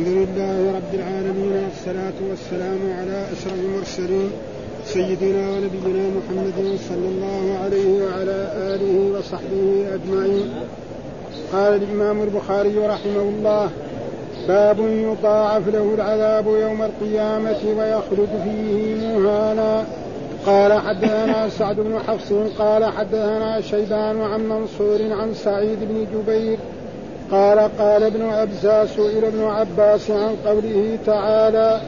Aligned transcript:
الحمد 0.00 0.16
لله 0.18 0.72
رب 0.76 0.94
العالمين 0.94 1.52
والصلاة 1.64 2.18
والسلام 2.30 2.78
على 2.98 3.26
أشرف 3.32 3.54
المرسلين 3.54 4.30
سيدنا 4.84 5.50
ونبينا 5.50 6.08
محمد 6.08 6.78
صلى 6.88 7.08
الله 7.08 7.58
عليه 7.64 8.04
وعلى 8.04 8.52
آله 8.74 9.18
وصحبه 9.18 9.86
أجمعين. 9.94 10.52
قال 11.52 11.82
الإمام 11.82 12.22
البخاري 12.22 12.78
رحمه 12.78 13.22
الله 13.22 13.70
باب 14.48 14.78
يضاعف 14.80 15.68
له 15.68 15.94
العذاب 15.94 16.46
يوم 16.46 16.82
القيامة 16.82 17.60
ويخلد 17.78 18.28
فيه 18.44 19.18
مهانا. 19.18 19.84
قال 20.46 20.72
حدثنا 20.72 21.48
سعد 21.48 21.76
بن 21.76 21.98
حفص 21.98 22.32
قال 22.58 22.84
حدثنا 22.84 23.60
شيبان 23.60 24.20
عن 24.20 24.48
منصور 24.48 25.12
عن 25.12 25.34
سعيد 25.34 25.78
بن 25.80 26.06
جبير 26.14 26.58
قال 27.32 27.58
قال 27.58 28.02
ابن 28.02 28.22
أبزى 28.22 28.86
سئل 28.96 29.24
ابن 29.24 29.44
عباس 29.44 30.10
عن 30.10 30.36
قوله 30.46 30.98
تعالى 31.06 31.80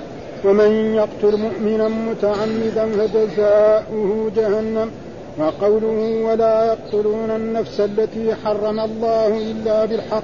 ومن 0.44 0.94
يقتل 0.94 1.36
مؤمنا 1.36 1.88
متعمدا 1.88 2.86
فجزاؤه 2.86 4.30
جهنم. 4.36 4.90
وقوله 5.38 6.24
ولا 6.24 6.64
يقتلون 6.64 7.30
النفس 7.30 7.80
التي 7.80 8.34
حرم 8.34 8.80
الله 8.80 9.26
إلا 9.26 9.84
بالحق 9.84 10.22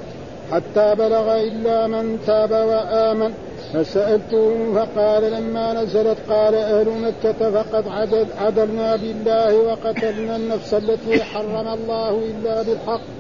حتى 0.53 0.95
بلغ 0.95 1.41
إلا 1.41 1.87
من 1.87 2.19
تاب 2.27 2.51
وآمن. 2.51 3.35
فسألته 3.75 4.75
فقال 4.75 5.33
لما 5.33 5.83
نزلت؟ 5.83 6.17
قال 6.31 6.55
أهل 6.55 6.89
مكة 6.89 7.51
فقد 7.51 7.89
عدل 7.89 8.27
عدلنا 8.41 8.97
بالله 8.97 9.57
وقتلنا 9.57 10.37
النفس 10.37 10.75
التي 10.75 11.25
حرم 11.25 11.69
الله 11.69 12.11
إلا 12.11 12.63
بالحق 12.63 13.18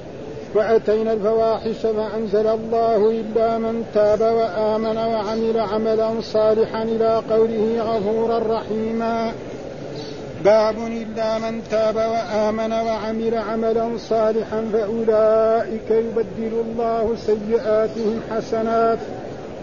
وأتينا 0.54 1.12
الفواحش 1.12 1.76
فأنزل 1.76 2.46
الله 2.46 3.10
إلا 3.10 3.58
من 3.58 3.84
تاب 3.94 4.20
وآمن 4.20 4.96
وعمل 4.96 5.60
عملا 5.60 6.20
صالحا 6.22 6.82
إلى 6.82 7.22
قوله 7.30 7.82
غفورا 7.82 8.58
رحيما. 8.58 9.32
باب 10.44 10.76
إلا 10.78 11.38
من 11.38 11.62
تاب 11.70 11.96
وآمن 11.96 12.72
وعمل 12.72 13.34
عملا 13.34 13.88
صالحا 13.98 14.70
فأولئك 14.72 15.90
يبدل 15.90 16.52
الله 16.68 17.16
سيئاتهم 17.26 18.20
حسنات 18.30 18.98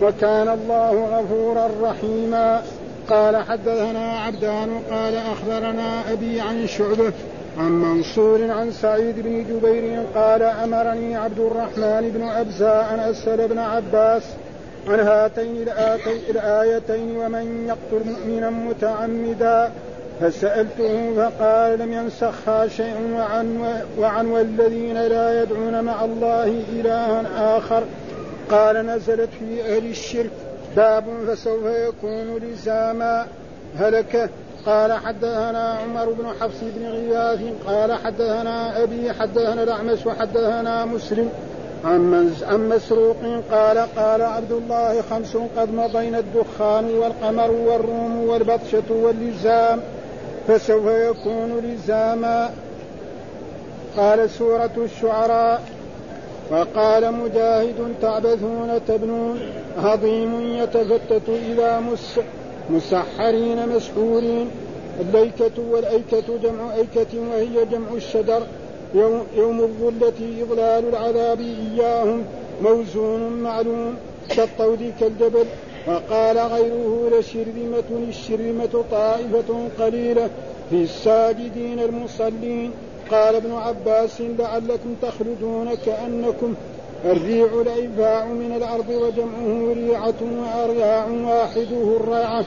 وكان 0.01 0.49
الله 0.49 1.19
غفورا 1.19 1.69
رحيما. 1.81 2.61
قال 3.09 3.37
حدثنا 3.37 4.19
عبدان 4.19 4.81
قال 4.91 5.15
أخبرنا 5.15 6.11
أبي 6.11 6.41
عن 6.41 6.67
شعبة 6.67 7.13
عن 7.57 7.71
منصور 7.71 8.51
عن 8.51 8.71
سعيد 8.71 9.15
بن 9.19 9.43
جبير 9.43 10.03
قال 10.15 10.41
أمرني 10.41 11.15
عبد 11.15 11.39
الرحمن 11.39 12.11
بن 12.15 12.23
ابزى 12.23 12.65
أن 12.65 12.99
أسأل 12.99 13.41
ابن 13.41 13.57
عباس 13.57 14.23
عن 14.87 14.99
هاتين 14.99 15.65
الآيتين 16.29 17.17
ومن 17.17 17.67
يقتل 17.67 18.09
مؤمنا 18.09 18.49
متعمدا 18.49 19.71
فسألته 20.21 21.13
فقال 21.15 21.79
لم 21.79 21.93
ينسخها 21.93 22.67
شيء 22.67 23.11
وعن 23.17 23.75
وعن 23.99 24.25
والذين 24.25 24.97
لا 24.97 25.43
يدعون 25.43 25.83
مع 25.83 26.05
الله 26.05 26.63
إلها 26.73 27.57
آخر. 27.57 27.83
قال 28.51 28.85
نزلت 28.85 29.29
في 29.39 29.61
أهل 29.61 29.89
الشرك 29.89 30.31
باب 30.75 31.05
فسوف 31.27 31.65
يكون 31.65 32.37
لزاما 32.37 33.25
هلك 33.77 34.29
قال 34.65 34.93
حدثنا 34.93 35.77
عمر 35.83 36.09
بن 36.09 36.27
حفص 36.41 36.59
بن 36.61 36.85
غياث 36.87 37.39
قال 37.67 37.93
حدثنا 37.93 38.83
أبي 38.83 39.13
حدثنا 39.13 39.63
الأعمش 39.63 40.05
وحدثنا 40.05 40.85
مسلم 40.85 41.29
عن 41.85 42.69
مسروق 42.69 43.17
قال 43.51 43.77
قال 43.77 44.21
عبد 44.21 44.51
الله 44.51 45.01
خمس 45.01 45.37
قد 45.57 45.73
مضينا 45.73 46.19
الدخان 46.19 46.85
والقمر 46.97 47.51
والروم 47.51 48.27
والبطشة 48.27 48.83
واللزام 48.89 49.79
فسوف 50.47 50.85
يكون 50.85 51.59
لزاما. 51.63 52.49
قال 53.97 54.29
سورة 54.29 54.69
الشعراء 54.77 55.61
وقال 56.51 57.13
مجاهد 57.13 57.93
تعبثون 58.01 58.79
تبنون 58.87 59.39
هضيم 59.77 60.41
يتفتت 60.41 61.29
إلى 61.29 61.81
مس 61.81 62.19
مسحرين 62.69 63.69
مسحورين 63.69 64.49
الليكة 64.99 65.61
والأيكة 65.71 66.37
جمع 66.43 66.75
أيكة 66.75 67.19
وهي 67.31 67.65
جمع 67.71 67.93
الشجر 67.93 68.41
يوم, 68.95 69.23
يوم 69.37 69.59
الظلة 69.59 70.41
إضلال 70.41 70.89
العذاب 70.89 71.39
إياهم 71.39 72.23
موزون 72.61 73.33
معلوم 73.33 73.95
كالطود 74.29 74.93
كالجبل 74.99 75.45
وقال 75.87 76.37
غيره 76.37 77.09
لشرذمة 77.19 78.07
الشرذمة 78.09 78.83
طائفة 78.91 79.67
قليلة 79.79 80.29
في 80.69 80.83
الساجدين 80.83 81.79
المصلين. 81.79 82.71
قال 83.11 83.35
ابن 83.35 83.51
عباس 83.51 84.21
لعلكم 84.21 84.95
تخرجون 85.01 85.69
كأنكم 85.85 86.53
الريع 87.05 87.47
العفاع 87.61 88.25
من 88.25 88.53
الأرض 88.55 88.89
وجمعه 88.89 89.73
ريعة 89.73 90.13
وأرياع 90.21 91.05
واحدة 91.05 91.97
الريعة. 91.97 92.45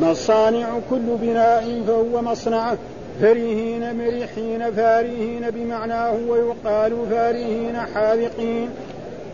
مصانع 0.00 0.68
كل 0.90 1.16
بناء 1.20 1.82
فهو 1.86 2.22
مصنعه 2.22 2.78
فرهين 3.20 3.96
مريحين 3.96 4.70
فارهين 4.70 5.50
بمعناه 5.50 6.16
ويقال 6.28 6.92
فارهين 7.10 7.76
حاذقين. 7.94 8.70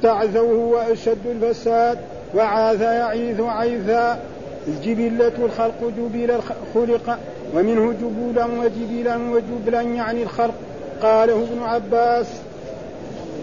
تعزوه 0.02 0.58
وأشد 0.58 1.26
الفساد 1.26 1.98
وعاث 2.34 2.80
يعيث 2.80 3.40
عيثا 3.40 4.18
الجبلة 4.68 5.32
الخلق 5.38 5.92
جبل 5.98 6.40
خلق. 6.74 7.18
ومنه 7.54 7.92
جبولا 7.92 8.44
وجبلا 8.44 9.16
وجبلا 9.16 9.82
يعني 9.82 10.22
الخلق. 10.22 10.54
قاله 11.02 11.34
ابن 11.34 11.62
عباس. 11.62 12.26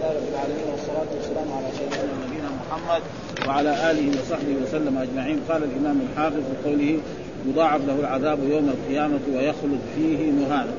لله 0.02 0.14
رب 0.14 0.34
العالمين 0.34 0.68
والصلاة 0.72 1.10
والسلام 1.16 1.48
على 1.58 1.68
سيدنا 1.78 2.14
نبينا 2.28 2.50
محمد 2.62 3.02
وعلى 3.48 3.92
آله 3.92 4.10
وصحبه 4.10 4.56
وسلم 4.64 4.98
أجمعين. 4.98 5.40
قال 5.50 5.64
الإمام 5.64 6.02
الحافظ 6.02 6.36
في 6.38 6.70
قوله 6.70 7.00
يضاعف 7.48 7.82
له 7.88 8.00
العذاب 8.00 8.40
يوم 8.50 8.70
القيامة 8.70 9.20
ويخلد 9.36 9.80
فيه 9.96 10.32
مهانا 10.32 10.72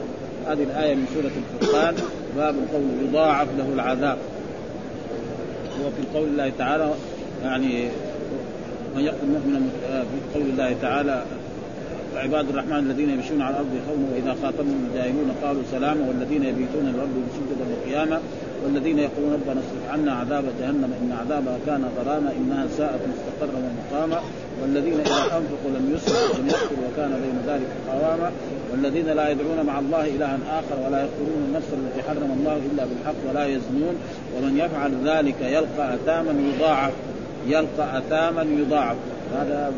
هذه 0.46 0.62
الآية 0.62 0.94
من 0.94 1.06
سورة 1.14 1.30
الفرقان. 1.42 1.94
باب 2.36 2.54
القول 2.54 2.82
يضاعف 3.08 3.48
له 3.58 3.68
العذاب. 3.74 4.18
وفي 5.84 6.18
قول 6.18 6.28
الله 6.28 6.52
تعالى 6.58 6.94
يعني 7.42 7.88
من 8.96 9.02
يقتل 9.02 9.26
مؤمنا 9.26 9.60
في 9.88 10.38
قول 10.38 10.46
الله 10.50 10.76
تعالى 10.82 11.24
عباد 12.16 12.48
الرحمن 12.48 12.78
الذين 12.78 13.10
يمشون 13.10 13.42
على 13.42 13.50
الأرض 13.50 13.80
خونا 13.88 14.06
وإذا 14.12 14.36
خاطبهم 14.42 14.88
الجاهلون 14.90 15.34
قالوا 15.42 15.62
سلاما 15.70 16.08
والذين 16.08 16.44
يبيتون 16.44 16.86
لربهم 16.96 17.26
سجدا 17.36 17.64
وقياما 17.72 18.20
والذين 18.64 18.98
يقولون 18.98 19.32
ربنا 19.32 19.60
اصرف 19.60 19.90
عنا 19.92 20.12
عذاب 20.12 20.44
جهنم 20.60 20.92
إن 21.02 21.12
عذابها 21.20 21.58
كان 21.66 21.84
غراما 21.98 22.32
إنها 22.32 22.66
ساءت 22.76 23.00
مستقرا 23.12 23.58
ومقاما 23.58 24.20
والذين 24.62 25.00
إذا 25.00 25.24
أنفقوا 25.24 25.70
لم 25.76 25.92
يسرفوا 25.94 26.34
ولم 26.34 26.48
يقتلوا 26.48 26.88
وكان 26.92 27.10
بين 27.10 27.54
ذلك 27.54 27.66
قواما 27.88 28.30
والذين 28.72 29.06
لا 29.06 29.30
يدعون 29.30 29.66
مع 29.66 29.78
الله 29.78 30.06
إلها 30.06 30.38
آخر 30.50 30.86
ولا 30.86 31.00
يقتلون 31.02 31.44
النفس 31.48 31.66
التي 31.72 32.08
حرم 32.08 32.38
الله 32.40 32.56
إلا 32.56 32.84
بالحق 32.84 33.30
ولا 33.30 33.46
يزنون 33.46 33.94
ومن 34.36 34.58
يفعل 34.58 34.92
ذلك 35.04 35.40
يلقى 35.40 35.94
أثاما 35.94 36.34
يضاعف 36.54 36.92
يلقى 37.46 37.98
أثاما 37.98 38.42
يضاعف 38.42 38.96
هذا 39.34 39.72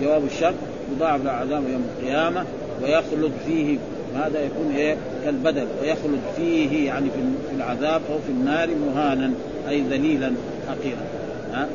جواب 0.00 0.24
الشر 0.24 0.54
يضاعف 0.96 1.24
له 1.24 1.30
عذاب 1.30 1.62
يوم 1.68 1.84
القيامة 1.98 2.44
ويخلد 2.82 3.32
فيه 3.46 3.78
هذا 4.18 4.40
يكون 4.40 4.74
إيه؟ 4.76 4.96
كالبدل 5.24 5.66
ويخلد 5.82 6.20
فيه 6.36 6.86
يعني 6.86 7.10
في 7.10 7.54
العذاب 7.56 8.02
أو 8.12 8.18
في 8.26 8.32
النار 8.32 8.68
مهانا 8.74 9.32
أي 9.68 9.80
ذليلا 9.80 10.32
حقيرا. 10.68 11.02
ها؟ 11.52 11.68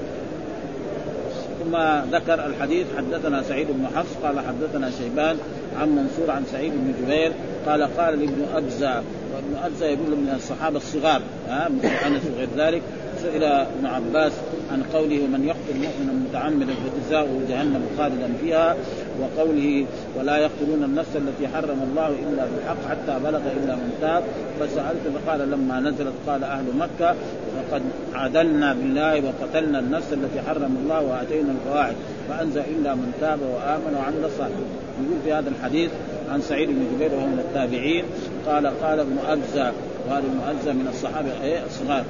ثم 1.64 1.76
ذكر 2.16 2.45
الحديث 2.45 2.88
حدثنا 2.98 3.44
سعيد 3.44 3.68
بن 3.68 3.88
حفص 3.95 4.16
قال 4.24 4.40
حدثنا 4.40 4.92
شيبان 4.92 5.38
عن 5.80 5.90
منصور 5.90 6.31
عن 6.31 6.44
سعيد 6.51 6.72
بن 6.72 6.94
جبير 7.01 7.31
قال 7.68 7.98
قال 7.98 8.19
لابن 8.19 8.45
أبزة 8.56 8.95
وابن 9.34 9.56
أبزة 9.63 9.86
يقول 9.86 10.10
من 10.10 10.34
الصحابة 10.36 10.78
الصغار 10.78 11.22
ها؟ 11.50 11.68
أنس 12.07 12.22
وغير 12.36 12.48
ذلك. 12.57 12.81
سئل 13.24 13.44
ابن 13.44 13.86
عباس 13.86 14.31
عن 14.72 14.84
قوله 14.94 15.24
ومن 15.24 15.48
يقتل 15.48 15.80
مؤمنا 15.80 16.14
متعمدا 16.30 16.74
فجزاؤه 16.74 17.42
جهنم 17.50 17.81
خالدا 17.98 18.30
فيها 18.42 18.75
وقوله 19.22 19.86
ولا 20.18 20.38
يقتلون 20.38 20.84
النفس 20.84 21.16
التي 21.16 21.48
حرم 21.48 21.80
الله 21.90 22.08
إلا 22.08 22.46
بالحق 22.46 22.90
حتى 22.90 23.24
بلغ 23.24 23.40
إلا 23.40 23.75
من 23.75 23.98
تاب 24.02 24.24
فسألت 24.60 25.02
فقال 25.16 25.52
لما 25.52 25.80
نزلت 25.80 26.14
قال 26.28 26.44
أهل 26.44 26.66
مكة 26.80 27.16
لقد 27.58 27.81
عدلنا 28.14 28.74
بالله 28.74 29.24
وقتلنا 29.26 29.80
النفس 29.80 30.14
التي 30.14 30.42
حرم 30.42 30.78
الله 30.84 31.02
وآتينا 31.02 31.52
الفواحش 31.52 31.94
فأنزل 32.30 32.62
إلا 32.62 32.96
من 32.96 33.14
تاب 33.22 33.40
وآمن 33.42 33.96
وعمل 33.98 34.31
صالحا. 34.38 34.64
يقول 35.04 35.18
في 35.24 35.34
هذا 35.34 35.50
الحديث 35.50 35.92
عن 36.31 36.42
سعيد 36.42 36.69
بن 36.69 36.86
جبير 36.96 37.14
وهو 37.14 37.26
من 37.26 37.40
التابعين 37.40 38.06
قال 38.48 38.68
قال 38.68 39.00
ابن 39.00 39.18
أبزة 39.28 39.72
وهذا 40.08 40.24
ابن 40.68 40.78
من 40.78 40.88
الصحابة 40.94 41.31
الصغار. 41.66 42.04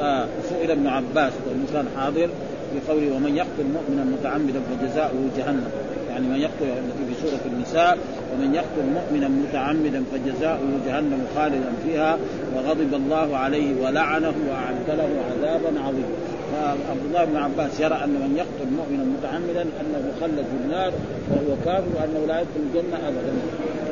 آه 0.00 0.26
سئل 0.50 0.70
ابن 0.70 0.86
عباس 0.86 1.32
كان 1.72 1.86
حاضر 1.96 2.28
في 2.72 2.92
قوله 2.92 3.16
ومن 3.16 3.36
يقتل 3.36 3.64
مؤمنا 3.74 4.04
متعمدا 4.04 4.60
فجزاؤه 4.60 5.30
جهنم. 5.36 5.70
يعني 6.10 6.26
من 6.26 6.36
يقتل 6.36 6.64
التي 6.64 7.14
في 7.14 7.28
سورة 7.28 7.40
النساء 7.46 7.98
ومن 8.32 8.54
يقتل 8.54 8.86
مؤمنا 8.94 9.28
متعمدا 9.28 10.04
فجزاؤه 10.12 10.68
جهنم 10.86 11.26
خالدا 11.36 11.72
فيها 11.84 12.18
وغضب 12.56 12.94
الله 12.94 13.36
عليه 13.36 13.82
ولعنه 13.82 14.34
وأعد 14.48 14.88
له 14.88 15.08
عذابا 15.30 15.80
عظيما. 15.80 16.14
فعبد 16.52 17.04
الله 17.06 17.24
بن 17.24 17.36
عباس 17.36 17.80
يرى 17.80 17.94
أن 18.04 18.10
من 18.10 18.34
يقتل 18.36 18.70
مؤمنا 18.76 19.04
متعمدا 19.04 19.62
أنه 19.62 20.12
مخلد 20.16 20.44
في 20.44 20.64
النار 20.64 20.92
وهو 21.30 21.56
كافر 21.64 21.88
وأنه 21.94 22.26
لا 22.26 22.40
يدخل 22.40 22.60
الجنة 22.66 23.08
ابدا. 23.08 23.32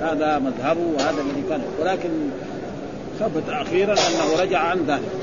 هذا 0.03 0.39
مذهبه 0.39 0.81
وهذا 0.97 1.21
الذي 1.21 1.43
كان. 1.49 1.61
ولكن 1.81 2.11
ثبت 3.21 3.49
أخيرا 3.49 3.93
أنه 3.93 4.43
رجع 4.43 4.59
عن 4.59 4.79
ذلك. 4.89 5.22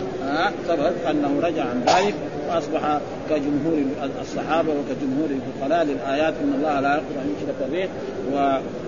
ثبت 0.67 0.93
أنه 1.09 1.39
رجع 1.43 1.63
عن 1.63 1.83
ذلك 1.87 2.15
وأصبح 2.49 2.99
كجمهور 3.29 3.83
الصحابة 4.21 4.69
وكجمهور 4.69 5.29
الفقهاء 5.29 5.85
للآيات 5.85 6.33
إن 6.43 6.53
الله 6.57 6.79
لا 6.79 6.93
يغفر 6.93 7.21
أن 7.21 7.35
يشرك 7.37 7.69
به 7.71 7.87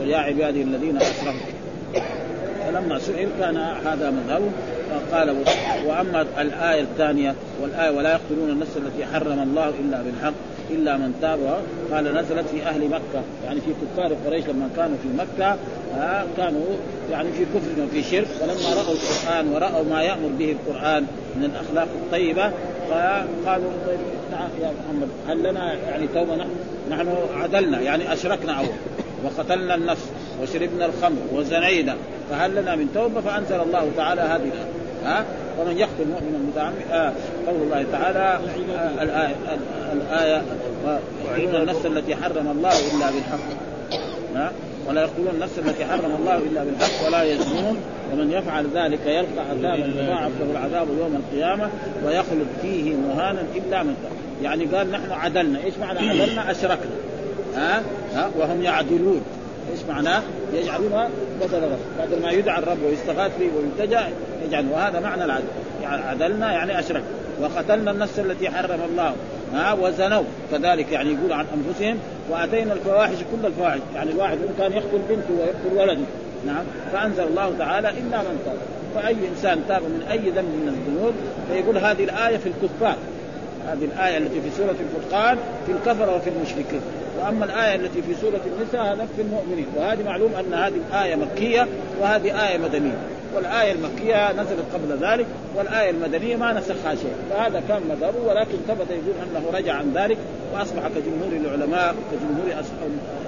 ويا 0.01 0.17
عبادي 0.17 0.61
الذين 0.61 0.97
أسرفوا. 0.97 1.51
فلما 2.67 2.99
سئل 2.99 3.29
كان 3.39 3.57
هذا 3.57 4.11
مذهبه 4.11 4.51
قال 5.11 5.35
وأما 5.87 6.25
الآية 6.41 6.81
الثانية 6.81 7.35
والآية 7.61 7.97
ولا 7.97 8.11
يقتلون 8.11 8.49
النفس 8.49 8.77
التي 8.77 9.05
حرم 9.05 9.39
الله 9.39 9.69
إلا 9.69 10.01
بالحق 10.01 10.33
إلا 10.75 10.97
من 10.97 11.13
تاب 11.21 11.39
قال 11.91 12.15
نزلت 12.15 12.47
في 12.47 12.63
أهل 12.63 12.87
مكة. 12.87 13.21
يعني 13.45 13.61
في 13.61 13.71
كفار 13.81 14.13
قريش 14.25 14.45
لما 14.45 14.69
كانوا 14.75 14.97
في 15.03 15.07
مكة 15.17 15.57
كانوا 16.37 16.65
يعني 17.11 17.31
في 17.31 17.45
كفر 17.45 17.83
وفي 17.83 18.03
شرك. 18.03 18.25
فلما 18.25 18.81
رأوا 18.81 18.93
القرآن 18.93 19.47
ورأوا 19.53 19.83
ما 19.83 20.03
يأمر 20.03 20.29
به 20.39 20.51
القرآن 20.51 21.05
من 21.35 21.43
الأخلاق 21.43 21.87
الطيبة 22.03 22.51
فقالوا 22.89 23.71
طيب 23.87 23.99
يا 24.61 24.71
محمد 24.71 25.07
هل 25.27 25.43
لنا 25.43 25.73
يعني 25.73 26.07
توبة؟ 26.07 26.35
نحن 26.35 26.49
نحن 26.91 27.07
عدلنا 27.35 27.81
يعني 27.81 28.13
أشركنا 28.13 28.53
أول 28.59 28.67
وقتلنا 29.25 29.75
النفس 29.75 30.05
وشربنا 30.41 30.85
الخمر 30.85 31.21
وزنينا. 31.33 31.95
فهل 32.29 32.55
لنا 32.55 32.75
من 32.75 32.87
توبة؟ 32.93 33.21
فأنزل 33.21 33.61
الله 33.61 33.91
تعالى 33.97 34.21
هذه 34.21 34.35
الآية. 34.35 34.81
ها؟ 35.05 35.25
ومن 35.59 35.77
يقتل 35.77 36.07
مؤمنا 36.07 36.37
متعمدا 36.47 36.95
آه 36.95 37.13
قول 37.47 37.61
الله 37.61 37.85
تعالى 37.91 38.19
آه 38.19 39.03
الآية 39.03 39.35
الآية 39.93 40.41
يقتلون 41.25 41.61
النفس 41.61 41.85
التي 41.85 42.15
حرم 42.15 42.47
الله 42.47 42.71
إلا 42.71 43.11
بالحق. 43.11 43.47
ها؟ 44.35 44.51
ولا 44.87 45.01
يقتلون 45.01 45.27
النفس 45.27 45.59
التي 45.59 45.85
حرم 45.85 46.15
الله 46.19 46.37
إلا 46.37 46.63
بالحق 46.63 47.07
ولا 47.07 47.23
يزنون. 47.23 47.77
ومن 48.13 48.31
يفعل 48.31 48.67
ذلك 48.75 48.99
يلقى 49.05 49.49
عذابا 49.49 49.85
يضاعف 49.85 50.31
له 50.39 50.51
العذاب 50.51 50.87
يوم 50.99 51.15
القيامة 51.15 51.69
ويخلد 52.05 52.47
فيه 52.61 52.95
مهانا 52.95 53.43
إلا 53.55 53.83
من 53.83 53.95
تاب. 54.03 54.43
يعني 54.43 54.65
قال 54.65 54.91
نحن 54.91 55.11
عدلنا. 55.11 55.63
إيش 55.63 55.73
معنى 55.81 56.09
عدلنا؟ 56.09 56.51
أشركنا. 56.51 56.91
ها؟ 57.55 57.81
ها؟ 58.13 58.29
وهم 58.37 58.61
يعدلون. 58.61 59.21
إيش 59.71 59.79
معناه؟ 59.89 60.21
يجعلونها 60.53 61.09
بدل 61.41 61.57
الرب، 61.57 61.79
بعد 61.97 62.21
ما 62.21 62.31
يدعى 62.31 62.59
الرب 62.59 62.77
ويستغاث 62.83 63.31
به 63.39 63.49
ويلتجا 63.57 64.09
يجعل. 64.47 64.65
وهذا 64.71 64.99
معنى 64.99 65.25
العدل، 65.25 65.43
يعني 65.83 66.01
عدلنا 66.01 66.51
يعني 66.51 66.79
اشرك، 66.79 67.03
وقتلنا 67.41 67.91
النفس 67.91 68.19
التي 68.19 68.49
حرم 68.49 68.79
الله. 68.91 69.15
ها 69.53 69.73
وزنوا. 69.73 70.23
كذلك 70.51 70.91
يعني 70.91 71.13
يقول 71.13 71.33
عن 71.33 71.45
أنفسهم 71.55 71.97
وأتينا 72.29 72.73
الفواحش 72.73 73.15
كل 73.15 73.47
الفواحش، 73.47 73.79
يعني 73.95 74.11
الواحد 74.11 74.37
كان 74.57 74.73
يقتل 74.73 74.99
بنته 75.09 75.33
ويقتل 75.39 75.77
ولده، 75.77 76.05
نعم، 76.45 76.63
فأنزل 76.93 77.23
الله 77.23 77.53
تعالى 77.59 77.89
إلا 77.89 78.17
من 78.17 78.41
تاب، 78.45 78.57
فأي 78.95 79.15
إنسان 79.35 79.61
تاب 79.67 79.81
من 79.81 80.05
أي 80.11 80.17
ذنب 80.17 80.45
من 80.45 80.67
الذنوب 80.67 81.13
فيقول 81.51 81.77
هذه 81.77 82.03
الآية 82.03 82.37
في 82.37 82.49
الكفار، 82.49 82.95
هذه 83.67 83.85
الآية 83.85 84.17
التي 84.17 84.41
في 84.41 84.49
سورة 84.57 84.75
الفرقان 84.79 85.37
في 85.65 85.71
الكفرة 85.71 86.15
وفي 86.15 86.29
المشركين. 86.29 86.81
وأما 87.19 87.45
الآية 87.45 87.75
التي 87.75 88.01
في 88.01 88.13
سورة 88.21 88.39
النساء 88.45 88.81
هذا 88.93 89.07
في 89.15 89.21
المؤمنين. 89.21 89.65
وهذه 89.77 90.03
معلوم 90.03 90.31
أن 90.35 90.53
هذه 90.53 90.73
الآية 90.89 91.15
مكية 91.15 91.67
وهذه 92.01 92.47
آية 92.47 92.57
مدنية. 92.57 92.97
والآية 93.35 93.71
المكية 93.71 94.31
نزلت 94.31 94.65
قبل 94.73 95.05
ذلك 95.07 95.25
والآية 95.55 95.89
المدنية 95.89 96.35
ما 96.35 96.53
نسخها 96.53 96.95
شيء. 96.95 97.15
فهذا 97.29 97.63
كان 97.67 97.81
مذهبه 97.89 98.19
ولكن 98.27 98.57
ثبت 98.67 98.87
يقول 98.89 99.15
أنه 99.29 99.57
رجع 99.57 99.73
عن 99.73 99.91
ذلك. 99.95 100.17
وأصبح 100.53 100.87
كجمهور 100.87 101.31
العلماء 101.31 101.95
كجمهور 102.11 102.63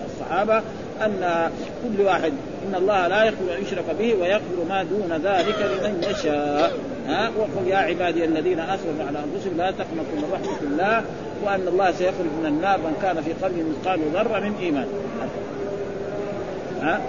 الصحابة 0.06 0.62
أن 1.02 1.52
كل 1.84 2.04
واحد 2.04 2.34
إن 2.68 2.76
الله 2.76 3.08
لا 3.08 3.24
يغفر 3.24 3.58
أن 3.58 3.62
يشرك 3.62 3.86
به 4.00 4.16
ويغفر 4.22 4.66
ما 4.70 4.84
دون 4.84 5.22
ذلك 5.24 5.56
لمن 5.60 6.04
يشاء. 6.12 6.72
ها؟ 7.08 7.32
وقل 7.38 7.68
يا 7.68 7.78
عبادي 7.78 8.26
الذين 8.26 8.60
أسرفوا 8.60 9.06
على 9.08 9.20
أنفسهم 9.20 9.58
لا 9.58 9.72
تقنطوا 9.72 10.16
من 10.16 10.30
رحمة 10.34 10.72
الله 10.72 11.04
وأن 11.44 11.68
الله 11.68 11.92
سيخرج 11.92 12.32
من 12.40 12.46
النار 12.46 12.78
من 12.78 12.98
كان 13.02 13.22
في 13.22 13.34
قلبه 13.34 13.64
مثقال 13.64 14.00
ذرة 14.14 14.40
من 14.40 14.56
إيمان. 14.62 14.88
ها. 16.82 17.02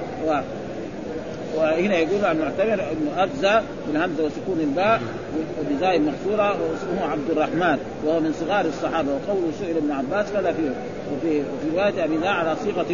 وهنا 1.56 1.98
يقول 1.98 2.24
عن 2.24 2.38
معتمر 2.38 2.74
إنه 2.74 3.22
أجزى 3.22 3.60
بالهمزه 3.86 4.24
وسكون 4.24 4.60
الباء 4.60 5.00
وبزاي 5.60 5.98
مكسورة 5.98 6.48
واسمه 6.50 7.10
عبد 7.10 7.30
الرحمن 7.30 7.78
وهو 8.04 8.20
من 8.20 8.32
صغار 8.40 8.64
الصحابة. 8.64 9.08
وقوله 9.08 9.50
سئل 9.60 9.76
ابن 9.76 9.92
عباس 9.92 10.26
فلا 10.26 10.52
فيه. 10.52 10.70
وفي 11.12 11.40
وفي 11.40 11.76
رواية 11.76 12.04
أبي 12.04 12.28
على 12.28 12.56
صيغة 12.64 12.86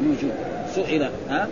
النجوم 0.00 0.32
سئل 0.74 1.08
ها؟ 1.30 1.48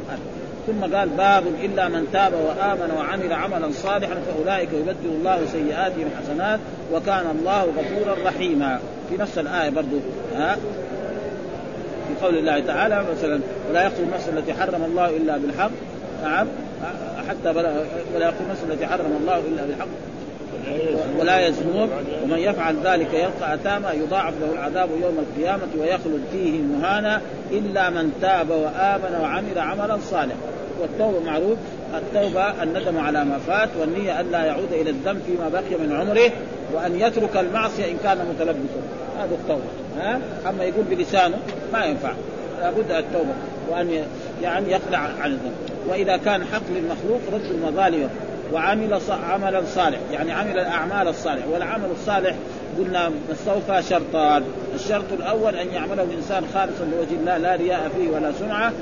ثم 0.66 0.96
قال 0.96 1.08
باب 1.08 1.42
إلا 1.62 1.88
من 1.88 2.06
تاب 2.12 2.32
وآمن 2.32 2.90
وعمل 2.96 3.32
عملا 3.32 3.72
صالحا 3.72 4.14
فأولئك 4.14 4.68
يبدل 4.72 5.10
الله 5.18 5.46
سيئاتهم 5.52 6.10
حسنات 6.22 6.60
وكان 6.92 7.36
الله 7.38 7.62
غفورا 7.62 8.16
رحيما. 8.24 8.78
في 9.08 9.16
نفس 9.16 9.38
الآية 9.38 9.70
برضو 9.70 9.96
ها؟ 10.34 10.54
في 12.08 12.24
قول 12.26 12.38
الله 12.38 12.60
تعالى 12.60 13.04
مثلا 13.16 13.40
ولا 13.70 13.82
يقتل 13.82 14.02
النفس 14.02 14.28
التي 14.28 14.54
حرم 14.54 14.84
الله 14.84 15.16
إلا 15.16 15.36
بالحق 15.36 15.70
نعم 16.22 16.46
حتى 17.28 17.58
ولا 17.58 17.70
يقتل 18.14 18.44
النفس 18.44 18.62
التي 18.70 18.86
حرم 18.86 19.18
الله 19.20 19.38
إلا 19.38 19.66
بالحق 19.66 19.86
ولا 21.18 21.48
يزنون 21.48 21.88
ومن 22.24 22.38
يفعل 22.38 22.76
ذلك 22.84 23.14
يلقى 23.14 23.54
أثاما 23.54 23.92
يضاعف 23.92 24.34
له 24.40 24.52
العذاب 24.52 24.88
يوم 25.02 25.18
القيامة 25.18 25.68
ويخلد 25.80 26.22
فيه 26.32 26.60
مهانا 26.60 27.20
إلا 27.50 27.90
من 27.90 28.12
تاب 28.20 28.50
وآمن 28.50 29.18
وعمل 29.22 29.58
عملا 29.58 29.98
صالحا. 30.10 30.36
والتوبة 30.80 31.20
معروف 31.20 31.58
التوبة 31.94 32.62
الندم 32.62 32.98
على 32.98 33.24
ما 33.24 33.38
فات 33.38 33.68
والنية 33.80 34.20
أن 34.20 34.30
لا 34.30 34.44
يعود 34.44 34.72
إلى 34.72 34.90
الذنب 34.90 35.22
فيما 35.26 35.48
بقي 35.48 35.86
من 35.86 35.96
عمره 35.96 36.30
وأن 36.74 37.00
يترك 37.00 37.36
المعصية 37.36 37.84
إن 37.84 37.96
كان 38.04 38.18
متلبسا. 38.18 38.82
هذا 39.18 39.34
التوبة 39.34 39.62
ها؟ 39.98 40.20
أما 40.50 40.64
يقول 40.64 40.84
بلسانه 40.90 41.36
ما 41.72 41.84
ينفع. 41.84 42.12
لابد 42.62 42.90
التوبة 42.90 43.34
وأن 43.70 44.04
يعني 44.42 44.72
يخلع 44.72 44.98
عن 44.98 45.30
الذنب. 45.30 45.52
وإذا 45.88 46.16
كان 46.16 46.44
حق 46.44 46.62
للمخلوق 46.70 47.20
رد 47.32 47.50
المظالم 47.50 48.08
وعمل 48.52 49.00
عملا 49.30 49.62
صالح 49.74 49.98
يعني 50.12 50.32
عمل 50.32 50.58
الأعمال 50.58 51.08
الصالح 51.08 51.48
والعمل 51.48 51.88
الصالح 52.00 52.34
قلنا 52.78 53.10
استوفى 53.32 53.82
شرطان. 53.82 54.42
الشرط 54.74 55.12
الأول 55.12 55.56
أن 55.56 55.68
يعمله 55.68 56.02
الانسان 56.02 56.44
خالصا 56.54 56.84
لوجه 56.84 57.20
الله 57.20 57.36
لا 57.36 57.56
رياء 57.56 57.90
فيه 57.96 58.08
ولا 58.08 58.32
سمعة. 58.32 58.72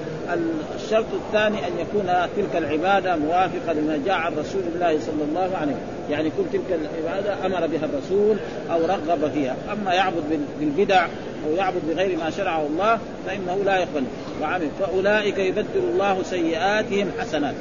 الشرط 0.76 1.06
الثاني 1.26 1.58
أن 1.58 1.72
يكون 1.78 2.06
تلك 2.36 2.56
العبادة 2.56 3.16
موافقة 3.16 3.72
لما 3.72 4.00
جاء 4.06 4.14
عن 4.14 4.32
رسول 4.32 4.62
الله 4.74 4.98
صلى 5.00 5.24
الله 5.28 5.56
عليه 5.60 5.72
وسلم. 5.72 5.80
يعني 6.10 6.30
كل 6.30 6.44
تلك 6.52 6.80
العبادة 6.80 7.46
أمر 7.46 7.66
بها 7.66 7.84
الرسول 7.84 8.36
أو 8.70 8.86
رغب 8.86 9.30
فيها. 9.34 9.56
أما 9.72 9.94
يعبد 9.94 10.40
بالبدع 10.60 11.06
أو 11.46 11.56
يعبد 11.56 11.80
بغير 11.88 12.18
ما 12.18 12.30
شرعه 12.30 12.66
الله 12.66 12.98
فإنه 13.26 13.62
لا 13.64 13.76
يقبل 13.76 14.04
وعمل. 14.42 14.68
فأولئك 14.80 15.38
يبدل 15.38 15.80
الله 15.92 16.22
سيئاتهم 16.22 17.10
حسنات. 17.20 17.54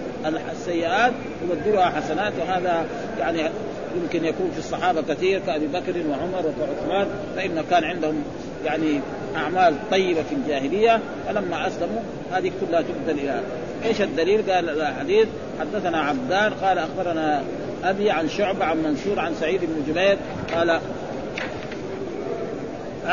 السيئات 0.51 1.11
يبدلها 1.43 1.85
حسنات 1.85 2.33
وهذا 2.39 2.85
يعني 3.19 3.49
يمكن 3.95 4.25
يكون 4.25 4.51
في 4.53 4.59
الصحابة 4.59 5.01
كثير 5.01 5.39
كأبي 5.39 5.67
بكر 5.67 5.93
وعمر 6.09 6.53
وعثمان 6.59 7.07
فإن 7.35 7.63
كان 7.69 7.83
عندهم 7.83 8.23
يعني 8.65 8.99
أعمال 9.35 9.75
طيبة 9.91 10.23
في 10.23 10.35
الجاهلية 10.35 10.99
فلما 11.27 11.67
أسلموا 11.67 12.01
هذه 12.31 12.51
كلها 12.61 12.81
تبدل 12.81 13.19
إلى 13.19 13.41
إيش 13.85 14.01
الدليل؟ 14.01 14.51
قال 14.51 14.69
الحديث 14.69 15.27
حدثنا 15.59 15.99
عبدان 15.99 16.53
قال 16.53 16.77
أخبرنا 16.77 17.43
أبي 17.83 18.11
عن 18.11 18.29
شعبة 18.29 18.65
عن 18.65 18.77
منصور 18.77 19.19
عن 19.19 19.33
سعيد 19.35 19.61
بن 19.61 19.83
جبير 19.87 20.17
قال 20.55 20.79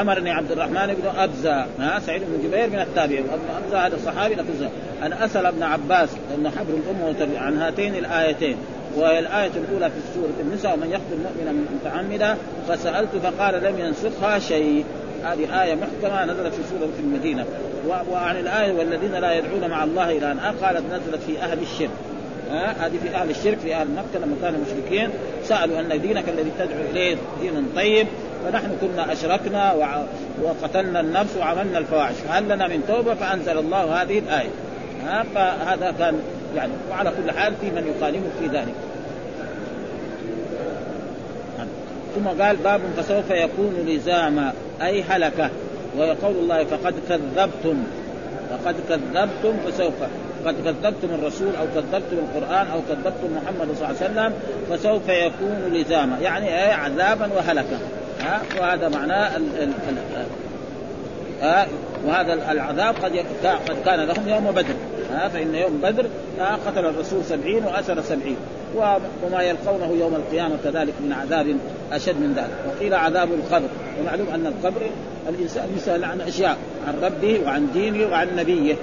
أمرني 0.00 0.30
عبد 0.30 0.52
الرحمن 0.52 0.94
بن 0.94 1.18
أبزة 1.18 1.66
سعيد 2.06 2.22
بن 2.22 2.48
جبير 2.48 2.70
من 2.70 2.78
التابعين 2.78 3.24
أبزة 3.64 3.86
هذا 3.86 3.96
الصحابي 3.96 4.34
لفظه 4.34 4.70
أن 5.02 5.12
أسأل 5.12 5.46
ابن 5.46 5.62
عباس 5.62 6.08
لأنه 6.30 6.50
حبر 6.50 6.74
الامه 6.74 7.38
عن 7.38 7.58
هاتين 7.58 7.94
الآيتين 7.94 8.56
والآية 8.96 9.50
الأولى 9.56 9.90
في 9.90 10.00
سورة 10.14 10.34
النساء 10.40 10.74
ومن 10.74 10.90
يقتل 10.90 11.18
مؤمنا 11.22 11.64
متعمدا 11.74 12.36
فسألت 12.68 13.08
فقال 13.22 13.62
لم 13.62 13.78
ينسخها 13.78 14.38
شيء. 14.38 14.84
هذه 15.24 15.62
آية 15.62 15.74
محكمة 15.74 16.24
نزلت 16.24 16.54
في 16.54 16.62
سورة 16.70 16.88
في 16.96 17.00
المدينة 17.00 17.44
وعن 18.10 18.36
الآية 18.36 18.72
والذين 18.72 19.12
لا 19.12 19.38
يدعون 19.38 19.70
مع 19.70 19.84
الله 19.84 20.10
إلى 20.10 20.32
أن 20.32 20.38
قالت 20.38 20.82
نزلت 20.92 21.22
في 21.26 21.38
أهل 21.38 21.58
الشرك. 21.62 21.90
هذه 22.50 22.98
في 23.02 23.14
أهل 23.14 23.30
الشرك 23.30 23.58
في 23.58 23.74
أهل 23.74 23.86
مكة 23.90 24.24
لما 24.24 24.36
كانوا 24.42 24.60
مشركين. 24.60 25.10
سألوا 25.44 25.80
أن 25.80 26.00
دينك 26.00 26.28
الذي 26.28 26.52
تدعو 26.58 26.80
إليه 26.90 27.16
دين 27.40 27.68
طيب. 27.76 28.06
فنحن 28.44 28.76
كنا 28.80 29.12
أشركنا 29.12 29.74
وقتلنا 30.42 31.00
النفس 31.00 31.36
وعملنا 31.36 31.78
الفواحش. 31.78 32.14
فهل 32.14 32.44
لنا 32.44 32.68
من 32.68 32.82
توبة؟ 32.88 33.14
فأنزل 33.14 33.58
الله 33.58 34.02
هذه 34.02 34.18
الآية. 34.18 34.50
فهذا 35.34 35.94
كان 35.98 36.20
يعني 36.56 36.72
وعلى 36.90 37.10
كل 37.10 37.30
حال 37.30 37.54
في 37.60 37.70
من 37.70 37.94
يخالفه 37.96 38.28
في 38.40 38.46
ذلك. 38.46 38.74
ثم 42.16 42.42
قال 42.42 42.56
باب 42.56 42.80
فسوف 42.96 43.30
يكون 43.30 43.74
لزاما 43.86 44.52
أي 44.82 45.02
هلكه 45.02 45.50
ويقول 45.98 46.34
الله 46.36 46.64
فقد 46.64 46.94
كذبتم. 47.08 47.84
فقد 48.50 48.74
كذبتم 48.88 49.56
فسوف 49.66 49.94
قد 50.46 50.54
كذبتم 50.64 51.14
الرسول 51.14 51.56
أو 51.56 51.66
كذبتم 51.74 52.16
القرآن 52.16 52.66
أو 52.66 52.80
كذبتم 52.88 53.36
محمد 53.36 53.76
صلى 53.76 53.88
الله 53.88 53.96
عليه 54.00 54.10
وسلم 54.10 54.32
فسوف 54.70 55.08
يكون 55.08 55.72
لزاما. 55.72 56.18
يعني 56.22 56.48
إيه؟ 56.48 56.72
عذابا 56.72 57.30
وهلكا. 57.36 57.78
ها؟ 58.20 58.42
وهذا 58.60 58.88
معناه 58.88 59.36
ال 59.36 59.42
ال 59.58 59.72
ال 59.88 60.26
ها؟ 61.42 61.66
وهذا 62.06 62.52
العذاب 62.52 62.94
قد 62.94 63.24
قد 63.44 63.76
كان 63.84 64.00
لهم 64.00 64.28
يوم 64.28 64.50
بدر. 64.50 64.74
ها 65.12 65.28
فإن 65.28 65.54
يوم 65.54 65.80
بدر 65.82 66.06
قتل 66.66 66.86
الرسول 66.86 67.24
سبعين 67.24 67.64
وأسر 67.64 68.02
سبعين. 68.02 68.36
وما 69.24 69.42
يلقونه 69.42 69.96
يوم 70.00 70.14
القيامة 70.14 70.56
كذلك 70.64 70.94
من 71.00 71.12
عذاب 71.12 71.56
أشد 71.92 72.20
من 72.20 72.34
ذلك. 72.36 72.50
وقيل 72.68 72.94
عذاب 72.94 73.28
القبر. 73.32 73.68
ومعلوم 74.00 74.28
أن 74.28 74.46
القبر 74.46 74.80
الإنسان 75.28 75.68
يسأل 75.76 76.04
عن 76.04 76.20
أشياء 76.20 76.56
عن 76.88 76.94
ربه 77.02 77.40
وعن 77.44 77.68
دينه 77.72 78.06
وعن 78.06 78.36
نبيه. 78.36 78.74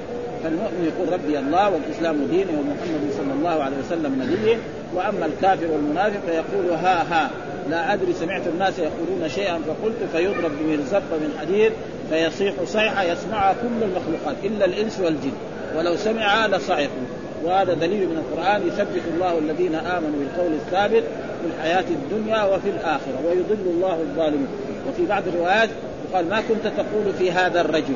فالمؤمن 0.44 0.92
يقول 0.96 1.13
ربي 1.13 1.39
الله 1.39 1.70
والإسلام 1.70 2.25
ديني 2.32 2.51
ومحمد 2.60 3.12
صلى 3.18 3.34
الله 3.34 3.63
عليه 3.63 3.77
وسلم 3.86 4.24
نبيه. 4.24 4.58
وأما 4.96 5.25
الكافر 5.25 5.72
والمنافق 5.72 6.20
فيقول 6.25 6.70
ها 6.70 7.03
ها 7.03 7.32
لا 7.70 7.94
أدري 7.94 8.13
سمعت 8.13 8.48
الناس 8.48 8.80
يقولون 8.80 9.30
شيئا 9.30 9.60
فقلت 9.68 9.98
فيضرب 10.12 10.51
بمرزبه 10.62 11.18
من 11.18 11.38
حديد 11.42 11.72
فيصيح 12.10 12.53
صيحة 12.65 13.03
يسمعها 13.03 13.53
كل 13.53 13.84
المخلوقات 13.84 14.36
إلا 14.44 14.65
الإنس 14.65 15.00
والجن. 15.00 15.32
ولو 15.77 15.96
سمع 15.96 16.46
لصعقوا 16.48 17.06
وهذا 17.44 17.74
دليل 17.74 18.10
من 18.10 18.18
القرآن 18.18 18.68
يثبت 18.68 19.01
الله 19.13 19.38
الذين 19.38 19.75
آمنوا 19.75 20.20
بالقول 20.20 20.53
الثابت 20.53 21.03
في 21.42 21.48
الحياة 21.58 21.86
الدنيا 21.89 22.44
وفي 22.44 22.70
الآخرة 22.70 23.20
ويضل 23.27 23.70
الله 23.70 23.94
الظالمين. 24.01 24.48
وفي 24.89 25.06
بعض 25.06 25.27
الروايات 25.27 25.70
قال 26.13 26.30
ما 26.30 26.42
كنت 26.42 26.63
تقول 26.63 27.13
في 27.20 27.32
هذا 27.32 27.62
الرجل. 27.62 27.96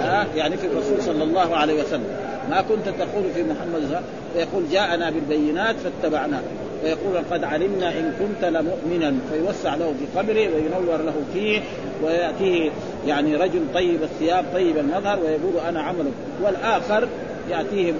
ها؟ 0.00 0.26
يعني 0.36 0.56
في 0.56 0.66
الرسول 0.66 1.02
صلى 1.02 1.24
الله 1.24 1.56
عليه 1.56 1.82
وسلم. 1.82 2.16
ما 2.50 2.60
كنت 2.60 2.88
تقول 2.88 3.24
في 3.34 3.42
محمد 3.42 4.02
فيقول 4.34 4.64
جاءنا 4.72 5.10
بالبينات 5.10 5.76
فاتبعناه 5.76 6.40
ويقول 6.86 7.24
قد 7.30 7.44
علمنا 7.44 7.88
إن 7.88 8.12
كنت 8.18 8.44
لمؤمنا 8.44 9.14
فيوسع 9.32 9.74
له 9.74 9.94
في 9.98 10.18
قبره 10.18 10.48
وينور 10.54 11.02
له 11.02 11.14
فيه 11.32 11.60
ويأتيه 12.02 12.70
يعني 13.06 13.36
رجل 13.36 13.60
طيب 13.74 14.02
الثياب 14.02 14.44
طيب 14.54 14.76
المظهر 14.78 15.18
ويقول 15.20 15.52
أنا 15.68 15.82
عملك 15.82 16.12
والآخر 16.42 17.08
يأتيه 17.50 17.92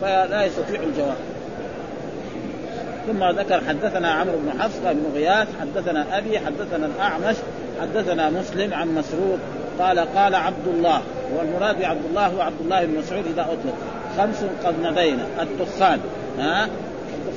فلا 0.00 0.44
يستطيع 0.44 0.80
الجواب. 0.82 1.16
ثم 3.06 3.40
ذكر 3.40 3.60
حدثنا 3.68 4.10
عمرو 4.10 4.38
بن 4.38 4.60
حفص 4.60 4.78
بن 4.84 5.04
غياث 5.14 5.48
حدثنا 5.60 6.18
أبي 6.18 6.38
حدثنا 6.38 6.86
الأعمش 6.86 7.36
حدثنا 7.80 8.30
مسلم 8.30 8.74
عن 8.74 8.88
مسروق 8.88 9.38
قال 9.78 9.98
قال 9.98 10.34
عبد 10.34 10.66
الله 10.66 11.02
والمراد 11.36 11.80
بعبد 11.80 12.04
الله 12.10 12.26
هو 12.26 12.40
عبد 12.40 12.60
الله 12.60 12.84
بن 12.84 12.98
مسعود 12.98 13.24
إذا 13.26 13.42
أطلق. 13.42 13.74
خمس 14.18 14.44
قد 14.64 14.74
مضينا 14.82 15.26
الدخان 15.42 16.00
ها؟ 16.38 16.68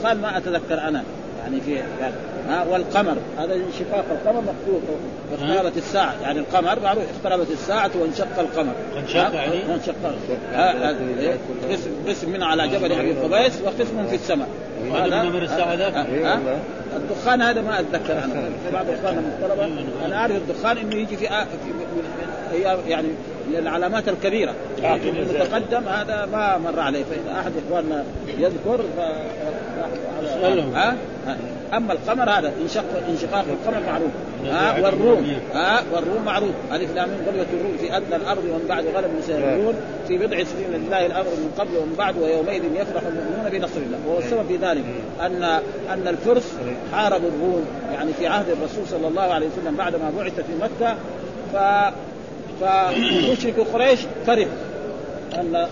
الدخان 0.02 0.22
ما 0.22 0.38
أتذكر 0.38 0.88
أنا. 0.88 1.04
يعني 1.44 1.62
في 1.62 1.78
ها 2.50 2.66
والقمر. 2.70 3.16
هذا 3.38 3.54
انشقاق 3.54 4.06
القمر 4.12 4.42
مخلوق 4.42 4.82
واقتربت 5.32 5.78
الساعة. 5.78 6.16
يعني 6.22 6.40
القمر 6.40 6.80
معروف 6.80 7.04
اقتربت 7.16 7.52
الساعة 7.52 7.92
وانشق 8.02 8.40
القمر. 8.40 8.74
انشق 8.98 9.34
يعني؟ 9.34 9.56
وانشق 9.70 9.96
قسم 11.72 11.92
قسم 12.08 12.30
من 12.30 12.44
على 12.44 12.68
جبل 12.68 12.92
أبي 12.92 13.14
قبيس 13.14 13.62
وقسم 13.62 14.08
في 14.08 14.16
السماء. 14.16 14.48
وهذا 14.90 15.24
من 15.24 15.44
الساعة 15.44 15.74
ذاك 15.76 16.06
الدخان 16.96 17.42
هذا 17.42 17.62
ما 17.62 17.80
أتذكر 17.80 18.14
أنا. 18.14 18.50
بعض 18.74 18.86
اخواننا 18.90 19.22
المحترمه 19.22 20.06
أنا 20.06 20.16
أعرف 20.16 20.36
الدخان 20.36 20.78
إنه 20.78 20.96
يجي 20.96 21.18
في, 21.18 21.28
في 22.52 22.62
يعني 22.88 23.08
من 23.48 23.56
العلامات 23.58 24.10
الكبيره 24.10 24.54
لكن 24.78 25.16
المتقدم 25.18 25.88
هذا 25.88 26.26
ما 26.32 26.58
مر 26.58 26.80
عليه. 26.80 27.04
فاذا 27.04 27.40
أحد 27.40 27.52
إخواننا 27.68 28.04
يذكر 28.38 28.78
ف... 28.98 29.00
ها؟ 30.76 30.96
أما 31.74 31.94
القمر 31.94 32.30
هذا 32.30 32.54
انشق 32.62 32.84
انشقاق 33.10 33.46
القمر 33.50 33.84
معروف. 33.88 34.12
ها؟ 34.46 34.84
والروم. 34.84 35.34
ها؟ 35.54 35.84
والروم 35.94 36.26
معروف. 36.26 36.52
ألف 36.72 36.96
لام 36.96 37.10
غلبة 37.28 37.46
الروم 37.54 37.78
في 37.80 37.98
أدنى 37.98 38.16
الأرض 38.16 38.44
ومن 38.44 38.66
بعد 38.70 38.86
غلب 38.86 39.10
سيغلبون 39.28 39.76
في 40.08 40.18
بضع 40.18 40.44
سنين 40.44 40.72
لله 40.74 41.06
الامر 41.06 41.30
من 41.30 41.52
قبل 41.58 41.78
ومن 41.78 41.96
بعد 41.98 42.18
ويومئذ 42.18 42.64
يفرح 42.64 43.04
المؤمنون 43.04 43.50
بنصر 43.52 43.78
الله. 43.78 43.98
وهو 44.08 44.20
السبب 44.20 44.48
في 44.48 44.58
ذلك. 44.58 44.71
ان 45.26 45.44
أن 45.90 46.08
الفرس 46.08 46.54
حاربوا 46.94 47.30
الروم 47.30 47.66
يعني 47.94 48.14
في 48.14 48.28
عهد 48.28 48.50
الرسول 48.50 48.88
صلى 48.88 49.08
الله 49.08 49.22
عليه 49.22 49.48
وسلم 49.48 49.76
بعد 49.76 49.96
ما 49.96 50.12
بعث 50.18 50.36
في 50.36 50.54
مكة 50.62 50.96
ف 51.54 51.58
فمشرك 52.62 53.60
قريش 53.74 54.00
فرحوا. 54.28 54.52
ان 55.34 55.68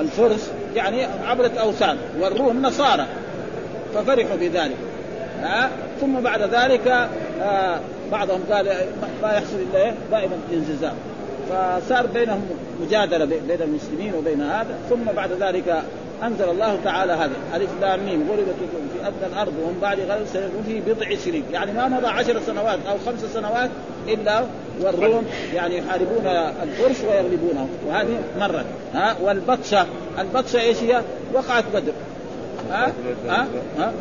الفرس 0.00 0.50
يعني 0.76 1.06
عبدت 1.26 1.58
أوثان 1.58 1.96
والروم 2.20 2.62
نصارى 2.62 3.06
ففرحوا 3.94 4.36
بذلك. 4.36 4.76
ها؟ 5.42 5.70
ثم 6.00 6.20
بعد 6.20 6.42
ذلك 6.42 7.08
آه 7.42 7.80
بعضهم 8.12 8.40
قال 8.52 8.66
ما 9.22 9.32
يحصل 9.32 9.56
إلا 9.70 9.84
إيه؟ 9.84 9.94
دائما 10.10 10.36
انززام 10.52 10.94
فصار 11.50 12.06
بينهم 12.06 12.42
مجادلة 12.86 13.24
بين 13.24 13.40
المسلمين 13.60 14.14
وبين 14.14 14.42
هذا. 14.42 14.74
ثم 14.90 15.04
بعد 15.16 15.30
ذلك 15.40 15.82
أنزل 16.24 16.50
الله 16.50 16.78
تعالى 16.84 17.12
هذا. 17.12 17.32
ألف 17.54 17.70
لام 17.80 18.04
ميم. 18.04 18.30
غلبت 18.30 18.54
في 18.94 19.06
ادنى 19.06 19.26
الأرض 19.32 19.52
وهم 19.62 19.78
بعد 19.82 20.00
غلب 20.00 20.26
سيكون 20.32 20.62
في 20.66 20.80
بضع 20.80 21.14
سنين. 21.14 21.44
يعني 21.52 21.72
ما 21.72 21.88
مضى 21.88 22.06
عشر 22.06 22.40
سنوات 22.46 22.78
أو 22.90 22.96
خمس 23.06 23.20
سنوات 23.34 23.70
إلا 24.08 24.44
والروم 24.80 25.26
يعني 25.54 25.78
يحاربون 25.78 26.26
الفرس 26.62 27.04
ويغلبونهم 27.04 27.68
وهذه 27.86 28.22
مرت. 28.40 28.66
ها؟ 28.94 29.16
والبطشة. 29.22 29.86
البطشة 30.18 30.60
إيش 30.60 30.82
هي؟ 30.82 31.02
وقعت 31.34 31.64
بدر. 31.74 31.92
ها؟ 32.70 32.92
ها؟ 33.28 33.46
ها؟ 33.78 33.92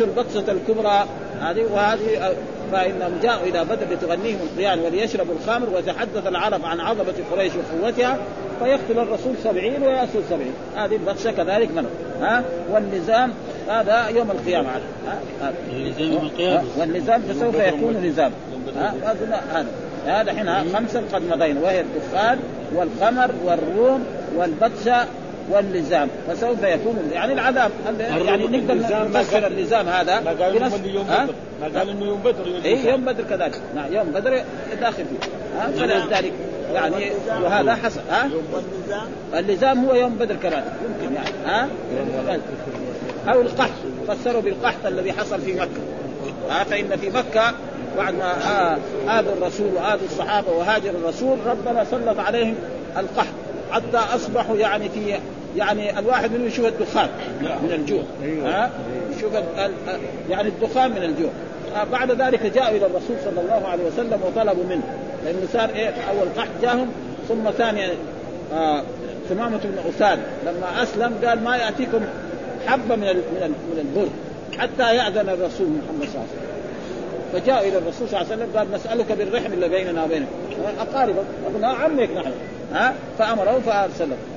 البطشة 0.00 0.52
الكبرى 0.52 1.06
هذه 1.40 1.64
وهذه 1.72 2.34
فإنهم 2.72 3.12
جاءوا 3.22 3.46
إلى 3.46 3.64
بدر 3.64 3.86
لتغنيهم 3.92 4.38
القيان 4.42 4.78
وليشربوا 4.78 5.34
الخمر 5.34 5.70
ويتحدث 5.74 6.26
العرب 6.26 6.64
عن 6.64 6.80
عظمة 6.80 7.14
قريش 7.32 7.52
وقوتها 7.54 8.18
فيقتل 8.62 8.98
الرسول 8.98 9.34
سبعين 9.44 9.82
ويأسر 9.82 10.20
سبعين. 10.30 10.52
هذه 10.76 10.96
البطشة 10.96 11.30
كذلك 11.30 11.70
من 11.70 11.86
ها؟ 12.20 12.44
والنظام 12.72 13.32
هذا 13.68 14.08
يوم 14.08 14.30
القيامة 14.30 14.68
ها؟ 14.70 15.52
النظام 15.72 16.12
يوم 16.12 16.24
القيامة؟ 16.26 16.64
والنظام 16.78 17.22
فسوف 17.22 17.54
يكون 17.54 18.06
نظام 18.06 18.32
هذا. 18.76 19.66
هذا 20.06 20.32
حين 20.32 20.74
خمسا 20.74 21.02
قد 21.12 21.22
مضينا 21.22 21.60
وهي 21.60 21.80
الدخان 21.80 22.38
والقمر 22.74 23.30
والروم 23.44 24.04
والبطشة 24.36 25.06
واللزام 25.50 26.08
فسوف 26.28 26.62
يكون 26.62 27.10
يعني 27.12 27.32
العذاب 27.32 27.70
يعني 28.00 28.46
نقدر 28.46 28.74
نفسر 29.14 29.46
اللزام 29.46 29.88
هذا 29.88 30.20
ما 30.20 30.30
قال 30.30 30.54
يوم 30.54 30.68
بدر. 31.04 31.34
ما 31.60 31.78
قال 31.78 31.90
إنه 31.90 32.04
يوم 32.04 32.20
بدر 32.20 32.46
يوم 32.46 32.62
اي 32.64 32.86
يوم 32.86 33.04
بدر 33.04 33.24
كذلك. 33.24 33.60
نعم 33.74 33.92
يوم 33.92 34.06
بدر 34.06 34.42
داخل 34.80 35.04
فيه. 35.04 35.28
ها 35.58 35.70
فلذلك 35.76 36.32
يعني 36.74 37.10
وهذا 37.42 37.74
حصل. 37.74 38.00
ها؟ 38.10 38.30
اللزام؟ 39.34 39.84
هو 39.84 39.94
يوم 39.94 40.14
بدر 40.14 40.36
كذلك. 40.36 40.72
يمكن 40.84 41.14
يعني. 41.14 41.30
ها؟ 41.46 41.68
أو 43.28 43.40
القحط. 43.40 43.70
فسروا 44.08 44.42
بالقحط 44.42 44.86
الذي 44.86 45.12
حصل 45.12 45.40
في 45.40 45.52
مكة. 45.52 45.80
ها 46.50 46.64
فإن 46.64 46.96
في 46.96 47.10
مكة 47.10 47.54
بعد 47.96 48.14
ما 48.14 48.32
آذوا 49.08 49.32
الرسول 49.32 49.66
وآذوا 49.74 50.06
الصحابة 50.06 50.52
وهاجر 50.52 50.90
الرسول 50.90 51.38
ربنا 51.46 51.84
سلط 51.84 52.18
عليهم 52.18 52.54
القحط 52.96 53.26
حتى 53.70 54.14
أصبحوا 54.14 54.56
يعني 54.56 54.88
في 54.88 55.18
يعني 55.56 55.98
الواحد 55.98 56.32
منهم 56.32 56.46
يشوف 56.46 56.66
الدخان 56.66 57.08
من 57.40 57.72
الجوع. 57.72 58.02
ها؟ 58.44 58.70
يشوف 59.16 59.32
يعني 60.30 60.48
الدخان 60.48 60.90
من 60.90 61.02
الجوع. 61.02 61.30
بعد 61.92 62.10
ذلك 62.22 62.46
جاءوا 62.46 62.76
إلى 62.76 62.86
الرسول 62.86 63.16
صلى 63.24 63.40
الله 63.40 63.68
عليه 63.68 63.84
وسلم 63.84 64.20
وطلبوا 64.26 64.64
منه. 64.64 64.82
لأنه 65.24 65.38
صار 65.52 65.68
إيه؟ 65.70 65.88
أول 65.88 66.28
قحط 66.36 66.48
جاهم 66.62 66.88
ثم 67.28 67.50
ثانيا 67.50 67.90
آه 68.54 68.82
ثمامة 69.28 69.56
بن 69.64 69.78
أساد 69.96 70.18
لما 70.46 70.82
أسلم 70.82 71.14
قال 71.24 71.44
ما 71.44 71.56
يأتيكم 71.56 72.00
حبة 72.66 72.96
من 72.96 73.06
من 73.06 73.54
من 73.72 73.78
البر 73.78 74.08
حتى 74.62 74.96
يأذن 74.96 75.28
الرسول 75.28 75.66
محمد 75.66 76.08
صلى 76.08 76.14
الله 76.14 76.26
عليه 76.30 76.36
وسلم. 76.36 76.46
فجاء 77.32 77.68
إلى 77.68 77.78
الرسول 77.78 78.08
صلى 78.08 78.20
الله 78.20 78.32
عليه 78.32 78.42
وسلم 78.44 78.56
قال 78.58 78.72
نسألك 78.72 79.12
بالرحم 79.12 79.52
اللي 79.52 79.68
بيننا 79.68 80.04
وبينك. 80.04 80.26
أقاربك. 80.80 81.24
قلنا 81.54 81.68
عمك 81.68 82.08
نحن. 82.16 82.30
ها؟ 82.74 82.94
فامره 83.18 83.60
فارسله 83.66 84.16
ف- 84.16 84.35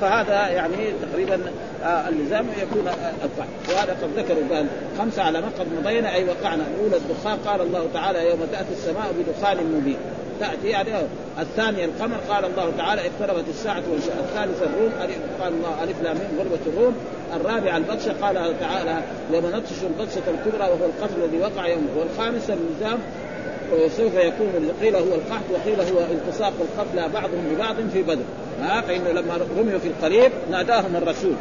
فهذا 0.00 0.48
يعني 0.48 0.76
تقريبا 1.12 1.40
آه، 1.84 2.08
اللزام 2.08 2.46
يكون 2.62 2.88
آه، 2.88 2.92
الفعل 3.24 3.48
وهذا 3.76 3.96
قد 4.02 4.10
ذكروا 4.16 4.56
قال 4.56 4.66
خمسة 4.98 5.22
علامات 5.22 5.52
قد 5.60 5.66
مضينا 5.80 6.14
أي 6.14 6.24
وقعنا. 6.24 6.64
الاولى 6.74 6.96
الدخان 6.96 7.38
قال 7.46 7.60
الله 7.60 7.86
تعالى 7.94 8.30
يوم 8.30 8.38
تأتي 8.52 8.72
السماء 8.72 9.12
بدخان 9.18 9.56
مبين. 9.56 9.96
تأتي 10.40 10.68
يعني 10.68 10.94
آه. 10.94 11.02
الثانية 11.40 11.84
القمر 11.84 12.16
قال 12.30 12.44
الله 12.44 12.72
تعالى 12.78 13.02
اقتربت 13.06 13.44
الساعة 13.48 13.82
وانشاء 13.92 14.16
الثالثة 14.28 14.66
الروم 14.66 14.92
ألف- 15.02 15.42
قال 15.42 15.52
الله 15.52 15.82
ألف 15.84 16.02
لام 16.02 16.18
غلبت 16.38 16.60
الروم. 16.66 16.94
الرابعة 17.36 17.76
البطشة 17.76 18.12
قال 18.22 18.60
تعالى 18.60 19.02
يوم 19.32 19.46
نبطش 19.46 19.70
البطشة 19.82 20.22
الكبرى 20.30 20.62
وهو 20.70 20.84
القتل 20.86 21.14
الذي 21.24 21.38
وقع 21.38 21.66
يوم 21.68 21.86
والخامسة 21.96 22.54
اللزام 22.54 22.98
وسوف 23.72 24.14
يكون 24.14 24.72
قيل 24.82 24.96
هو 24.96 25.14
القحط 25.14 25.44
وقيل 25.50 25.80
هو 25.80 26.00
التصاق 26.00 26.52
القتلى 26.60 27.08
بعضهم 27.14 27.54
ببعض 27.54 27.76
في 27.92 28.02
بدر. 28.02 28.22
ها؟ 28.62 28.80
فإنه 28.80 29.10
لما 29.10 29.38
رميوا 29.58 29.78
في 29.78 29.88
القريب 29.88 30.32
ناداهم 30.50 30.96
الرسول. 30.96 31.34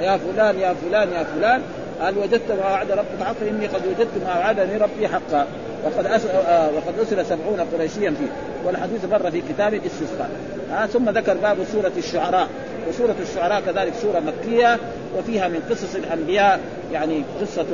يا 0.00 0.16
فلان 0.16 0.58
يا 0.58 0.74
فلان 0.74 1.12
يا 1.12 1.24
فلان. 1.24 1.62
هل 2.00 2.18
وجدت 2.18 2.52
ما 2.52 2.70
وعد 2.70 2.90
ربك 2.90 3.20
حقا 3.20 3.48
إني 3.50 3.66
قد 3.66 3.86
وجدت 3.86 4.24
ما 4.26 4.38
وعدني 4.38 4.76
ربي 4.76 5.08
حقا. 5.08 5.46
وقد 5.84 6.06
أس... 6.06 6.26
آه 6.26 6.70
وقد 6.70 6.98
أسر 6.98 7.22
سبعون 7.22 7.60
قريشيا 7.72 8.10
فيه. 8.10 8.32
والحديث 8.64 9.04
مر 9.04 9.30
في 9.30 9.42
كتاب 9.48 9.74
الاستسقاء. 9.74 10.30
آه 10.72 10.86
ثم 10.86 11.10
ذكر 11.10 11.34
باب 11.34 11.56
سورة 11.72 11.92
الشعراء. 11.96 12.48
وسورة 12.88 13.16
الشعراء 13.22 13.60
كذلك 13.60 13.92
سورة 14.02 14.20
مكية 14.20 14.78
وفيها 15.18 15.48
من 15.48 15.62
قصص 15.70 15.94
الأنبياء 15.94 16.60
يعني 16.92 17.22
قصة 17.40 17.66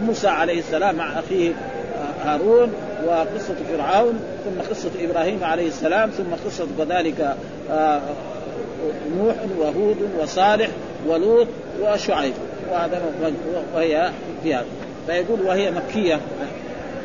موسى 0.00 0.28
عليه 0.28 0.58
السلام 0.58 0.94
مع 0.94 1.18
أخيه. 1.18 1.52
هارون 2.26 2.72
وقصة 3.06 3.54
فرعون 3.70 4.20
ثم 4.44 4.70
قصة 4.70 4.90
إبراهيم 5.00 5.44
عليه 5.44 5.68
السلام 5.68 6.10
ثم 6.10 6.34
قصة 6.46 6.66
كذلك 6.78 7.36
آه، 7.70 8.00
نوح 9.18 9.36
وهود 9.58 9.96
وصالح 10.20 10.68
ولوط 11.06 11.46
وشعيب. 11.82 12.34
وهذا 12.72 13.02
وهي 13.74 14.10
في 14.42 14.54
هذا. 14.54 14.66
فيقول 15.06 15.42
وهي 15.42 15.70
مكية. 15.70 16.20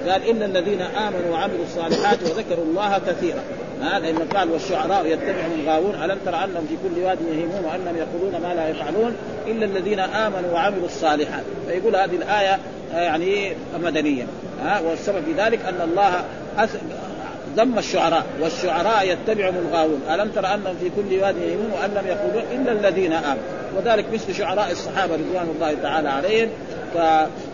قال 0.07 0.29
إلا 0.29 0.45
الذين 0.45 0.81
آمنوا 0.81 1.31
وعملوا 1.31 1.63
الصالحات 1.63 2.23
وذكروا 2.23 2.65
الله 2.65 2.99
كثيرا. 3.07 3.39
ها 3.81 3.99
لأنه 3.99 4.25
قال 4.35 4.51
والشعراء 4.51 5.05
يتبعهم 5.05 5.59
الغاوون 5.61 5.95
ألم 5.95 6.17
تر 6.25 6.43
أنهم 6.43 6.67
في 6.69 6.75
كل 6.83 7.03
واد 7.03 7.17
يهيمون 7.31 7.65
وأنهم 7.65 7.97
يقولون 7.97 8.41
ما 8.41 8.53
لا 8.53 8.69
يفعلون؟ 8.69 9.15
إلا 9.47 9.65
الذين 9.65 9.99
آمنوا 9.99 10.51
وعملوا 10.53 10.85
الصالحات. 10.85 11.43
فيقول 11.67 11.95
هذه 11.95 12.15
الآية 12.15 12.53
آه، 12.53 12.59
يعني 12.93 13.53
مدنية 13.83 14.23
ها 14.63 14.79
والسبب 14.79 15.23
في 15.25 15.33
ذلك 15.43 15.59
أن 15.65 15.89
الله 15.89 16.23
ذم 17.57 17.77
الشعراء 17.79 18.25
والشعراء 18.41 19.07
يتبعهم 19.07 19.55
الغاوون. 19.57 20.01
ألم 20.13 20.31
تر 20.31 20.53
أنهم 20.53 20.75
في 20.81 20.89
كل 20.89 21.23
واد 21.23 21.37
يهيمون 21.37 21.71
وأن 21.71 21.89
لم 21.89 22.07
يقولون 22.07 22.43
إلا 22.51 22.71
الذين 22.71 23.13
آمنوا. 23.13 23.43
وذلك 23.77 24.05
مثل 24.13 24.35
شعراء 24.35 24.71
الصحابة 24.71 25.13
رضوان 25.13 25.47
الله 25.55 25.73
تعالى 25.83 26.09
عليهم. 26.09 26.49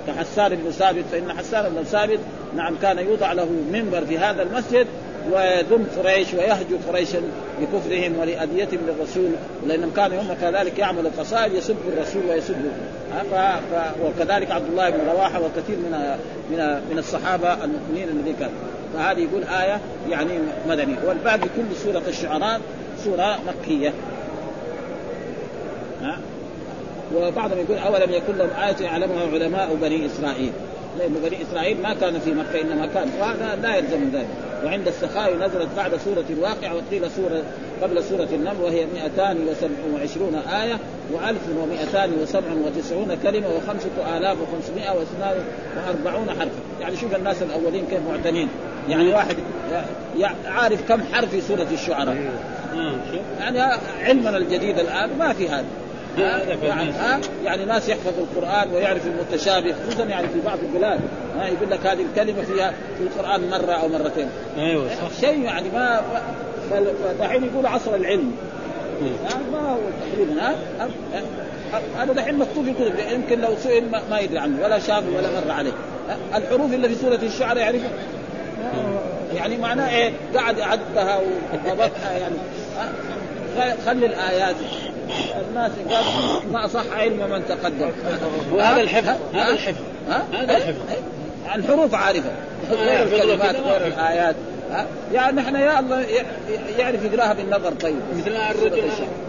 كحسان 0.07 0.55
بن 0.55 0.71
ثابت 0.71 1.03
فإن 1.11 1.33
حسان 1.37 1.69
بن 1.69 1.83
ثابت 1.83 2.19
نعم 2.55 2.75
كان 2.81 2.97
يوضع 2.97 3.33
له 3.33 3.49
منبر 3.71 4.05
في 4.05 4.17
هذا 4.17 4.43
المسجد 4.43 4.87
ويذم 5.31 5.85
قريش 5.97 6.33
ويهجو 6.33 6.77
قريشا 6.87 7.21
بكفرهم 7.61 8.19
ولأذيتهم 8.19 8.79
للرسول 8.87 9.29
لأنهم 9.67 9.91
كانوا 9.95 10.21
هم 10.21 10.33
كذلك 10.41 10.79
يعملوا 10.79 11.11
قصائد 11.19 11.53
يسبوا 11.53 11.91
الرسول 11.93 12.21
ويسبوا 12.29 12.71
ها، 13.13 13.23
ف... 13.23 13.63
ف... 13.73 13.95
وكذلك 14.05 14.51
عبد 14.51 14.69
الله 14.69 14.89
بن 14.89 14.99
رواحة 15.11 15.41
وكثير 15.41 15.77
من 15.77 16.17
من 16.51 16.81
من 16.91 16.99
الصحابة 16.99 17.53
المؤمنين 17.53 18.09
الذين 18.09 18.35
كانوا. 18.39 18.53
فهذه 18.93 19.19
يقول 19.19 19.43
آية 19.43 19.79
يعني 20.09 20.31
مدني 20.69 20.95
والباقي 21.07 21.39
كل 21.39 21.75
سورة 21.83 22.03
الشعراء 22.07 22.61
سورة 23.03 23.39
مكية. 23.47 23.93
وبعضهم 27.15 27.59
يقول 27.59 27.77
أولم 27.77 28.11
يكن 28.13 28.37
لهم 28.37 28.49
آية 28.49 28.85
يعلمها 28.85 29.21
علماء 29.33 29.77
بني 29.81 30.05
إسرائيل. 30.05 30.51
لأن 30.99 31.13
بني 31.23 31.41
إسرائيل 31.41 31.81
ما 31.81 31.93
كانوا 31.93 32.19
في 32.19 32.31
مكة 32.31 32.61
إنما 32.61 32.85
كان. 32.85 33.09
وهذا 33.19 33.59
لا 33.61 33.75
يلزم 33.75 33.99
من 33.99 34.11
ذلك. 34.13 34.27
وعند 34.65 34.87
السخاوي 34.87 35.35
نزلت 35.35 35.67
بعد 35.77 35.91
سورة 36.05 36.25
الواقع 36.29 36.71
وقيل 36.71 37.11
سورة 37.11 37.43
قبل 37.81 38.03
سورة 38.03 38.27
النمل 38.33 38.61
وهي 38.61 38.85
227 38.85 40.35
آية 40.35 40.79
و1297 41.13 43.23
كلمة 43.23 43.47
وخمسة 43.47 44.17
آلاف 44.17 44.37
وخمسمائة 44.41 44.97
واثنان 44.97 45.35
وأربعون 45.77 46.29
حرفا. 46.29 46.49
يعني 46.81 46.97
شوف 46.97 47.15
الناس 47.15 47.41
الأولين 47.41 47.85
كيف 47.85 47.99
معتنين. 48.09 48.49
يعني 48.89 49.13
واحد 49.13 49.35
عارف 50.45 50.87
كم 50.87 51.01
حرف 51.13 51.29
في 51.29 51.41
سورة 51.41 51.67
الشعراء. 51.73 52.17
آه، 52.73 52.95
شوف. 53.11 53.21
يعني 53.39 53.59
علمنا 54.01 54.37
الجديد 54.37 54.79
الآن 54.79 55.09
ما 55.19 55.33
في 55.33 55.49
هذا. 55.49 55.65
يعني. 56.17 56.91
ها؟ 56.91 57.19
يعني 57.45 57.65
ناس 57.65 57.89
يحفظوا 57.89 58.23
القرآن 58.23 58.73
ويعرف 58.73 59.01
المتشابه 59.07 59.75
خصوصا 59.87 60.03
يعني 60.03 60.27
في 60.27 60.41
بعض 60.45 60.57
البلاد 60.63 60.99
ها 61.37 61.47
يقول 61.47 61.71
لك 61.71 61.85
هذه 61.85 62.01
الكلمة 62.01 62.43
فيها 62.43 62.73
في 62.97 63.03
القرآن 63.03 63.49
مرة 63.49 63.71
أو 63.71 63.87
مرتين 63.87 64.29
أيوه 64.57 64.89
صح 64.89 65.19
شيء 65.21 65.41
يعني 65.41 65.69
ما 65.69 66.01
فدحين 66.69 67.43
يقول 67.43 67.65
عصر 67.65 67.95
العلم. 67.95 68.31
ها؟ 69.01 69.39
ما 69.51 69.71
هو 69.71 69.77
تقريبا؟ 70.11 70.55
هذا 71.97 72.13
دحين 72.13 72.37
مكتوب 72.37 72.69
كتب 72.69 72.93
يمكن 73.13 73.41
لو 73.41 73.55
سئل 73.63 73.83
ما, 74.09 74.19
يدري 74.19 74.39
عنه 74.39 74.63
ولا 74.63 74.79
شاف 74.79 75.03
ولا 75.15 75.27
مر 75.41 75.51
عليه؟ 75.51 75.71
الحروف 76.35 76.73
اللي 76.73 76.89
في 76.89 76.95
سورة 76.95 77.19
الشعر 77.23 77.57
يعرفها 77.57 77.89
يعني 79.35 79.57
معناه 79.57 79.89
إيه 79.89 80.11
قاعد 80.35 80.57
يعدها 80.57 81.19
وضبطها 81.53 82.11
يعني 82.21 82.35
خلي 83.85 84.05
الآيات. 84.05 84.55
الناس 85.49 85.71
قال 85.89 86.03
ما 86.51 86.67
صح 86.67 86.83
علم 86.97 87.29
من 87.29 87.43
تقدم. 87.49 87.91
وهذا 88.51 88.81
الحفظ؟ 88.81 89.15
هذا 89.33 89.49
الحفظ؟ 89.49 89.81
هذا 90.33 90.57
الحفظ. 90.57 90.81
الحروف 91.55 91.95
عارفة. 91.95 92.29
غير 92.71 93.03
له 93.03 93.03
الكلمات. 93.03 93.55
غير 93.55 93.87
الآيات؟ 93.87 94.35
يعني 95.13 95.37
نحن 95.37 95.55
يا 95.55 95.79
الله 95.79 96.05
يعرف 96.79 97.03
يقراها 97.03 97.33
بالنظر 97.33 97.71
طيب. 97.71 97.95
مثل 98.15 98.31
الرجل 98.31 98.83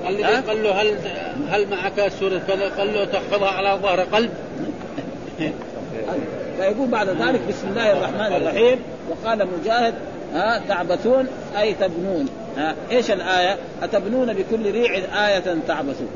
الذي 0.09 0.25
ها؟ 0.25 0.41
قال 0.41 0.63
له 0.63 0.83
هل 0.83 0.95
هل 1.51 1.67
معك 1.71 2.13
سورة 2.21 2.41
كذا؟ 2.49 2.69
قال 2.79 2.95
له 2.95 3.05
تحفظها 3.05 3.51
على 3.51 3.79
ظهر 3.83 4.01
قلب. 4.01 4.31
فيقول 6.59 6.89
بعد 6.89 7.09
ذلك 7.09 7.41
بسم 7.49 7.69
الله 7.69 7.93
الرحمن 7.93 8.37
الرحيم 8.37 8.79
وقال 9.11 9.49
مجاهد 9.61 9.95
ها؟ 10.35 10.63
تعبثون 10.69 11.27
أي 11.59 11.75
تبنون. 11.75 12.29
إيش 12.91 13.11
الآية؟ 13.11 13.57
أتبنون 13.83 14.33
بكل 14.33 14.71
ريع 14.71 14.95
آية 15.29 15.59
تعبثون. 15.69 16.09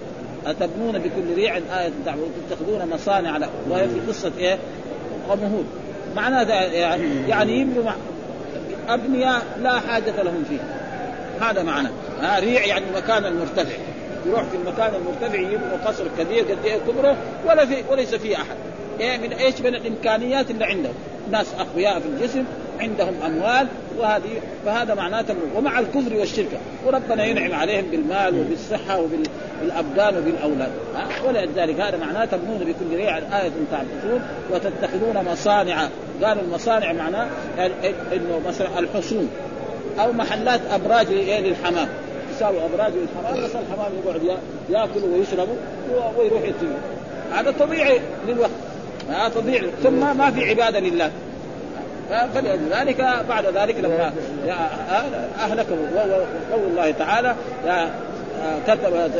أتبنون 0.47 0.99
بكل 0.99 1.35
ريع 1.35 1.57
آية 1.57 1.91
تعبثون. 2.07 2.33
تتخذون 2.51 2.89
مصانع 2.95 3.37
له. 3.37 3.49
وهي 3.69 3.89
في 3.89 4.01
قصة 4.09 4.33
إيه؟ 4.39 4.59
قوم 5.29 5.41
هود. 5.41 5.67
معناه 6.17 6.53
يعني 6.53 7.29
يعني 7.29 7.61
يبنوا 7.61 7.91
أبنياء 8.89 9.43
لا 9.63 9.81
حاجة 9.81 10.23
لهم 10.23 10.45
فيها 10.49 10.81
هذا 11.51 11.63
معنى. 11.63 11.89
ها 12.21 12.39
ريع 12.39 12.65
يعني 12.65 12.85
المكان 12.91 13.25
المرتفع 13.25 13.77
يروح 14.27 14.43
في 14.43 14.57
المكان 14.57 14.95
المرتفع 14.95 15.39
يبنوا 15.39 15.77
قصر 15.87 16.05
كبير 16.19 16.45
قد 16.45 16.65
إيه؟ 16.65 16.79
كبره. 16.79 17.17
ولا 17.47 17.67
في 17.67 17.75
وليس 17.91 18.15
فيه 18.15 18.37
أحد. 18.37 18.57
إيه 19.01 19.19
من 19.19 19.33
إيش؟ 19.33 19.61
من 19.61 19.75
الإمكانيات 19.75 20.51
اللي 20.51 20.65
عندهم 20.65 20.95
ناس 21.31 21.47
أقوياء 21.59 22.01
في 22.01 22.07
الجسم. 22.09 22.45
عندهم 22.83 23.15
أموال 23.27 23.67
وهذه 23.99 24.31
فهذا 24.67 24.95
معناته. 24.95 25.35
ومع 25.57 25.79
الكفر 25.79 26.15
والشرك 26.17 26.49
وربنا 26.87 27.25
ينعم 27.25 27.53
عليهم 27.61 27.85
بالمال 27.91 28.41
وبالصحة 28.41 29.01
وبالابدان 29.01 30.17
وبالأولاد؟ 30.19 30.71
ولذلك 31.27 31.81
هذا 31.81 31.97
معناه 31.97 32.25
تبنون 32.25 32.59
بكل 32.59 32.97
ريع 32.97 33.19
آية 33.19 33.51
تعبثون 33.71 34.21
وتتخذون 34.51 35.25
مصانع 35.33 35.89
قالوا 36.23 36.43
المصانع 36.43 36.93
معناه 36.93 37.27
إنه 38.13 38.41
مثلا 38.49 38.79
الحصون 38.79 39.31
أو 40.01 40.13
محلات 40.13 40.61
أبراج؟ 40.73 41.07
للحمام 41.13 41.89
يساوي 42.37 42.57
أبراج 42.65 42.93
للحمام 42.93 43.45
بس 43.45 43.51
الحمام 43.51 43.93
يقعد 44.05 44.23
يا- 44.23 44.39
ياكل 44.79 45.05
ويشرب 45.05 45.49
ويروح 46.19 46.43
يتجه 46.43 46.77
هذا 47.33 47.51
طبيعي 47.51 48.01
للوقت 48.29 48.51
هذا 49.11 49.29
طبيعي 49.29 49.67
ثم 49.83 50.17
ما 50.19 50.31
في 50.31 50.51
عبادة 50.51 50.81
لله 50.81 51.11
فلذلك 52.35 53.07
بعد 53.29 53.47
ذلك 53.47 53.77
لما 53.79 54.13
أهلكه. 55.41 55.77
قول 56.53 56.65
الله 56.71 56.91
تعالى 56.91 57.35
يا 57.67 57.91
كذب 58.67 58.95
كذب 58.95 59.13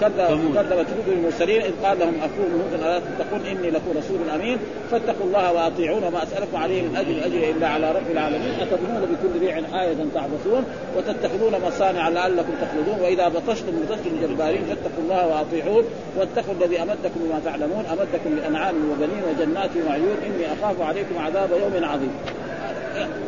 كذبت 0.00 0.86
رسل 1.00 1.12
المرسلين 1.12 1.62
إذ 1.62 1.72
قال 1.84 1.98
لهم 1.98 2.14
أخوهم 2.18 2.62
هود 2.62 2.80
ألا 2.80 2.98
تتقون 2.98 3.46
إني 3.46 3.70
لكم 3.70 3.90
رسول 3.96 4.30
أمين؟ 4.34 4.58
فاتقوا 4.90 5.26
الله 5.26 5.52
وأطيعون 5.52 6.04
وما 6.04 6.22
أسألكم 6.22 6.56
عليه 6.56 6.82
من 6.82 6.96
أجر 6.96 7.26
اجري 7.26 7.50
إلا 7.50 7.68
على 7.68 7.92
رب 7.92 8.10
العالمين. 8.10 8.50
اتبنون 8.60 9.00
بكل 9.00 9.46
ريع 9.46 9.58
آية 9.82 9.96
تعبثون 10.14 10.64
وتتخذون 10.96 11.52
مصانع 11.66 12.08
لعلكم 12.08 12.52
تخلدون 12.62 13.00
وإذا 13.00 13.28
بطشتم 13.28 13.72
بطشتم 13.82 14.10
جبارين 14.22 14.64
فاتقوا 14.64 15.02
الله 15.04 15.26
وأطيعون 15.26 15.84
واتقوا 16.16 16.54
الذي 16.60 16.82
أمدكم 16.82 17.20
بما 17.20 17.40
تعلمون 17.44 17.84
أمدكم 17.86 18.36
بانعام 18.36 18.74
وبنين 18.90 19.22
وجنات 19.30 19.70
وعيون 19.86 20.16
إني 20.26 20.46
أخاف 20.52 20.80
عليكم 20.80 21.18
عذاب 21.18 21.50
يوم 21.50 21.84
عظيم. 21.84 22.10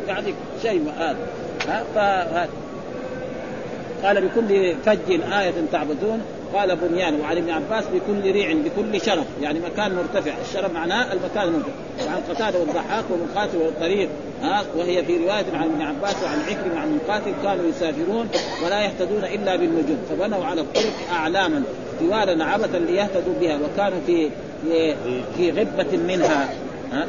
يعني 0.07 0.33
شيء 0.61 0.91
هذا. 0.99 1.17
ها؟ 1.67 1.83
فهذا. 1.95 2.49
قال 4.03 4.27
بكل 4.27 4.75
فج 4.85 5.21
آية 5.33 5.53
تعبدون 5.71 6.21
قال 6.53 6.75
بنيان 6.75 7.19
وعن 7.21 7.37
ابن 7.37 7.49
عباس 7.49 7.83
بكل 7.93 8.31
ريع 8.31 8.53
بكل 8.53 9.01
شرف 9.01 9.25
يعني 9.41 9.59
مكان 9.59 9.95
مرتفع 9.95 10.31
الشرف 10.41 10.73
معناه 10.73 11.13
المكان 11.13 11.43
المرتفع. 11.43 11.71
وعن 12.05 12.21
قتادة 12.29 12.59
والضحاك 12.59 13.03
والمقاتل 13.09 13.57
والطريق 13.57 14.09
ها 14.43 14.63
وهي 14.77 15.05
في 15.05 15.17
رواية 15.17 15.45
عن 15.53 15.63
ابن 15.63 15.81
عباس 15.81 16.15
وعن 16.23 16.39
عكرمة 16.39 16.79
عن 16.79 16.87
المقاتل 16.87 17.31
كانوا 17.43 17.65
يسافرون 17.69 18.27
ولا 18.65 18.81
يهتدون 18.85 19.23
إلا 19.23 19.55
بالنجوم 19.55 19.97
فبنوا 20.09 20.45
على 20.45 20.61
الطرق 20.61 20.93
أعلاما 21.11 21.63
طوالا 21.99 22.45
عبثا 22.45 22.77
ليهتدوا 22.77 23.33
بها 23.41 23.57
وكانوا 23.57 23.99
في 24.07 24.29
في 25.37 25.51
غبة 25.51 25.97
منها 25.97 26.49
ها 26.91 27.05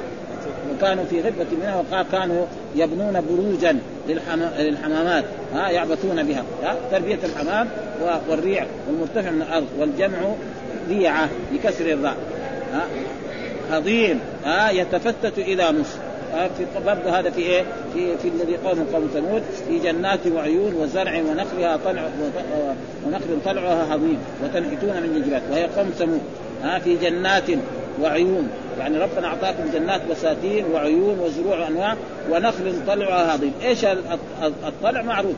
وكانوا 0.75 1.05
في 1.05 1.21
غبة 1.21 1.47
منها 1.61 1.77
وقال 1.77 2.07
كانوا 2.13 2.47
يبنون 2.77 3.25
بروجا. 3.31 3.79
للحمامات. 4.59 5.25
ها 5.55 5.71
يعبثون 5.71 6.23
بها. 6.23 6.45
ها 6.63 6.77
تربية 6.91 7.19
الحمام 7.25 7.69
والريع 8.29 8.67
والمرتفع 8.89 9.31
من 9.31 9.43
الأرض 9.43 9.67
والجمع 9.79 10.19
ريعة 10.89 11.29
بكسر 11.53 11.93
الراء. 11.93 12.17
ها 12.73 12.83
عظيم. 13.77 14.21
ها 14.45 14.71
يتفتت 14.71 15.39
إلى 15.39 15.73
نصف 15.73 15.99
في 16.33 16.67
برضه 16.87 17.19
هذا 17.19 17.31
في 17.31 17.41
إيه؟ 17.41 17.63
في 17.95 18.17
في 18.19 18.29
الذي 18.29 18.57
قوم 18.57 18.87
قوم 18.93 19.11
ثمود 19.15 19.43
في 19.69 19.79
جنات 19.79 20.27
وعيون 20.27 20.75
وزرع 20.75 21.17
ونخلها 21.17 21.77
طلع 21.77 22.03
ونخل 23.07 23.39
طلعها 23.45 23.95
هضيم 23.95 24.19
وتنحتون 24.45 25.03
من 25.03 25.17
الجبال 25.17 25.43
وهي 25.51 25.65
قوم 25.65 25.91
ثمود. 25.99 26.21
ها 26.63 26.79
في 26.79 26.97
جنات 26.97 27.51
وعيون. 28.01 28.49
يعني 28.79 28.99
ربنا 28.99 29.27
أعطاكم 29.27 29.71
جنات 29.75 30.01
بساتين 30.11 30.65
وعيون 30.75 31.19
وزروع 31.19 31.59
وأنواع 31.59 31.97
ونخل 32.31 32.75
طلعها 32.87 33.35
هضيم، 33.35 33.53
إيش 33.63 33.85
الطلع 34.65 35.03
معروف. 35.03 35.35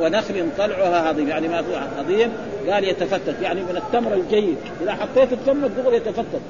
ونخل 0.00 0.48
طلعها 0.58 1.10
هضيم. 1.10 1.28
يعني 1.28 1.48
ما 1.48 1.64
هضيم 1.98 2.32
قال 2.70 2.84
يتفتت. 2.84 3.34
يعني 3.42 3.60
من 3.60 3.76
التمر 3.76 4.14
الجيد. 4.14 4.56
إذا 4.82 4.92
حطيت 4.92 5.32
التمر 5.32 5.66
الدغري 5.66 5.96
يتفتت. 5.96 6.40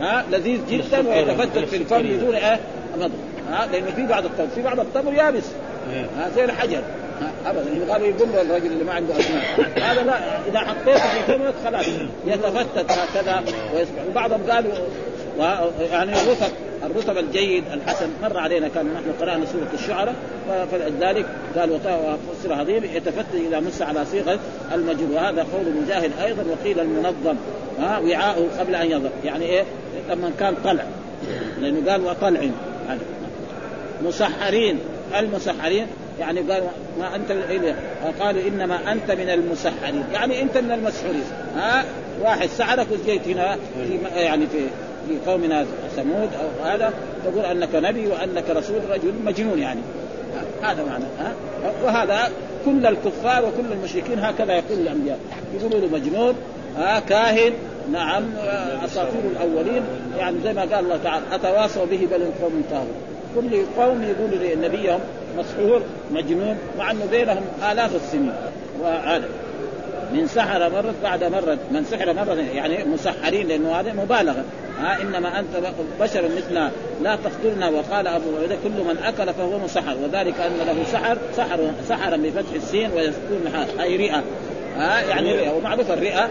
ها 0.00 0.24
لذيذ 0.32 0.60
جدا 0.70 1.08
ويتفتت 1.08 1.58
في 1.58 1.76
الفم 1.76 2.02
بدون 2.02 2.34
إيه؟ 2.34 2.60
مضغ 2.96 3.08
ها 3.50 3.66
لأنه 3.72 3.90
في 3.96 4.06
بعض 4.06 4.24
التمر 4.24 4.48
في 4.54 4.62
بعض 4.62 4.80
التمر 4.80 5.14
يابس. 5.14 5.44
إيه. 5.92 6.06
ها 6.18 6.30
زي 6.36 6.44
الحجر. 6.44 6.82
ابدا. 7.46 7.92
قالوا 7.92 8.06
يقول 8.06 8.28
الرجل 8.28 8.66
اللي 8.66 8.84
ما 8.84 8.92
عنده 8.92 9.20
أسنان. 9.20 9.42
هذا 9.82 10.02
لا 10.02 10.46
إذا 10.48 10.58
حطيته 10.58 11.08
في 11.08 11.32
فمك 11.32 11.54
خلاص. 11.64 11.86
يتفتت 12.26 12.92
هكذا 12.92 13.42
ويصبح 13.74 14.02
وبعضهم 14.10 14.40
قالوا 14.50 14.72
يعني 15.90 16.12
الرطب 16.12 16.52
الرطب 16.84 17.18
الجيد 17.18 17.64
الحسن 17.72 18.08
مر 18.22 18.38
علينا. 18.38 18.68
كان 18.68 18.86
نحن 18.86 19.12
قرأنا 19.20 19.46
سورة 19.46 19.70
الشعراء. 19.74 20.14
فلذلك 20.72 21.26
قال 21.56 21.70
وفسر 21.70 22.54
هذه 22.54 22.70
يتفتت 22.94 23.34
إذا 23.48 23.60
مس 23.60 23.82
على 23.82 24.04
صيغة 24.04 24.38
المجهول. 24.74 25.12
وهذا 25.12 25.46
قول 25.52 25.74
مجاهد 25.84 26.10
أيضا 26.24 26.44
وقيل 26.50 26.80
المنظم. 26.80 27.36
ها 27.80 27.98
وعاءه 27.98 28.46
قبل 28.58 28.74
أن 28.74 28.90
يضع 28.90 29.10
يعني 29.24 29.44
إيه؟ 29.44 29.64
لما 30.10 30.30
كان 30.38 30.54
طلع. 30.64 30.84
لأنه 31.60 31.90
قال 31.90 32.04
وطلع. 32.04 32.40
مسحرين. 34.04 34.78
المسحرين 35.18 35.86
يعني 36.20 36.40
قال 36.40 36.62
ما 36.98 37.16
أنت 37.16 37.32
قالوا 38.20 38.42
إنما 38.48 38.92
أنت 38.92 39.10
من 39.10 39.28
المسحرين. 39.30 40.04
يعني 40.12 40.42
أنت 40.42 40.58
من 40.58 40.72
المسحورين. 40.72 41.24
ها؟ 41.56 41.84
واحد 42.22 42.48
سحرك 42.48 42.86
وجيت 42.92 43.28
هنا 43.28 43.56
في 43.74 43.98
يعني 44.16 44.46
في 44.46 44.58
في 45.08 45.30
قومنا 45.30 45.66
ثمود 45.96 46.28
أو 46.34 46.64
هذا 46.64 46.92
تقول 47.24 47.44
أنك 47.44 47.68
نبي 47.74 48.06
وأنك 48.06 48.50
رسول 48.50 48.80
رجل 48.90 49.12
مجنون 49.24 49.58
يعني. 49.58 49.80
هذا 50.62 50.84
معنى 50.84 51.04
ها؟ 51.20 51.32
وهذا 51.84 52.30
كل 52.64 52.86
الكفار 52.86 53.44
وكل 53.44 53.72
المشركين 53.72 54.18
هكذا 54.18 54.52
يقول 54.52 54.78
الأنبياء. 54.78 55.18
يقولوا 55.54 55.80
له 55.80 55.88
مجنون 55.98 56.34
ها؟ 56.76 57.00
كاهن. 57.00 57.52
نعم 57.92 58.24
أساطير 58.84 59.20
الأولين. 59.36 59.82
يعني 60.18 60.36
زي 60.44 60.52
ما 60.52 60.60
قال 60.60 60.84
الله 60.84 60.98
تعالى 61.04 61.24
أتواصوا 61.32 61.86
به 61.86 62.08
بل 62.10 62.24
قوم 62.42 62.62
طاغوا 62.70 62.86
كل 63.36 63.82
قوم 63.82 64.02
يقول 64.02 64.30
لنبيهم 64.30 65.00
مسحور 65.38 65.82
مجنون 66.10 66.56
مع 66.78 66.90
إنه 66.90 67.06
بينهم 67.10 67.42
آلاف 67.72 67.96
السنين. 67.96 68.32
وهذا 68.82 69.28
من 70.12 70.26
سحر 70.26 70.70
مرة 70.70 70.94
بعد 71.02 71.24
مرة 71.24 71.58
من 71.70 71.84
سحر 71.84 72.12
مرة 72.12 72.34
يعني 72.54 72.84
مسحرين 72.84 73.48
لأنه 73.48 73.80
هذا 73.80 73.92
مبالغة. 73.92 74.44
ها 74.80 75.02
إنما 75.02 75.38
أنت 75.38 75.48
بشر 76.00 76.22
مثلنا 76.36 76.70
لا 77.02 77.16
تقتلنا. 77.16 77.68
وقال 77.68 78.06
أبو 78.06 78.36
عبيدة 78.36 78.56
كل 78.64 78.84
من 78.84 78.98
أكل 79.04 79.32
فهو 79.32 79.58
مسحر. 79.58 79.96
وذلك 80.02 80.34
أن 80.40 80.66
له 80.66 80.84
سحر 80.92 81.18
سحر 81.36 81.70
سحرا 81.88 82.16
بفتح 82.16 82.52
السين 82.54 82.90
ويسكون 82.92 83.66
أي 83.80 83.96
رئة. 83.96 84.22
ها 84.76 85.00
يعني 85.00 85.32
رئة 85.32 85.50
ومعروف 85.50 85.90
الرئة. 85.90 86.30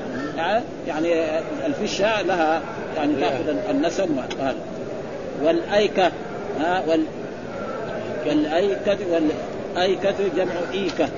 يعني 0.88 1.40
الفشة 1.66 2.22
لها 2.22 2.62
يعني 2.98 3.16
تأخذ 3.16 3.56
النسم 3.70 4.18
وهذا. 4.18 4.56
والأيكة 5.44 6.12
ها 6.60 6.84
وال 6.88 7.04
والأيكة 8.28 8.98
والأيكة 9.12 10.16
جمع 10.38 10.54
إيكة. 10.74 11.10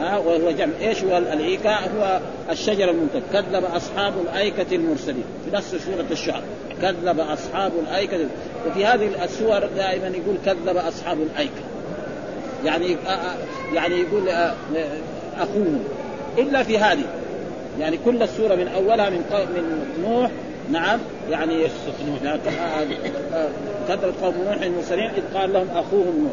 ها 0.00 0.18
وهو 0.18 0.50
جمع. 0.50 0.72
إيش 0.80 1.04
هو 1.04 1.18
الإيكة؟ 1.18 1.70
هو 1.70 2.20
الشجر 2.50 2.90
الممتد 2.90 3.22
كذب 3.32 3.64
أصحاب 3.64 4.12
الأيكة 4.24 4.76
المرسلين. 4.76 5.24
في 5.44 5.56
نفس 5.56 5.74
سورة 5.74 6.06
الشعر. 6.10 6.42
كذب 6.82 7.20
أصحاب 7.20 7.72
الأيكة. 7.88 8.18
وفي 8.66 8.86
هذه 8.86 9.24
السور 9.24 9.66
دائما 9.76 10.06
يقول 10.06 10.36
كذب 10.46 10.76
أصحاب 10.76 11.18
الأيكة. 11.22 11.62
يعني 12.64 12.96
يعني 13.74 13.94
يقول 13.94 14.28
أخوهم. 15.38 15.84
إلا 16.38 16.62
في 16.62 16.78
هذه. 16.78 17.04
يعني 17.80 17.98
كل 18.04 18.22
السورة 18.22 18.54
من 18.54 18.68
أولها 18.68 19.10
من 19.10 19.22
من 19.30 19.86
نوح 20.02 20.30
نعم 20.70 21.00
يعني 21.30 21.66
كذبت 23.88 24.14
قوم 24.22 24.34
نوح 24.44 24.62
المرسلين 24.62 25.10
إذ 25.10 25.38
قال 25.38 25.52
لهم 25.52 25.68
أخوهم 25.74 26.22
نوح. 26.22 26.32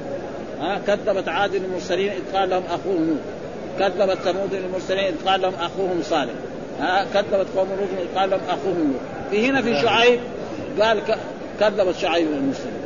ها 0.62 0.80
كذبت 0.88 1.28
عاد 1.28 1.56
المرسلين 1.56 2.12
إذ 2.12 2.38
قال 2.38 2.50
لهم 2.50 2.64
أخوهم 2.66 3.10
نوح. 3.10 3.20
كذبت 3.80 4.18
ثمود 4.18 4.54
المرسلين 4.54 5.06
إذ 5.06 5.30
قال 5.30 5.42
لهم 5.42 5.54
أخوهم 5.62 6.02
صالح. 6.04 6.34
ها 6.80 7.06
كذبت 7.14 7.48
قوم 7.56 7.68
لوط 7.70 7.90
إذ 8.02 8.20
قال 8.20 8.30
لهم 8.30 8.42
أخوهم 8.50 8.94
لوط 8.94 9.02
في 9.32 9.50
هنا 9.50 9.62
في 9.62 9.82
شعيب 9.82 10.20
قال 10.80 11.00
كذبت 11.60 11.96
شعيب 11.96 12.28
المرسلين. 12.28 12.84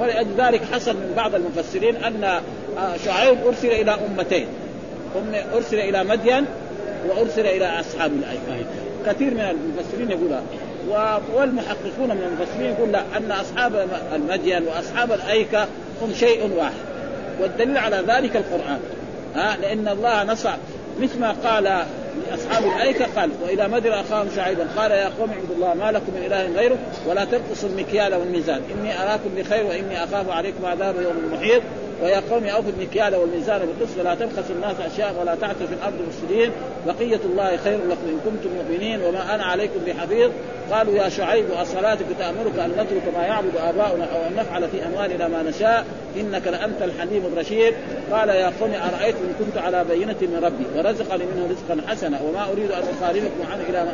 فلذلك 0.00 0.62
حصل 0.72 0.92
من 0.92 1.12
بعض 1.16 1.34
المفسرين 1.34 1.96
أن 1.96 2.24
آه، 2.24 2.96
شعيب 3.04 3.38
أرسل 3.46 3.68
إلى 3.68 3.90
أمتين. 3.90 4.46
أرسل 5.54 5.78
إلى 5.78 6.04
مدين 6.04 6.44
وأرسل 7.08 7.46
إلى 7.46 7.80
أصحاب 7.80 8.12
الايكه 8.12 8.66
كثير 9.06 9.34
من 9.34 9.40
المفسرين 9.40 10.10
يقول 10.10 10.40
والمحققون 11.34 12.08
من 12.08 12.22
المفسرين 12.22 12.70
يقول 12.70 12.92
لا 12.92 13.02
أن 13.16 13.32
أصحاب 13.32 13.88
المدين 14.14 14.62
وأصحاب 14.62 15.12
الايكه 15.12 15.66
هم 16.02 16.14
شيء 16.14 16.50
واحد. 16.56 16.86
والدليل 17.40 17.78
على 17.78 17.96
ذلك 17.96 18.36
القرآن. 18.36 18.80
ها 19.34 19.56
لأن 19.56 19.88
الله 19.88 20.24
نصع 20.24 20.54
مثل 21.00 21.20
ما 21.20 21.32
قال 21.44 21.84
لاصحاب 22.30 22.64
الايكه 22.64 23.06
قال 23.16 23.30
وإلى 23.42 23.68
مدر 23.68 24.00
أخاهم 24.00 24.28
شعيبا 24.36 24.66
قال 24.76 24.90
يا 24.90 25.10
قوم 25.18 25.30
اعبدوا 25.30 25.54
الله 25.54 25.74
ما 25.74 25.92
لكم 25.92 26.12
من 26.14 26.22
إله 26.26 26.56
غيره 26.56 26.78
ولا 27.06 27.24
تنقصوا 27.24 27.68
المكيال 27.68 28.14
والميزان. 28.14 28.62
إني 28.74 29.02
أراكم 29.02 29.30
بخير 29.36 29.66
وإني 29.66 30.04
أخاف 30.04 30.30
عليكم 30.30 30.66
عذاب 30.66 30.94
يوم 31.02 31.32
محيط. 31.32 31.62
ويا 32.02 32.22
قوم 32.30 32.44
اوفوا 32.44 32.70
المكيال 32.78 33.14
والميزان 33.14 33.58
بالقسط 33.58 33.98
ولا 33.98 34.14
تبخسوا 34.14 34.54
الناس 34.54 34.76
أشياءهم 34.92 35.14
ولا 35.20 35.34
تعثوا 35.34 35.66
في 35.66 35.74
الأرض 35.74 35.94
مفسدين. 36.08 36.50
بقية 36.86 37.20
الله 37.24 37.56
خير 37.56 37.78
لكم 37.78 38.06
إن 38.08 38.20
كنتم 38.24 38.50
مؤمنين. 38.56 39.02
وما 39.02 39.34
أنا 39.34 39.44
عليكم 39.44 39.80
بحفيظ. 39.86 40.30
قالوا 40.72 40.94
يا 40.94 41.08
شعيب 41.08 41.50
أصلاتك 41.50 42.06
تأمرك 42.18 42.58
أن 42.58 42.70
نترك 42.70 43.14
ما 43.16 43.22
يعبد 43.26 43.56
آباؤنا 43.56 44.04
أو 44.04 44.26
أن 44.28 44.36
نفعل 44.36 44.68
في 44.68 44.86
أموالنا 44.86 45.28
ما 45.28 45.42
نشاء؟ 45.42 45.84
إنك 46.20 46.46
لأنت 46.46 46.82
الحليم 46.82 47.26
الرشيد. 47.32 47.74
قال 48.12 48.28
يا 48.28 48.52
قوم 48.60 48.70
ارايت 48.70 49.14
إن 49.14 49.34
كنت 49.38 49.58
على 49.58 49.84
بينة 49.84 50.16
من 50.22 50.40
ربي؟ 50.44 50.64
ورزقني 50.76 51.24
منه 51.24 51.48
رزقا 51.50 51.90
حسنا. 51.90 52.20
وما 52.22 52.52
أريد 52.52 52.70
أن 52.70 52.82
اخالفكم 53.00 53.52
عنه 53.52 53.62
إلى 53.68 53.86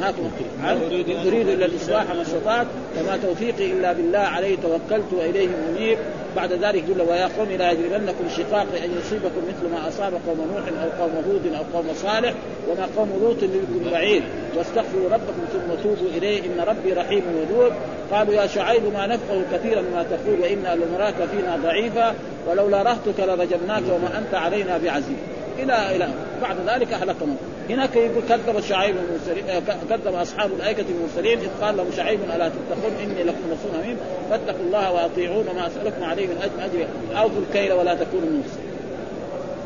نهاكم 0.00 0.30
عنه 0.62 0.86
اريد 1.26 1.48
إلا 1.48 1.66
الإصلاح 1.66 2.14
ما 2.14 2.22
استطعت 2.22 2.66
وما 3.00 3.16
توفيقي 3.16 3.72
إلا 3.72 3.92
بالله 3.92 4.18
عليه 4.18 4.56
توكلت 4.56 5.12
وإليه 5.12 5.48
منيب 5.48 5.98
بعد 6.36 6.52
ذلك 6.52 6.84
يقول 6.88 7.02
ويا 7.10 7.26
قوم 7.26 7.48
لا 7.58 7.70
يجرمنكم 7.70 8.28
شقاق 8.36 8.66
أن 8.84 8.98
يصيبكم 8.98 9.42
مثل 9.48 9.72
ما 9.72 9.88
أصاب 9.88 10.12
قوم 10.26 10.50
نوح 10.52 10.82
أو 10.82 11.02
قوم 11.02 11.12
هود 11.28 11.54
أو 11.54 11.78
قوم 11.78 11.86
صالح 11.94 12.34
وما 12.68 12.88
قوم 12.96 13.08
لوط 13.22 13.42
منكم 13.42 13.90
بعيد 13.90 14.22
واستغفروا 14.56 15.10
ربكم 15.10 15.44
ثم 15.52 15.82
توبوا 15.82 16.08
إليه 16.16 16.40
إن 16.40 16.60
ربي 16.66 16.92
رحيم 16.92 17.22
ودود. 17.40 17.72
قالوا 18.12 18.34
يا 18.34 18.46
شعيب 18.46 18.82
ما 18.94 19.06
نفقه 19.06 19.42
كثيرا 19.52 19.80
مما 19.80 20.02
تقول 20.02 20.40
وإنا 20.40 20.74
لنراك 20.74 21.14
فينا 21.14 21.56
ضعيفا. 21.62 22.14
ولولا 22.48 22.82
رهتك 22.82 23.20
لرجمناك 23.20 23.82
وما 23.82 24.18
أنت 24.18 24.34
علينا 24.34 24.78
بعزيز. 24.78 25.16
إلى 25.58 25.96
إلى 25.96 26.08
بعد 26.42 26.56
ذلك 26.66 26.92
اهلكهم 26.92 27.36
هناك 27.70 27.96
يقول 27.96 28.22
كذب 28.28 28.60
شعيب 28.60 28.96
المرسلين 28.96 29.50
آه، 29.50 29.62
كذب 29.90 30.14
أصحاب 30.14 30.50
الأيكة 30.52 30.84
المرسلين 30.90 31.38
إذ 31.38 31.48
قال 31.60 31.76
لهم 31.76 31.86
شعيب 31.96 32.20
ألا 32.34 32.48
تتقون؟ 32.48 32.92
إني 33.02 33.22
لكم 33.22 33.38
رسول 33.52 33.80
أمين. 33.82 33.96
فاتقوا 34.30 34.64
الله 34.66 34.92
وأطيعون 34.92 35.48
وما 35.48 35.66
أسألكم 35.66 36.04
عليه 36.04 36.26
من 36.26 36.36
اجر 36.42 36.64
أجر. 36.64 36.86
أوفوا 37.20 37.42
الكيل 37.48 37.72
ولا 37.72 37.94
تكونوا 37.94 38.28
المرسلين 38.28 38.74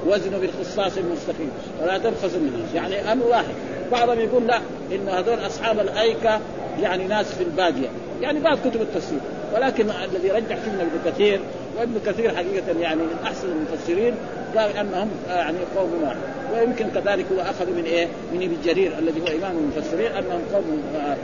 وزنوا 0.06 0.40
بالقصاص 0.40 0.98
المستقيم. 0.98 1.50
ولا 1.82 1.98
تبخسوا 1.98 2.38
الناس. 2.38 2.74
يعني 2.74 3.12
أمر 3.12 3.26
واحد. 3.26 3.54
بعضهم 3.92 4.20
يقول 4.20 4.46
لا 4.46 4.60
إن 4.92 5.08
هذول 5.08 5.46
أصحاب 5.46 5.80
الأيكة 5.80 6.40
يعني 6.80 7.04
ناس 7.04 7.34
في 7.34 7.42
البادية. 7.42 7.88
يعني 8.22 8.40
بعض 8.40 8.58
كتب 8.58 8.82
التفسير. 8.82 9.20
ولكن 9.54 9.90
الذي 9.90 10.30
رجح 10.30 10.56
فيه 10.56 10.70
ابن 10.70 11.10
كثير 11.10 11.40
وابن 11.78 12.00
كثير 12.06 12.34
حقيقة 12.34 12.80
يعني 12.80 13.00
من 13.00 13.16
أحسن 13.24 13.48
المفسرين 13.48 14.14
قال 14.56 14.76
أنهم 14.76 15.10
يعني 15.28 15.58
قوم 15.76 15.90
واحد. 16.02 16.16
ويمكن 16.54 16.86
كذلك 16.90 17.26
هو 17.32 17.40
أخذ 17.40 17.66
من 17.70 17.84
إيه؟ 17.84 18.06
من 18.32 18.42
ابن 18.42 18.56
جرير 18.64 18.92
الذي 18.98 19.20
هو 19.20 19.26
إمام 19.26 19.56
المفسرين 19.58 20.12
أنهم 20.12 20.40
قوم 20.52 20.82
آه 20.96 21.16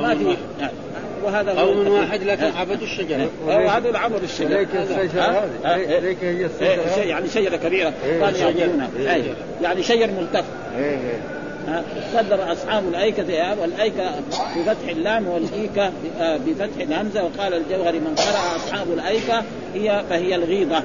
ما 0.00 0.14
في 0.14 0.36
يعني 0.60 0.72
وهذا 1.24 1.52
قوم 1.52 1.88
واحد 1.88 2.22
لكن 2.22 2.44
عبدوا 2.44 2.86
الشجرة. 2.86 3.28
هذا. 3.48 3.98
عبدوا 3.98 4.24
الشجره 4.24 4.48
ليك 4.58 4.68
الشجره 4.74 5.48
هذه 5.64 5.98
ليك 5.98 6.24
هي 6.24 6.46
الشجرة. 6.46 7.02
يعني 7.04 7.28
شجرة 7.28 7.56
كبيرة. 7.56 7.92
كانوا 8.02 8.38
يعبدونها 8.38 8.90
يعني 9.62 9.82
شجر 9.82 10.10
ملتف. 10.20 10.44
صدر 12.14 12.52
أصحاب 12.52 12.88
الأيكة 12.88 13.60
والأيكة 13.60 14.10
بفتح 14.56 14.88
اللام 14.88 15.28
والايكه 15.28 15.92
بفتح 16.20 16.80
الهمزة 16.80 17.24
وقال 17.24 17.54
الجوهري 17.54 17.98
من 17.98 18.14
قرأ 18.14 18.56
أصحاب 18.56 18.92
الأيكة 18.92 19.42
هي 19.74 20.02
فهي 20.10 20.34
الغيضه 20.34 20.82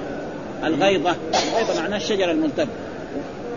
الغيضه 0.63 1.15
الغيضه 1.51 1.81
معناها 1.81 1.97
الشجر 1.97 2.31
الملتف 2.31 2.67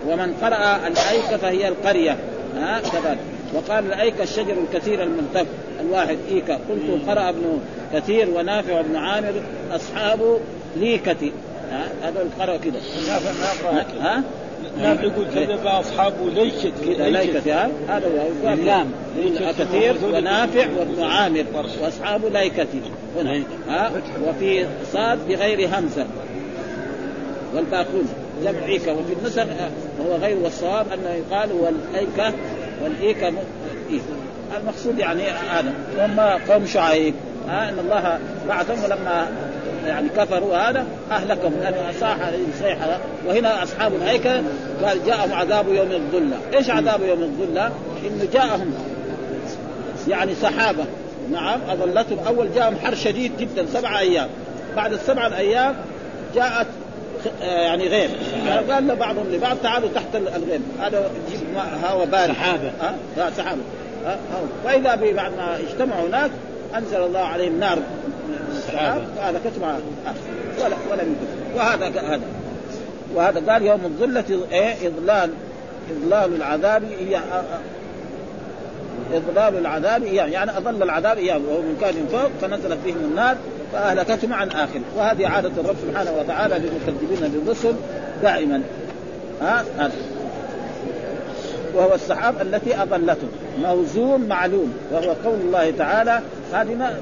ومن 0.07 0.35
قرأ 0.35 0.77
الأيكة 0.87 1.37
فهي 1.37 1.69
القرية. 1.69 2.17
ها 2.57 2.81
كذلك 2.81 3.19
وقال 3.55 3.87
الأيكة 3.87 4.23
الشجر 4.23 4.53
الكثير 4.53 5.03
الملتف 5.03 5.47
الواحد 5.81 6.19
أيكة 6.31 6.55
قلت 6.55 7.09
قرأ 7.09 7.29
ابن 7.29 7.61
كثير 7.95 8.31
ونافع 8.31 8.75
وابن 8.75 8.97
عامر 8.97 9.43
أصحاب 9.73 10.41
ليكة. 10.77 11.33
هذول 12.03 12.27
قرأوا 12.41 12.59
كده. 12.59 12.79
ها؟ 14.01 14.23
نعم 14.79 14.97
يقول 15.03 15.27
كذب 15.35 15.67
أصحاب 15.67 16.31
ليكة 16.31 16.73
كذا 16.87 17.09
ليكة 17.09 17.49
هذا 17.89 18.07
هو 18.45 18.53
اللام 18.53 18.93
كثير 19.59 19.95
ونافع 20.05 20.67
وابن 20.79 21.03
عامر 21.03 21.45
واصحاب 21.83 22.25
ليكت 22.25 22.69
هنا. 23.17 23.43
ها. 23.69 23.91
وفي 24.27 24.67
صاد 24.93 25.29
بغير 25.29 25.69
همزة. 25.69 26.07
والباقون. 27.55 28.09
جمع 28.45 28.61
عيكة 28.65 28.93
وفي 28.93 29.13
النسخ 29.13 29.45
وهو 29.99 30.17
غير 30.17 30.37
والصواب 30.39 30.87
انه 30.93 31.11
يقال 31.11 31.53
والأيكة 31.53 32.35
والإيكة. 32.83 33.33
المقصود 34.61 34.99
يعني 34.99 35.23
هذا. 35.23 35.75
هم 35.99 36.21
قوم 36.53 36.67
شعيب. 36.67 37.15
إن 37.49 37.79
الله 37.79 38.19
بعثهم 38.49 38.85
ولما 38.85 39.27
يعني 39.87 40.09
كفروا 40.09 40.57
هذا 40.57 40.87
أهلكهم. 41.11 41.53
لأنه 41.61 41.93
صاح 42.01 42.17
صيحه 42.61 42.99
وهنا 43.27 43.63
أصحاب 43.63 43.93
الهيكل 43.95 44.43
قال 44.85 45.05
جاءهم 45.07 45.33
عذاب 45.33 45.69
يوم 45.69 45.93
الظلة، 45.93 46.37
إيش 46.55 46.71
عذاب 46.71 47.03
يوم 47.03 47.23
الظلة؟ 47.23 47.67
إنه 48.07 48.29
جاءهم 48.33 48.75
يعني 50.09 50.35
سحابه 50.35 50.85
نعم 51.33 51.61
أظلتهم. 51.71 52.19
أول 52.27 52.55
جاءهم 52.55 52.77
حر 52.77 52.95
شديد 52.95 53.33
جدا 53.39 53.67
سبع 53.67 53.99
أيام. 53.99 54.29
بعد 54.77 54.93
السبع 54.93 55.27
الأيام 55.27 55.75
جاءت 56.35 56.67
يعني 57.43 57.89
غيم 57.89 58.11
قال 58.71 58.97
بعضهم 58.97 59.27
لبعض 59.33 59.57
تعالوا 59.63 59.89
تحت 59.95 60.17
الغيم. 60.17 60.63
هذا 60.81 61.11
يجيب 61.29 61.41
هواء 61.85 62.07
بارد 62.07 62.33
سحابه 62.33 62.73
ها؟ 63.17 63.31
سحابه 63.37 63.61
فاذا 64.65 64.95
بعد 64.95 65.37
ما 65.37 65.59
اجتمعوا 65.69 66.09
هناك 66.09 66.31
أنزل 66.77 67.03
الله 67.03 67.21
عليهم 67.21 67.61
نار 67.61 67.79
السحاب 68.61 69.03
هذا. 69.21 69.41
كتب 69.45 69.63
ولا 70.65 70.77
ولم 70.91 71.17
يكتب 71.17 71.57
وهذا 71.57 71.87
هذا. 71.87 72.21
وهذا 73.15 73.53
قال 73.53 73.63
يوم 73.63 73.81
الظلة 73.85 74.47
إيه؟ 74.53 74.75
اضلال 74.89 75.31
اضلال 75.91 76.35
العذاب 76.37 76.83
هي 76.85 77.21
اضلال 79.15 79.59
العذاب 79.59 80.03
إياه. 80.03 80.27
يعني 80.27 80.57
اضل 80.57 80.83
العذاب 80.83 81.19
إياه. 81.19 81.41
وهو 81.49 81.63
من 81.63 81.77
كان 81.81 81.95
فوق 82.13 82.31
فنزلت 82.41 82.79
بهم 82.87 82.97
النار 82.97 83.37
فاهلكتهم 83.73 84.33
عن 84.33 84.49
آخر. 84.49 84.81
وهذه 84.97 85.29
عادة 85.29 85.51
الرب 85.61 85.77
سبحانه 85.89 86.13
وتعالى 86.19 86.55
للمكذبين 86.55 87.29
بالرسل 87.29 87.75
دائما. 88.23 88.63
ها؟ 89.43 89.65
هذا. 89.79 89.93
وهو 91.75 91.95
السحاب 91.95 92.35
التي 92.43 92.83
اضلته 92.83 93.29
موزون 93.63 94.21
معلوم. 94.29 94.73
وهو 94.93 95.15
قول 95.25 95.41
الله 95.41 95.71
تعالى. 95.71 96.21
هذه 96.53 96.75
ما 96.75 97.01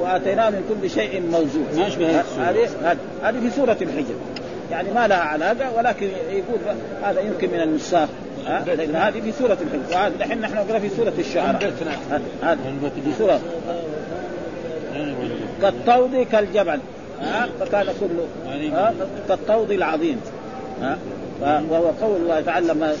وآتيناه 0.00 0.50
من 0.50 0.78
كل 0.82 0.90
شيء 0.90 1.20
موزون. 1.20 1.66
ما 1.76 1.86
يشبه 1.86 2.20
هذه 2.40 2.68
هذه 3.22 3.40
في 3.40 3.50
سورة 3.56 3.76
الحجر. 3.82 4.14
يعني 4.70 4.92
ما 4.92 5.06
لها 5.06 5.18
علاقة 5.18 5.76
ولكن 5.76 6.06
يقول 6.30 6.58
هذا 7.02 7.20
يمكن 7.20 7.50
من 7.50 7.60
النساخ 7.60 8.08
لأن 8.66 8.96
هذه 8.96 9.20
في 9.20 9.32
سورة 9.32 9.58
الحجر. 9.60 9.96
وهذا 9.96 10.14
الحين 10.14 10.40
نحن 10.40 10.54
نقرأ 10.54 10.78
في 10.78 10.88
سورة 10.88 11.12
الشعراء. 11.18 11.72
هذا 12.42 12.58
في 13.04 13.12
سوره 13.18 13.40
كالطود 15.62 16.26
كالجبل. 16.32 16.80
فكان 17.60 17.86
كله 18.00 18.92
كالطود 19.28 19.70
العظيم. 19.70 20.20
وهو 21.42 21.90
قول 22.00 22.16
الله 22.16 22.40
تعالى 22.40 22.66
لما 22.66 22.94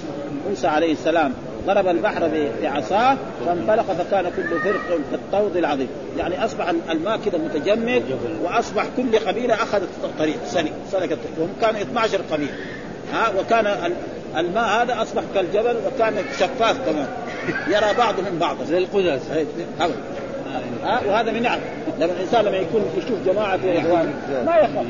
موسى 0.48 0.66
عليه 0.66 0.92
السلام 0.92 1.32
ضرب 1.68 1.88
البحر 1.88 2.30
بعصاه 2.62 3.16
فانطلق 3.46 3.92
فكان 3.92 4.24
كل 4.36 4.60
فرق 4.60 5.00
كالطود 5.10 5.56
العظيم. 5.56 5.88
يعني 6.18 6.44
أصبح 6.44 6.68
الماء 6.90 7.20
كده 7.26 7.38
متجمد 7.38 8.02
وأصبح 8.42 8.86
كل 8.96 9.18
قبيلة 9.18 9.54
أخذت 9.54 9.88
الطريق 10.04 10.36
سلك 10.46 10.72
سلكت 10.92 11.18
وهم 11.38 11.50
كانوا 11.60 11.80
12 11.80 12.20
قبيلة. 12.32 12.52
ها 13.12 13.32
وكان 13.40 13.92
الماء 14.36 14.82
هذا 14.82 15.02
أصبح 15.02 15.22
كالجبل 15.34 15.76
وكان 15.86 16.14
شفاف 16.40 16.76
كمان. 16.86 17.08
يرى 17.68 17.94
بعضهم 17.98 18.38
بعضا. 18.40 18.64
زي 18.64 18.78
القزاز. 18.78 19.20
ها 19.80 19.88
وهذا 21.06 21.32
من 21.32 21.42
نعم. 21.42 21.58
لما 21.98 22.12
الإنسان 22.12 22.44
لما 22.44 22.56
يكون 22.56 22.82
يشوف 22.96 23.18
جماعة 23.26 23.56
في 23.56 23.78
اخوان 23.78 24.14
ما 24.46 24.56
يخاف. 24.56 24.86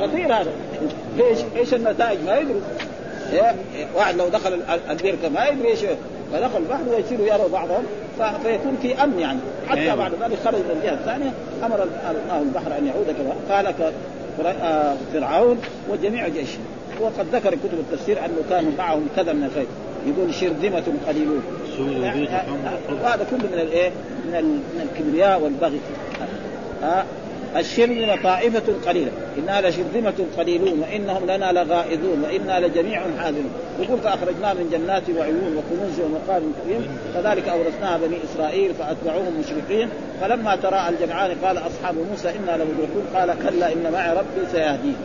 خطير 0.00 0.34
هذا. 0.34 0.50
إيش 1.20 1.38
إيش 1.56 1.74
النتائج 1.74 2.18
ما 2.26 2.38
يدري؟ 2.38 2.60
واحد 3.94 4.16
لو 4.16 4.28
دخل 4.28 4.60
البركه 4.90 5.28
ما 5.28 5.46
يدري 5.46 5.68
إيش 5.68 5.80
فدخل 6.32 6.56
البحر 6.56 6.82
ويصيروا 6.88 7.26
يروا 7.26 7.48
بعضهم 7.48 7.84
فيكون 8.42 8.78
في 8.82 9.04
أمن 9.04 9.18
يعني. 9.18 9.38
حتى 9.68 9.96
بعد 9.96 10.12
ذلك 10.22 10.38
خرج 10.44 10.54
من 10.54 10.80
الجهة 10.80 10.94
الثانية 10.94 11.32
أمر 11.64 11.82
الله 11.82 12.42
البحر 12.42 12.78
أن 12.78 12.86
يعود 12.86 13.06
كما 13.06 13.56
قال 13.56 13.74
فرعون 15.12 15.58
وجميع 15.90 16.28
جيشه 16.28 16.58
وقد 17.00 17.26
ذكر 17.32 17.50
كتب 17.50 17.78
التفسير 17.78 18.18
أنه 18.24 18.42
كانوا 18.50 18.72
معهم 18.78 19.06
كذا 19.16 19.32
من 19.32 19.44
الخير. 19.44 19.66
يقول 20.06 20.34
شرذمة 20.34 20.84
قليلون. 21.08 21.42
وهذا 23.02 23.26
كله 23.30 23.38
من 23.38 23.58
الايه؟ 23.58 23.90
من 24.26 24.88
الكبرياء 24.92 25.40
والبغي. 25.40 25.80
ها 26.82 27.04
الشرذمة 27.56 28.22
طائفة 28.22 28.74
قليلة. 28.86 29.10
إنا 29.38 29.68
لشرذمة 29.68 30.26
قليلون 30.38 30.80
وإنهم 30.80 31.24
لنا 31.24 31.52
لغائظون 31.52 32.24
وإنا 32.24 32.66
لجميع 32.66 33.02
حاذرون. 33.18 33.50
يقول 33.80 33.98
فأخرجنا 33.98 34.54
من 34.54 34.68
جنات 34.72 35.02
وعيون 35.18 35.56
وكنوز 35.56 36.00
ومقام 36.00 36.42
كريم. 36.64 36.88
كذلك 37.14 37.48
أورثناها 37.48 37.98
بني 37.98 38.16
إسرائيل 38.24 38.74
فأتبعوهم 38.74 39.40
مشرقين. 39.40 39.88
فلما 40.20 40.56
تراءى 40.56 40.88
الجمعان 40.88 41.30
قال 41.44 41.58
أصحاب 41.58 41.94
موسى 42.10 42.28
إنا 42.28 42.56
لمدركون. 42.56 43.04
قال 43.14 43.34
كلا 43.42 43.72
إن 43.72 43.92
معي 43.92 44.10
ربي 44.12 44.46
سيهدين. 44.52 44.96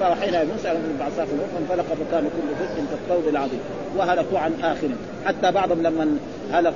فأوحينا 0.00 0.44
موسى 0.44 0.70
أن 0.70 0.96
بعصاه 1.00 1.26
فانفلق 1.54 1.84
فكان 1.84 2.24
كل 2.24 2.54
فرق 2.58 2.84
كالطود 2.90 3.26
العظيم. 3.28 3.60
وهلكوا 3.96 4.38
عن 4.38 4.52
آخر 4.62 4.88
حتى 5.26 5.50
بعضهم 5.50 5.82
لما 5.82 6.16
هلك 6.52 6.74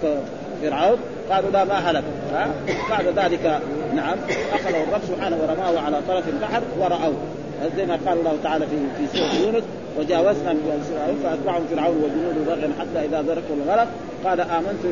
فرعون 0.63 0.97
قالوا 1.31 1.51
لا 1.51 1.65
ما 1.65 1.75
هلك. 1.75 2.05
ها؟ 2.33 2.51
بعد 2.91 3.07
ذلك 3.07 3.61
نعم 3.95 4.17
أخذه 4.53 4.83
الرب 4.89 5.01
سبحانه 5.09 5.37
ورماه 5.37 5.81
على 5.81 5.97
طرف 6.09 6.29
البحر 6.29 6.63
ورأوه. 6.79 7.15
زي 7.77 7.87
ما 7.87 7.99
قال 8.07 8.19
الله 8.19 8.37
تعالى 8.43 8.67
في 8.67 8.77
في 8.99 9.19
سورة 9.19 9.35
يونس 9.45 9.65
وجاوزنا 9.99 10.53
من 10.53 11.19
فأتبعهم 11.25 11.67
فرعون 11.71 11.97
وجنوده 11.97 12.55
بغيا 12.55 12.71
حتى 12.81 13.07
إذا 13.07 13.23
ذركوا 13.23 13.57
الغرق. 13.57 13.89
قال 14.25 14.41
آمنت 14.41 14.85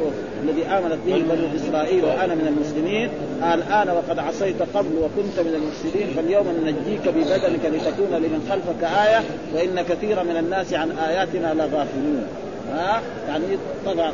الذي 0.42 0.64
آمنت 0.66 0.98
به 1.06 1.14
بنو 1.14 1.46
إسرائيل 1.56 2.04
وأنا 2.04 2.34
من 2.34 2.46
المسلمين. 2.46 3.10
الآن 3.54 3.88
وقد 3.88 4.18
عصيت 4.18 4.62
قبل 4.74 4.90
وكنت 5.02 5.40
من 5.46 5.54
المفسدين. 5.54 6.06
فاليوم 6.16 6.46
ننجيك 6.64 7.08
ببدنك 7.08 7.64
لتكون 7.64 8.12
لمن 8.12 8.46
خلفك 8.50 8.84
آية 9.06 9.20
وإن 9.54 9.84
كثيرا 9.88 10.22
من 10.22 10.36
الناس 10.36 10.74
عن 10.74 10.90
آياتنا 10.90 11.54
لغافلون. 11.54 12.26
ها؟ 12.74 13.00
يعني 13.28 13.44
طغى 13.86 14.12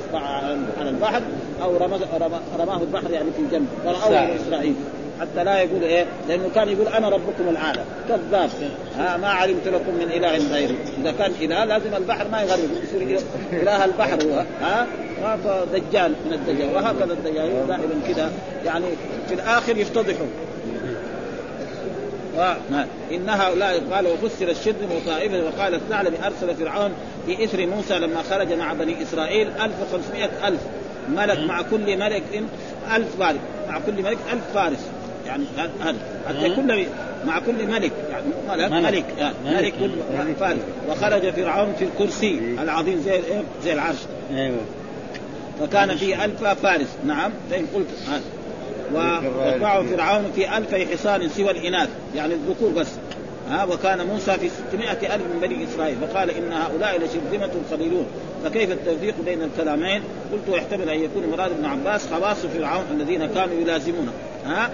على 0.80 0.90
البحر. 0.90 1.20
أو 1.62 1.76
رماه 2.58 2.80
البحر 2.80 3.10
يعني 3.10 3.28
في 3.36 3.42
الجنة. 3.42 3.66
ورأوه 3.84 4.24
من 4.24 4.38
إسرائيل. 4.46 4.74
حتى 5.20 5.44
لا 5.44 5.58
يقول 5.58 5.82
إيه؟ 5.82 6.06
لأنه 6.28 6.50
كان 6.54 6.68
يقول 6.68 6.88
أنا 6.88 7.08
ربكم 7.08 7.48
الأعلى. 7.50 7.82
كذاب. 8.08 8.50
ها 8.98 9.16
ما 9.16 9.28
علمت 9.28 9.68
لكم 9.68 9.94
من 9.94 10.10
إله 10.14 10.54
غيري. 10.54 10.76
إذا 11.00 11.12
كان 11.18 11.32
إله 11.40 11.64
لازم 11.64 11.94
البحر 11.96 12.28
ما 12.28 12.42
يغرق 12.42 12.58
يصير 12.82 13.20
اله 13.52 13.84
البحر 13.84 14.22
هو. 14.22 14.44
ها؟ 14.60 14.86
دجال 15.72 16.12
من 16.26 16.32
الدجال. 16.32 16.74
وهكذا 16.74 17.12
الدجال 17.12 17.66
دائما 17.68 18.00
كذا 18.08 18.32
يعني 18.64 18.86
في 19.28 19.34
الآخر 19.34 19.76
يفتضحوا. 19.76 20.26
و... 22.38 22.52
إن 23.12 23.28
هؤلاء 23.28 23.82
قال 23.92 24.06
وفسر 24.06 24.48
الشد 24.48 24.76
وطائفة 24.96 25.44
وقال 25.44 25.74
الثعلب 25.74 26.14
أرسل 26.24 26.54
فرعون 26.54 26.92
في 27.26 27.44
إثر 27.44 27.66
موسى 27.66 27.98
لما 27.98 28.22
خرج 28.30 28.52
مع 28.52 28.72
بني 28.72 29.02
إسرائيل 29.02 29.48
1500 29.48 30.48
ألف. 30.48 30.60
ملك 31.08 31.38
مع 31.38 31.62
كل 31.62 31.98
ملك 31.98 32.22
ألف 32.94 33.16
فارس. 33.18 33.38
مع 33.68 33.78
كل 33.86 34.02
ملك 34.02 34.18
ألف 34.32 34.42
فارس. 34.54 34.86
يعني 35.26 35.44
هذا 35.82 35.96
حتى 36.28 36.54
كل 36.54 36.86
مع 37.26 37.38
كل 37.38 37.66
ملك. 37.66 37.92
يعني 38.10 38.26
ملك 38.48 38.72
ملك, 38.72 38.72
ملك, 38.72 39.04
يعني 39.18 39.34
ملك. 39.44 39.74
كل 39.80 40.34
فارس. 40.40 40.58
وخرج 40.88 41.30
فرعون 41.30 41.74
في 41.78 41.84
الكرسي 41.84 42.56
العظيم 42.62 43.00
زي 43.04 43.20
زي 43.64 43.72
العرش. 43.72 43.98
أيوه. 44.30 44.56
فكان 45.60 45.96
في 45.96 46.24
ألف 46.24 46.44
فارس. 46.44 46.88
نعم. 47.04 47.32
فإن 47.50 47.66
قلت. 47.74 47.88
هذا. 48.08 48.22
واتبعه 48.94 49.82
فرعون 49.82 50.32
في 50.34 50.56
ألف 50.56 50.74
حصان 50.74 51.28
سوى 51.28 51.50
الإناث. 51.50 51.88
يعني 52.14 52.34
الذكور 52.34 52.70
بس. 52.70 52.88
ها 53.50 53.64
وكان 53.64 54.06
موسى 54.06 54.38
في 54.38 54.48
600 54.70 54.90
ألف 54.92 55.22
من 55.34 55.40
بني 55.42 55.64
إسرائيل 55.64 55.96
فقال 55.96 56.30
إن 56.30 56.52
هؤلاء 56.52 56.98
لشرذمة 56.98 57.50
قليلون 57.72 58.06
فكيف 58.44 58.72
التوفيق 58.72 59.14
بين 59.24 59.42
الكلامين؟ 59.42 60.02
قلت 60.32 60.56
يحتمل 60.56 60.88
أن 60.88 61.00
يكون 61.00 61.26
مراد 61.26 61.50
ابن 61.50 61.64
عباس 61.64 62.06
خواص 62.06 62.36
فرعون 62.36 62.84
الذين 62.90 63.26
كانوا 63.26 63.60
يلازمونه. 63.60 64.12
ها؟ 64.46 64.70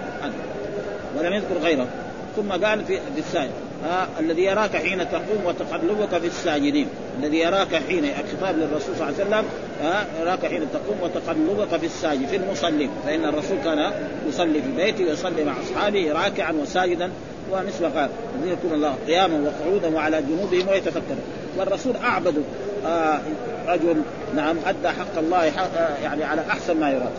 ولم 1.17 1.33
يذكر 1.33 1.57
غيره. 1.63 1.87
ثم 2.35 2.51
قال 2.51 2.85
في 2.85 2.99
السائل 3.17 3.49
ها 3.83 4.07
الذي 4.19 4.43
يراك 4.43 4.77
حين 4.77 5.09
تقوم 5.09 5.45
وتقلبك 5.45 6.17
في 6.17 6.27
الساجدين. 6.27 6.87
الذي 7.19 7.37
يراك 7.39 7.75
حين 7.75 8.05
الخطاب 8.05 8.57
للرسول 8.57 8.95
صلى 8.95 9.09
الله 9.09 9.19
عليه 9.19 9.25
وسلم 9.25 9.45
ها 9.81 10.05
يراك 10.21 10.45
حين 10.45 10.61
تقوم 10.73 10.97
وتقلبك 11.01 11.79
في 11.79 11.85
الساجد 11.85 12.27
في 12.27 12.35
المصلين 12.35 12.89
فإن 13.05 13.25
الرسول 13.25 13.57
كان 13.63 13.91
يصلي 14.29 14.61
في 14.61 14.71
بيته 14.77 15.03
ويصلي 15.03 15.43
مع 15.43 15.53
أصحابه 15.63 16.11
راكعا 16.11 16.51
وساجدا 16.51 17.11
ومثل 17.51 17.85
قال 17.85 18.09
يكون 18.43 18.73
الله 18.73 18.95
قياما 19.07 19.49
وقعودا 19.49 19.95
وعلى 19.95 20.21
جنوبهم 20.21 20.67
ويتفكرون. 20.67 21.21
والرسول 21.57 21.95
أعبد 21.95 22.43
آه 22.85 23.19
رجل 23.67 24.01
نعم 24.35 24.55
أدى 24.65 24.89
حق 24.89 25.17
الله 25.17 25.51
حق 25.51 25.77
آه 25.77 25.97
يعني 26.03 26.23
على 26.23 26.41
أحسن 26.41 26.79
ما 26.79 26.89
يراد. 26.89 27.11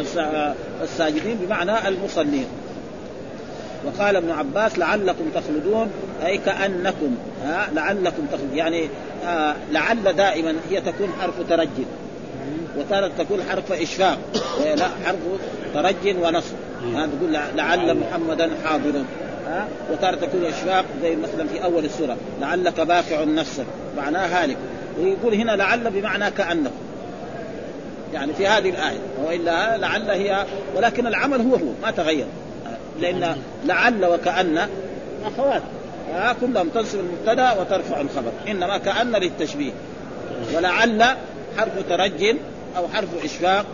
الساجدين 0.82 1.36
بمعنى 1.36 1.88
المصلين. 1.88 2.46
وقال 3.84 4.16
ابن 4.16 4.30
عباس 4.30 4.78
لعلكم 4.78 5.24
تخلدون 5.34 5.90
أي 6.26 6.38
كأنكم 6.38 7.16
ها 7.44 7.68
لعلكم 7.72 8.26
تخلدون. 8.32 8.56
يعني 8.56 8.88
آه 9.26 9.54
لعل 9.72 10.12
دائما 10.12 10.54
هي 10.70 10.80
تكون 10.80 11.12
حرف 11.20 11.34
ترج 11.48 11.68
وتارة 12.78 13.10
تكون 13.18 13.42
حرف 13.50 13.72
اشفاق 13.72 14.18
لا 14.76 14.88
حرف 15.06 15.18
ترج 15.74 16.16
ونصب. 16.22 16.54
هذا 16.94 17.10
تقول 17.18 17.32
لعل 17.56 17.96
محمدا 17.96 18.50
حاضر 18.64 19.04
ها 19.46 19.68
وتارة 19.92 20.16
تكون 20.16 20.44
اشفاق 20.44 20.84
زي 21.02 21.16
مثلا 21.16 21.48
في 21.48 21.64
أول 21.64 21.84
السورة. 21.84 22.16
لعلك 22.40 22.80
باقع 22.80 23.24
نفسك 23.24 23.66
معناه 23.96 24.26
هالك. 24.26 24.56
ويقول 25.00 25.34
هنا 25.34 25.52
لعل 25.52 25.90
بمعنى 25.90 26.30
كانكم 26.30 26.70
يعني 28.14 28.32
في 28.32 28.46
هذه 28.46 28.70
الآية. 28.70 28.98
وإلا 29.24 29.78
لعل 29.78 30.10
هي 30.10 30.46
ولكن 30.76 31.06
العمل 31.06 31.40
هو 31.40 31.54
هو 31.54 31.72
ما 31.82 31.90
تغير. 31.90 32.26
لأن 33.00 33.36
لعل 33.66 34.04
وكأن 34.04 34.68
أخوات. 35.24 35.62
آه 36.14 36.36
كلهم 36.40 36.68
تنصب 36.68 36.98
المبتدا 36.98 37.52
وترفع 37.52 38.00
الخبر. 38.00 38.32
إنما 38.48 38.78
كأن 38.78 39.12
للتشبيه. 39.12 39.72
ولعل 40.54 41.04
حرف 41.58 41.88
ترج 41.88 42.36
أو 42.76 42.88
حرف 42.88 43.24
إشفاق 43.24 43.66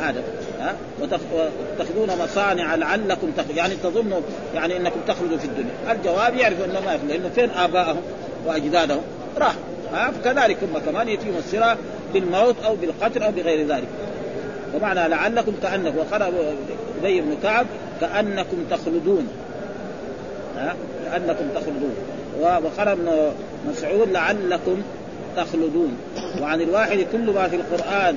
هذا 0.00 0.22
ها؟ 0.60 0.74
وتاخذون 1.00 2.10
مصانع 2.24 2.74
لعلكم 2.74 3.30
تخ... 3.36 3.44
يعني 3.56 3.74
تظنوا 3.74 4.20
يعني 4.54 4.76
إنكم 4.76 5.00
تخلدوا 5.08 5.38
في 5.38 5.44
الدنيا. 5.44 5.92
الجواب 5.92 6.34
يعرف 6.34 6.64
إنه 6.64 6.80
ما 6.80 6.94
يخلد 6.94 7.10
لأنه 7.10 7.28
فين 7.28 7.50
ابائهم 7.50 8.02
وأجدادهم؟ 8.46 9.02
راح 9.38 9.54
ها؟ 9.92 10.10
فكذلك 10.10 10.56
هم 10.62 10.78
كمان 10.78 11.08
يتيهم 11.08 11.36
السرى 11.38 11.76
بالموت 12.14 12.56
أو 12.64 12.76
بالقتل 12.76 13.22
أو 13.22 13.30
بغير 13.30 13.66
ذلك. 13.66 13.88
ومعنى 14.74 15.08
لعلكم 15.08 15.52
كانكم 15.62 15.98
وقرأ 15.98 16.32
ابي 17.02 17.20
بن 17.20 17.36
كعب 17.42 17.66
كأنكم 18.00 18.56
تخلدون 18.70 19.28
ها؟ 20.56 20.76
كأنكم 21.04 21.44
تخلدون. 21.54 21.94
وقرأ 22.40 22.92
ابن 22.92 23.32
مسعود 23.70 24.08
لعلكم 24.08 24.82
تخلدون. 25.36 25.96
وعن 26.40 26.60
الواحد 26.60 27.06
كل 27.12 27.30
ما 27.30 27.48
في 27.48 27.56
القرآن 27.56 28.16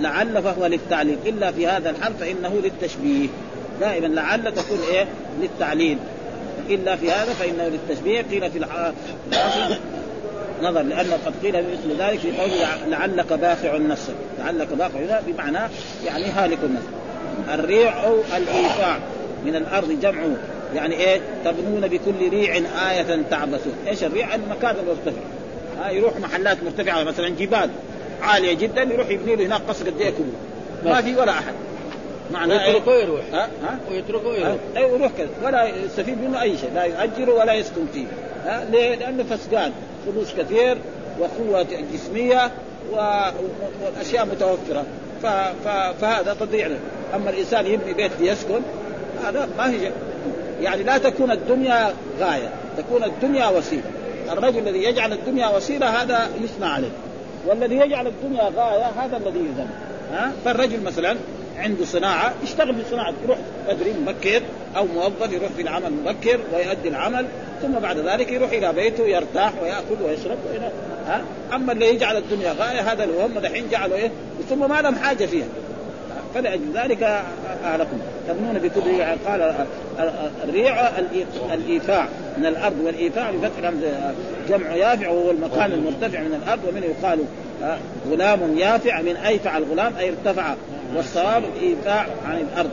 لعل 0.00 0.42
فهو 0.42 0.66
للتعليل. 0.66 1.18
إلا 1.26 1.52
في 1.52 1.66
هذا 1.66 1.90
الحرف 1.90 2.20
فإنه 2.20 2.60
للتشبيه. 2.64 3.28
دائما 3.80 4.06
لعل 4.06 4.54
تكون 4.54 4.78
إيه؟ 4.92 5.06
للتعليل. 5.40 5.98
إلا 6.70 6.96
في 6.96 7.10
هذا 7.10 7.32
فإنه 7.32 7.68
للتشبيه. 7.68 8.22
قيل 8.22 8.50
في 8.50 8.58
الاصل 8.58 8.94
نظر 10.62 10.82
لأنه 10.82 11.18
قد 11.26 11.32
قيل 11.42 11.56
مثل 11.56 12.02
ذلك 12.02 12.18
في 12.18 12.40
قوله 12.40 12.86
لعلك 12.88 13.32
باخع 13.32 13.76
نفسك 13.76 14.14
لعلك 14.38 14.68
باخع 14.72 15.20
بمعنى 15.26 15.58
يعني 16.06 16.24
هالك 16.24 16.58
النفس. 16.64 16.86
الريع 17.54 18.04
أو 18.04 18.16
الإيقاع 18.36 18.98
من 19.44 19.56
الأرض 19.56 19.98
جمعه 20.02 20.36
يعني 20.74 20.94
إيه؟ 20.94 21.20
تبنون 21.44 21.88
بكل 21.88 22.28
ريع 22.30 22.56
آية 22.90 23.22
تعبثون، 23.30 23.72
إيش 23.86 24.04
الريع؟ 24.04 24.34
المكان 24.34 24.76
المرتفع. 24.76 25.22
ها 25.80 25.90
يروح 25.90 26.16
محلات 26.16 26.62
مرتفعة 26.64 27.02
مثلا 27.02 27.28
جبال 27.28 27.70
عالية 28.22 28.54
جدا 28.54 28.82
يروح 28.82 29.08
يبني 29.08 29.36
له 29.36 29.46
هناك 29.46 29.60
قصر 29.68 29.86
قد 29.86 30.00
إيه 30.00 30.12
ما 30.84 31.02
في 31.02 31.16
ولا 31.16 31.32
أحد. 31.32 31.54
معناه 32.32 32.66
ويتركه 32.66 32.94
يروح. 32.94 33.20
ها؟ 33.32 33.48
ها؟ 33.62 33.78
ويتركه 33.90 34.34
يروح. 34.34 34.56
اي 34.76 34.82
يروح 34.82 35.12
كذا. 35.18 35.28
ولا 35.44 35.64
يستفيد 35.84 36.22
منه 36.22 36.42
أي 36.42 36.58
شيء. 36.58 36.70
لا 36.74 36.84
يؤجر 36.84 37.30
ولا 37.30 37.54
يسكن 37.54 37.86
فيه. 37.94 38.06
ها؟ 38.46 38.64
ليه؟ 38.70 38.94
لأنه 38.94 39.24
فسقان. 39.24 39.72
فلوس 40.06 40.34
كثير 40.34 40.78
وقوة 41.18 41.66
جسمية 41.94 42.50
والأشياء 42.92 44.26
متوفرة. 44.26 44.84
ف... 45.22 45.26
ف... 45.64 45.68
فهذا 46.00 46.36
تضيع 46.40 46.66
له. 46.66 46.78
أما 47.14 47.30
الإنسان 47.30 47.66
يبني 47.66 47.94
بيت 47.94 48.12
ليسكن 48.20 48.60
هذا 49.24 49.48
ما 49.58 49.70
هي 49.70 49.90
يعني 50.60 50.82
لا 50.82 50.98
تكون 50.98 51.30
الدنيا 51.30 51.94
غاية. 52.20 52.50
تكون 52.76 53.04
الدنيا 53.04 53.48
وسيلة. 53.48 53.82
الرجل 54.32 54.68
الذي 54.68 54.84
يجعل 54.84 55.12
الدنيا 55.12 55.48
وسيلة 55.48 56.02
هذا 56.02 56.30
يثنى 56.44 56.66
عليه. 56.66 56.90
والذي 57.46 57.76
يجعل 57.76 58.06
الدنيا 58.06 58.42
غاية 58.56 58.86
هذا 58.86 59.16
الذي 59.16 59.38
يذم 59.38 59.68
ها؟ 60.12 60.32
فالرجل 60.44 60.82
مثلا 60.82 61.16
عنده 61.58 61.84
صناعة 61.84 62.34
يشتغل 62.44 62.74
في 62.74 62.90
صناعه 62.90 63.14
يروح 63.24 63.38
بدري 63.68 63.92
مبكر 63.92 64.42
أو 64.76 64.86
موظف 64.86 65.32
يروح 65.32 65.50
في 65.56 65.62
العمل 65.62 65.92
مبكر 65.92 66.40
ويؤدي 66.54 66.88
العمل 66.88 67.26
ثم 67.62 67.72
بعد 67.72 67.98
ذلك 67.98 68.32
يروح 68.32 68.50
إلى 68.50 68.72
بيته 68.72 69.04
يرتاح 69.04 69.52
ويأكل 69.62 70.02
ويشرب 70.04 70.38
ها؟ 71.06 71.22
أما 71.52 71.72
اللي 71.72 71.88
يجعل 71.94 72.16
الدنيا 72.16 72.52
غاية 72.52 72.92
هذا 72.92 73.04
اللي 73.04 73.24
هم 73.24 73.38
دحين 73.38 73.68
جعلوا 73.70 73.96
إيه؟ 73.96 74.10
ثم 74.50 74.68
ما 74.68 74.82
لهم 74.82 74.94
حاجة 74.94 75.26
فيها. 75.26 75.46
فلأجل 76.34 76.62
ذلك 76.74 77.02
أهلكم. 77.64 77.98
تبنون 78.28 78.58
بكل 78.58 79.02
قال 79.26 79.54
الريع 80.44 80.88
الإيفاع 81.54 82.08
من 82.38 82.46
الأرض 82.46 82.76
والإيفاع 82.84 83.30
بفتح 83.30 83.70
جمع 84.48 84.74
يافع 84.74 85.08
وهو 85.08 85.30
المكان 85.30 85.72
المرتفع 85.72 86.20
من 86.20 86.40
الأرض 86.44 86.60
ومنه 86.68 86.86
يقال 86.86 87.18
غلام 88.10 88.58
يافع 88.58 89.02
من 89.02 89.16
أيفع 89.16 89.58
الغلام 89.58 89.96
أي 89.96 90.08
ارتفع 90.08 90.54
والصواب 90.96 91.44
الإيفاع 91.56 92.06
عن 92.26 92.36
الأرض. 92.52 92.70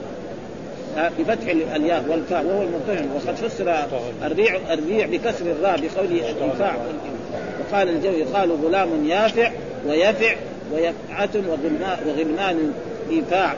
بفتح 1.20 1.50
الياء 1.76 2.06
والفاء 2.10 2.46
وهو 2.46 2.62
المرتفع. 2.62 3.06
وقد 3.16 3.36
فسر 3.36 3.76
الريع 4.26 4.60
الريع 4.74 5.08
بكسر 5.08 5.46
الراء 5.46 5.80
بقوله 5.80 6.30
الإيفاع 6.30 6.76
وقال 7.60 7.90
الجو 7.90 8.12
يقال 8.12 8.52
غلام 8.52 9.06
يافع 9.06 9.52
ويفع 9.88 10.36
ويفعة 10.74 11.30
وغلمان 12.08 12.74
إيفاع 13.10 13.56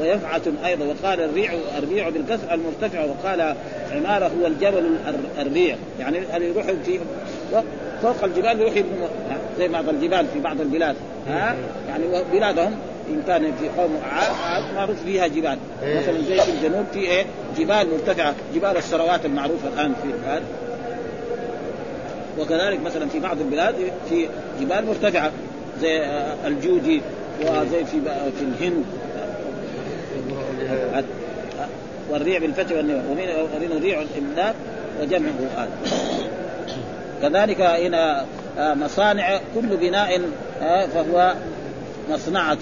ويفعة 0.00 0.42
أيضا. 0.66 0.84
وقال 0.84 1.20
الريع 1.20 1.52
الريع 1.78 2.08
بالكسر 2.08 2.54
المرتفع 2.54 3.04
وقال 3.04 3.54
عمارة 3.92 4.30
هو 4.40 4.46
الجبل 4.46 4.96
الريع. 5.38 5.76
يعني 6.00 6.18
اللي 6.36 6.48
يروح 6.48 6.66
في 6.84 7.00
فوق 8.02 8.24
الجبال 8.24 8.60
يروح 8.60 8.74
زي 9.58 9.68
بعض 9.68 9.88
الجبال 9.88 10.26
في 10.34 10.40
بعض 10.40 10.60
البلاد 10.60 10.96
ها؟ 11.28 11.56
يعني 11.88 12.04
بلادهم 12.32 12.74
إن 13.08 13.22
كان 13.26 13.52
في 13.60 13.68
قوم 13.80 14.00
عاد 14.12 14.74
معروف 14.74 15.02
فيها 15.04 15.26
جبال. 15.26 15.58
مثلا 15.82 16.22
زي 16.28 16.40
في 16.40 16.50
الجنوب 16.50 16.84
في 16.92 16.98
إيه؟ 16.98 17.24
جبال 17.58 17.90
مرتفعة. 17.90 18.34
جبال 18.54 18.76
السروات 18.76 19.24
المعروفة 19.26 19.68
الآن 19.68 19.92
في 20.02 20.28
هذا 20.28 20.42
وكذلك 22.38 22.80
مثلا 22.84 23.08
في 23.08 23.20
بعض 23.20 23.40
البلاد 23.40 23.74
في 24.08 24.28
جبال 24.60 24.86
مرتفعة 24.86 25.32
زي 25.80 26.02
الجودي. 26.46 27.00
وزي 27.40 27.84
في 27.84 28.00
في 28.38 28.44
الهند. 28.44 28.84
والريع 32.10 32.38
بالفتح 32.38 32.76
ومن 32.76 33.72
الريع 33.72 34.02
الاملاك 34.02 34.54
وجمعه 35.00 35.32
آل 35.58 35.68
كذلك 37.22 37.60
هنا 37.60 38.24
مصانع 38.58 39.40
كل 39.54 39.76
بناء 39.76 40.20
فهو 40.94 41.34
مصنعة. 42.10 42.58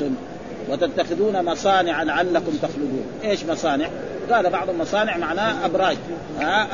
وتتخذون 0.68 1.44
مصانع 1.44 2.02
لعلكم 2.02 2.52
تخلدون. 2.62 3.06
إيش 3.24 3.44
مصانع؟ 3.44 3.86
قال 4.32 4.50
بعض 4.50 4.70
المصانع 4.70 5.16
معناه 5.16 5.66
أبراج 5.66 5.96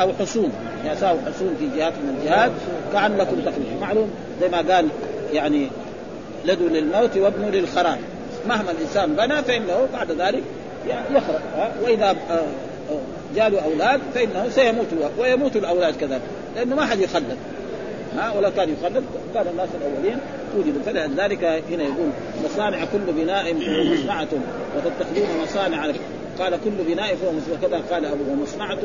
أو 0.00 0.12
حصون. 0.12 0.53
يساوي 0.84 1.18
حصون 1.26 1.57
في 1.59 1.78
جهات 1.78 1.92
من 1.92 2.16
الجهات 2.20 2.50
كأنكم 2.92 3.36
تخلدون. 3.40 3.78
معلوم؟ 3.80 4.11
زي 4.40 4.48
ما 4.48 4.74
قال 4.74 4.88
يعني 5.32 5.68
لدوا 6.45 6.68
للموت 6.68 7.16
وابنوا 7.16 7.51
للخراب. 7.51 7.99
مهما 8.49 8.70
الإنسان 8.70 9.16
بنى 9.16 9.43
فإنه 9.43 9.88
بعد 9.93 10.11
ذلك 10.11 10.43
يخرب 10.86 11.40
وإذا 11.82 12.11
آه، 12.30 12.32
آه، 12.32 13.01
جاله 13.36 13.64
أولاد 13.64 14.01
فإنه 14.14 14.49
سيموت 14.51 14.86
ويموت 15.18 15.57
الأولاد 15.57 15.97
كذلك. 15.97 16.22
لأنه 16.57 16.76
ما 16.76 16.86
حد 16.86 17.01
يخلد 17.01 17.36
ها؟ 18.16 18.32
ولو 18.32 18.51
كان 18.57 18.68
يخلد 18.80 19.05
كان 19.34 19.47
الناس 19.47 19.68
الأولين 19.80 20.18
وجدوا 20.57 20.82
فلذلك 20.86 21.45
هنا 21.45 21.82
يقول 21.82 22.11
مصانع 22.45 22.84
كل 22.84 23.12
بناء 23.12 23.55
مصنعة 23.93 24.28
وتتخذون 24.76 25.28
مصانع 25.43 25.86
قال 26.39 26.59
كل 26.64 26.70
بناء 26.70 27.14
فهو 27.14 27.30
وكذا 27.53 27.83
قال 27.91 28.05
أبو 28.05 28.33
ومصنعة 28.33 28.78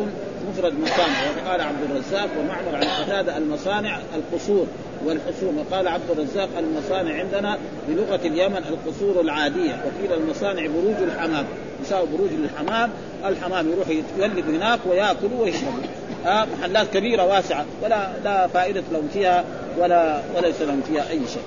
مفرد 0.49 0.73
مصانع 0.79 1.15
وقال 1.45 1.61
عبد 1.61 1.91
الرزاق 1.91 2.29
ومعمر 2.39 2.75
عن 2.75 3.03
قتادة 3.03 3.37
المصانع 3.37 3.99
القصور 4.15 4.67
والحصون. 5.05 5.57
وقال 5.57 5.87
عبد 5.87 6.09
الرزاق 6.09 6.49
المصانع 6.59 7.19
عندنا 7.19 7.57
بلغة 7.89 8.19
اليمن 8.25 8.57
القصور 8.57 9.21
العادية. 9.21 9.83
وقيل 9.85 10.21
المصانع 10.21 10.67
بروج 10.67 11.09
الحمام. 11.11 11.45
يساوي 11.83 12.07
بروج 12.17 12.29
للحمام. 12.31 12.89
الحمام 13.25 13.71
يروح 13.71 13.87
يولد 14.17 14.49
هناك 14.49 14.79
وياكلوا 14.89 15.41
ويشربوا 15.41 15.83
آه 16.25 16.47
محلات 16.59 16.87
كبيرة 16.93 17.25
واسعة. 17.25 17.65
ولا 17.83 18.09
لا 18.23 18.47
فائدة 18.47 18.83
لهم 18.91 19.07
فيها 19.13 19.43
ولا 19.77 20.21
وليس 20.35 20.61
لهم 20.61 20.81
فيها 20.81 21.09
أي 21.09 21.19
شيء. 21.27 21.43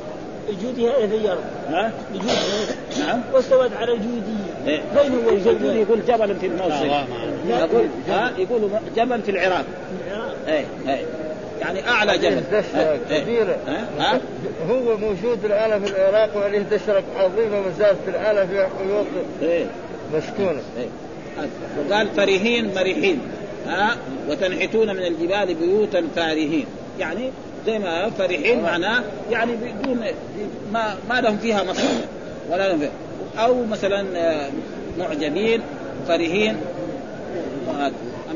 إيه 0.78 1.06
هي 1.06 1.28
ها؟ 1.68 1.92
الجودية 2.14 3.04
نعم 3.06 3.20
واستوت 3.32 3.72
على 3.72 3.92
الجودية 3.92 4.50
إيه. 4.66 4.80
بين 4.96 5.24
هو 5.24 5.30
يقول 5.30 5.76
يقول 5.76 6.00
جبل 6.08 6.36
في 6.36 6.46
الموصل 6.46 6.86
يقول 7.48 7.86
ها؟ 8.08 8.32
يقولوا 8.38 8.68
جبل 8.96 9.22
في 9.22 9.30
العراق. 9.30 9.64
إيه 10.48 10.64
إيه. 10.88 11.04
يعني 11.60 11.88
أعلى 11.88 12.18
جبل. 12.18 12.42
دشرة 12.52 12.98
إيه. 13.10 13.20
كبيرة. 13.20 13.56
ها؟ 13.98 14.20
هو 14.70 14.96
موجود 14.96 15.44
الآن 15.44 15.84
في 15.84 15.90
العراق 15.92 16.36
وعليه 16.36 16.58
دشرة 16.58 17.02
عظيمة 17.16 17.60
ما 17.60 17.70
زالت 17.78 18.08
الآن 18.08 18.48
فيها 18.48 18.68
حيوط. 18.78 19.06
إيه. 19.42 19.66
مسكونة. 20.14 20.60
إيه. 20.78 20.88
وقال 21.88 22.08
فرحين 22.16 22.74
مرحين 22.74 23.20
ها؟ 23.66 23.96
وتنحتون 24.28 24.96
من 24.96 25.02
الجبال 25.02 25.54
بيوتا 25.54 26.04
فارهين. 26.16 26.66
يعني 26.98 27.30
زي 27.66 27.78
ما 27.78 28.10
فرحين 28.10 28.62
معناه 28.62 29.02
يعني 29.30 29.52
بدون 29.56 30.00
ما 30.72 30.94
ما 31.08 31.20
لهم 31.20 31.38
فيها 31.38 31.62
مصلحة 31.64 31.94
ولا 32.50 32.68
لهم 32.68 32.78
فيها. 32.78 32.90
أو 33.38 33.64
مثلا 33.64 34.06
آه، 34.16 34.50
معجبين 34.98 35.60
فرحين 36.08 36.56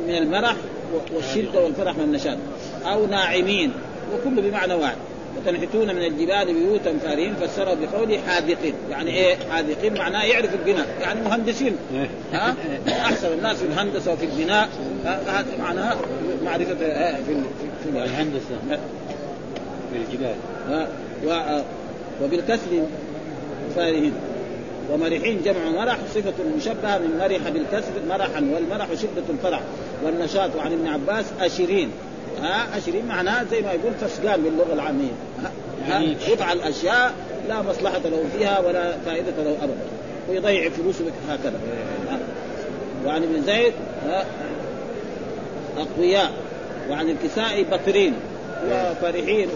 من 0.09 0.15
المرح 0.15 0.57
والشدة 1.15 1.61
والفرح 1.61 1.97
من 1.97 2.05
النشاط. 2.05 2.39
أو 2.87 3.07
ناعمين 3.07 3.73
وكله 4.15 4.43
بمعنى 4.43 4.75
واحد. 4.75 4.97
وتنحتون 5.37 5.87
من 5.95 6.03
الجبال 6.05 6.55
بيوتا 6.55 6.99
فارهين 7.05 7.35
فسروا 7.35 7.75
بقوله 7.75 8.19
حاذقين. 8.27 8.75
يعني 8.91 9.11
إيه 9.11 9.37
حاذقين؟ 9.51 9.95
معناه 9.99 10.25
يعرف 10.25 10.55
البناء. 10.55 10.87
يعني 11.01 11.21
مهندسين. 11.21 11.77
ها؟ 12.33 12.55
أحسن 12.89 13.33
الناس 13.33 13.57
في 13.57 13.65
الهندسه 13.65 14.13
وفي 14.13 14.25
البناء 14.25 14.69
هذا 15.05 15.47
معناه 15.59 15.97
معرفة 16.45 16.87
آه، 16.87 17.17
في 17.17 17.35
في- 17.85 18.09
في 19.95 19.99
الهندسة 19.99 20.09
في 20.09 20.15
الجبال. 20.15 20.35
ها؟ 20.69 20.89
و- 21.27 21.63
وبالكسر 22.25 22.87
فارهين 23.77 24.13
ومرحين 24.93 25.41
جمع 25.45 25.71
مرح 25.85 25.99
صفة 26.15 26.33
مشبهة 26.57 26.99
من 26.99 27.19
مرح 27.19 27.49
بالكسر 27.49 27.93
مرحا 28.09 28.51
والمرح 28.55 28.87
شدة 28.95 29.23
الفرح. 29.31 29.61
والنشاط 30.05 30.51
وعن 30.57 30.73
ابن 30.73 30.87
عباس 30.87 31.25
أشرين 31.41 31.91
ها؟ 32.43 32.79
أشرين 32.79 33.07
معناه 33.07 33.45
زي 33.51 33.61
ما 33.63 33.73
يقول 33.73 33.93
فسقان 34.01 34.43
باللغة 34.43 34.73
العامية. 34.73 35.13
ها؟ 35.43 35.51
ها؟ 35.87 36.03
يفعل 36.03 36.61
أشياء 36.61 37.13
لا 37.49 37.63
مصلحة 37.63 37.99
له 37.99 38.25
فيها 38.39 38.59
ولا 38.61 38.97
فائدة 39.07 39.43
له 39.45 39.57
أبدا. 39.63 39.77
ويضيع 40.31 40.69
فلوسه 40.71 41.05
هكذا. 41.29 41.61
وعن 43.07 43.23
ابن 43.23 43.43
زيد 43.47 43.73
أقوياء. 45.79 46.31
وعن 46.91 47.09
الكسائي 47.11 47.65
بطرين 47.65 48.15
وفرحين 48.71 49.49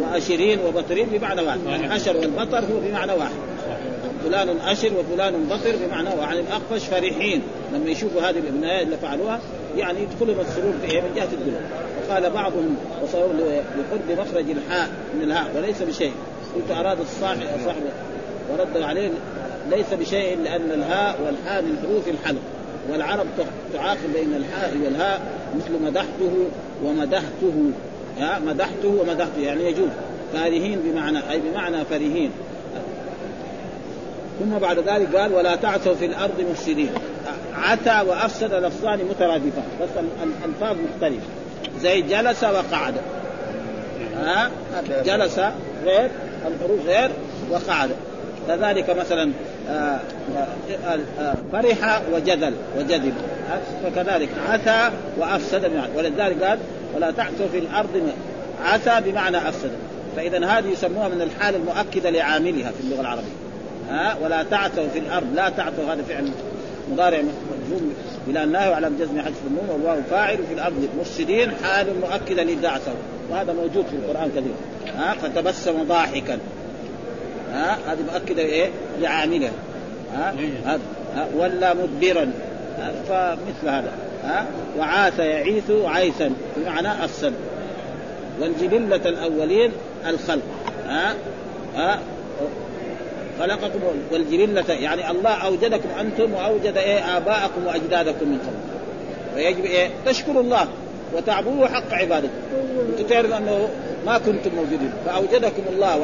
وأشرين 0.00 0.58
وبطرين 0.66 1.06
بمعنى 1.12 1.42
واحد. 1.42 1.58
الأشر 1.84 2.16
والبطر 2.16 2.58
هو 2.58 2.80
بمعنى 2.88 3.12
واحد. 3.12 3.34
فلان 4.24 4.48
أشر 4.66 4.90
وفلان 4.98 5.44
بطر 5.50 5.76
بمعنى 5.86 6.08
وعن 6.18 6.36
الأقفش 6.38 6.86
فرحين. 6.86 7.42
لما 7.74 7.90
يشوفوا 7.90 8.20
هذه 8.22 8.38
الأبناء 8.38 8.82
اللي 8.82 8.96
فعلوها 8.96 9.40
يعني 9.76 9.98
يدخلهم 10.02 10.40
السرور 10.40 10.72
في 10.82 10.90
إيه؟ 10.92 11.00
من 11.00 11.12
جهة 11.16 11.28
الدنيا. 11.32 11.60
وقال 12.08 12.30
بعضهم 12.30 12.76
وصور 13.02 13.32
لقرب 13.78 14.18
مخرج 14.18 14.50
الحاء 14.50 14.88
من 15.14 15.22
الهاء 15.22 15.50
وليس 15.56 15.82
بشيء. 15.82 16.12
قلت 16.54 16.78
أراد 16.78 17.00
الصاحب 17.00 17.46
صاحب 17.64 17.82
ورد 18.52 18.82
عليه 18.82 19.10
ليس 19.70 19.94
بشيء 20.00 20.38
لأن 20.44 20.70
الهاء 20.70 21.16
والحاء 21.26 21.62
من 21.62 21.78
حروف 21.82 22.08
الحلق. 22.08 22.40
والعرب 22.92 23.26
تعاقب 23.72 24.12
بين 24.14 24.34
الحاء 24.34 24.76
والهاء 24.84 25.20
مثل 25.56 25.82
مدحته 25.84 26.32
ومدحته. 26.84 27.70
مدحته 28.20 28.88
ومدحته 28.88 29.40
يعني 29.40 29.64
يجوز. 29.64 29.88
فارهين 30.32 30.80
بمعنى 30.84 31.18
أي 31.30 31.40
بمعنى 31.40 31.84
فرهين 31.84 32.30
ثم 34.40 34.58
بعد 34.58 34.78
ذلك 34.78 35.16
قال 35.16 35.32
ولا 35.32 35.56
تعثوا 35.56 35.94
في 35.94 36.06
الأرض 36.06 36.40
مفسدين. 36.50 36.90
عتى 37.54 38.02
وأفسد 38.08 38.52
لفظان 38.52 38.98
مترادفان 38.98 39.64
بس 39.82 39.88
الألفاظ 40.22 40.76
مختلفة. 40.76 41.26
زي 41.80 42.02
جلس 42.02 42.44
وقعد. 42.44 42.94
ها؟ 44.16 44.50
جلس 45.04 45.38
غير 45.84 46.10
الحروف 46.46 46.86
غير 46.86 47.10
وقعد. 47.50 47.90
كذلك 48.48 48.90
مثلا 48.90 49.30
آه، 49.68 50.00
آه، 50.86 50.98
آه، 51.20 51.34
فرح 51.52 52.02
وجدل 52.12 52.52
وجدل. 52.78 53.12
فكذلك 53.84 54.28
عثى 54.48 54.90
وأفسد 55.18 55.70
ولذلك 55.96 56.42
قال 56.42 56.58
ولا 56.96 57.10
تعثوا 57.10 57.46
في 57.52 57.58
الأرض 57.58 58.12
عثى 58.64 59.10
بمعنى 59.10 59.48
أفسد. 59.48 59.70
فاذا 60.16 60.46
هذه 60.46 60.68
يسموها 60.68 61.08
من 61.08 61.22
الحال 61.22 61.54
المؤكدة 61.54 62.10
لعاملها 62.10 62.70
في 62.70 62.80
اللغة 62.84 63.00
العربية. 63.00 63.36
ها؟ 63.90 64.16
ولا 64.22 64.42
تعثوا 64.42 64.88
في 64.88 64.98
الأرض. 64.98 65.26
لا 65.34 65.48
تعثوا 65.48 65.92
هذا 65.92 66.02
فعل 66.08 66.30
مضارع 66.92 67.18
مجزوم 67.18 67.94
إلى 68.28 68.44
النهي 68.44 68.70
وعلى 68.70 68.90
جزم 69.00 69.20
حذف 69.20 69.40
النون 69.46 69.70
والواو 69.70 70.02
فاعل 70.10 70.36
في 70.36 70.54
الأرض. 70.54 70.88
مفسدين 71.00 71.50
حال 71.62 71.86
مؤكدة 72.00 72.42
لدعثوا 72.42 72.92
وهذا 73.30 73.52
موجود 73.52 73.86
في 73.86 73.96
القرآن 73.96 74.30
كثير 74.30 74.54
ها؟ 74.96 75.14
فتبسم 75.14 75.82
ضاحكا. 75.82 76.38
ها؟ 77.52 77.78
هذه 77.86 77.98
مؤكدة 78.12 78.42
إيه؟ 78.42 78.70
لعاملها. 79.00 79.52
ها؟ 80.14 80.34
هذا. 80.64 80.80
ها؟ 81.16 81.26
ولا 81.36 81.74
مدبرا؟ 81.74 82.32
فمثل 83.08 83.68
هذا. 83.68 83.92
وعاث 84.78 85.18
يعيث 85.18 85.70
عيثا 85.70 86.30
بمعنى 86.56 87.04
السن 87.04 87.32
والجبلة 88.40 88.96
الأولين 89.08 89.72
الخلق 90.06 90.42
ها؟ 90.88 91.14
ها؟ 91.76 91.98
خلقكم 93.40 93.80
والجبلة 94.12 94.64
يعني 94.68 95.10
الله 95.10 95.30
أوجدكم 95.30 95.88
أنتم 96.00 96.34
وأوجد 96.34 96.76
إيه؟ 96.76 97.16
آباءكم 97.16 97.66
وأجدادكم 97.66 98.28
من 98.28 98.38
قبل. 98.38 98.56
فيجب 99.34 99.64
إيه؟ 99.64 99.90
تشكروا 100.06 100.42
الله 100.42 100.68
وتعبدوه 101.16 101.68
حق 101.68 101.92
عبادته. 101.94 102.28
أنتم 102.90 103.06
تعرف 103.08 103.32
أنه 103.32 103.68
ما 104.06 104.18
كنتم 104.18 104.50
موجودين 104.56 104.92
فأوجدكم 105.06 105.62
الله 105.72 105.96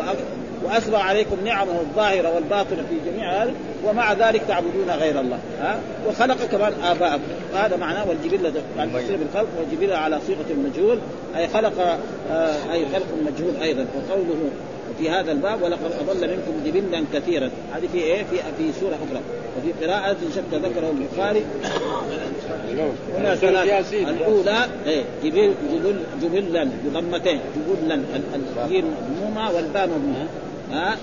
واسبغ 0.65 0.97
عليكم 0.97 1.37
نعمه 1.45 1.81
الظاهرة 1.81 2.35
والباطنة 2.35 2.83
في 2.91 3.11
جميع 3.11 3.43
هذا 3.43 3.53
ومع 3.85 4.13
ذلك 4.13 4.43
تعبدون 4.49 4.91
غير 4.91 5.21
الله. 5.21 5.39
ها؟ 5.61 5.79
وخلق 6.09 6.45
كمان 6.45 6.73
آباءكم. 6.85 7.23
هذا 7.55 7.77
معناه 7.77 8.09
والجبله 8.09 8.53
يعني 8.77 8.91
تصير 8.93 9.17
بالخلق 9.17 9.49
والجبله 9.59 9.97
على 9.97 10.19
صيغة 10.27 10.47
المجهول 10.51 10.99
أي 11.37 11.49
خلق 11.49 11.99
آه 12.31 12.73
أي 12.73 12.87
خلق 12.93 13.07
مجهول 13.27 13.57
أيضا. 13.63 13.87
وقوله 13.97 14.51
في 14.99 15.11
هذا 15.11 15.33
الباب 15.33 15.63
ولقد 15.63 15.91
أضل 16.09 16.29
منكم 16.31 16.53
جبلا 16.67 17.05
كثيرا. 17.15 17.51
هذه 17.75 17.89
في 17.93 17.99
إيه؟ 17.99 18.23
في 18.23 18.37
في 18.59 18.73
سورة 18.81 18.95
أخرى. 18.95 19.21
وفي 19.59 19.87
قراءة 19.87 20.17
شتى 20.31 20.59
ذكره 20.59 20.91
البخاري. 20.91 21.45
هنا 23.19 23.35
ثلاث 23.35 23.95
الأولى 23.95 24.67
إيه 24.87 25.03
جبل 25.25 25.55
جبل 25.73 25.97
جبلا 26.23 26.69
بضمتين 26.85 27.41
جبلا 27.69 28.01
الجيم 28.35 28.85
مضمومه 29.11 29.51
والباء 29.51 29.87
مضمومه 29.87 30.27
ها؟ 30.73 30.97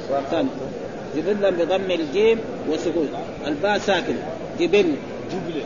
جبلا 1.16 1.50
بضم 1.50 1.92
الجيم 1.92 2.40
وسكون. 2.70 3.08
الباء 3.48 3.78
ساكن. 3.78 4.16
جبل. 4.60 4.94
جبل. 5.32 5.62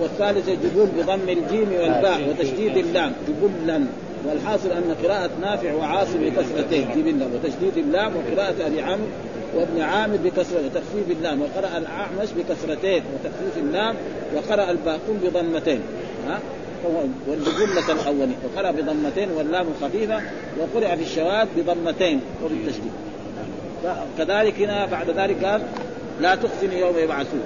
والثالثة 0.00 0.52
جبل 0.52 0.86
بضم 0.98 1.28
الجيم 1.28 1.72
والباء 1.72 2.28
وتشديد 2.28 2.76
اللام. 2.76 3.12
جبلا 3.28 3.84
والحاصل 4.24 4.70
أن 4.70 4.94
قراءة 5.04 5.30
نافع 5.40 5.74
وعاصم 5.74 6.18
بكسرتين. 6.18 6.88
جبلا 6.96 7.26
وتشديد 7.26 7.76
اللام 7.76 8.12
وقراءة 8.16 8.66
أبي 8.66 8.80
عمرو 8.80 9.06
وابن 9.54 9.80
عامر 9.80 10.16
بكسر 10.16 10.56
وتخفيف 10.56 11.10
اللام. 11.18 11.42
وقرأ 11.42 11.78
الأعمش 11.78 12.28
بكسرتين 12.36 13.02
وتخفيف 13.14 13.58
اللام. 13.58 13.94
وقرأ 14.34 14.70
الباقون 14.70 15.20
بضمتين. 15.24 15.80
ها؟ 16.28 16.38
والبجملة 17.28 17.92
الأولي 17.92 18.34
وقرأ 18.44 18.70
بضمتين 18.70 19.30
واللام 19.30 19.66
خفيفة. 19.82 20.20
وقرأ 20.58 20.96
في 20.96 21.02
الشواذ 21.02 21.46
بضمتين. 21.56 22.20
وبالتشديد 22.44 22.92
كذلك 24.18 24.60
هنا 24.60 24.86
بعد 24.86 25.10
ذلك 25.10 25.44
قال 25.44 25.62
لا 26.20 26.34
تخزني 26.34 26.80
يوم 26.80 26.98
يبعثون. 26.98 27.42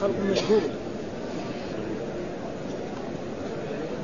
خلق 0.00 0.14
مشهور. 0.30 0.60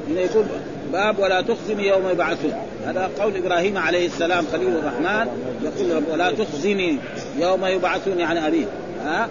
هنا 0.09 0.21
يقول 0.21 0.45
باب 0.93 1.19
ولا 1.19 1.41
تخزني 1.41 1.87
يوم 1.87 2.09
يبعثون. 2.09 2.53
هذا 2.87 3.11
قول 3.21 3.37
إبراهيم 3.37 3.79
عليه 3.79 4.07
السلام 4.07 4.45
خليل 4.53 4.69
الرحمن. 4.69 5.29
يقول 5.63 5.97
رب 5.97 6.09
ولا 6.13 6.33
تخزني 6.33 6.99
يوم 7.39 7.67
يبعثون 7.67 8.21
يعني 8.21 8.47
ابيه 8.47 8.67
ها؟ 9.05 9.29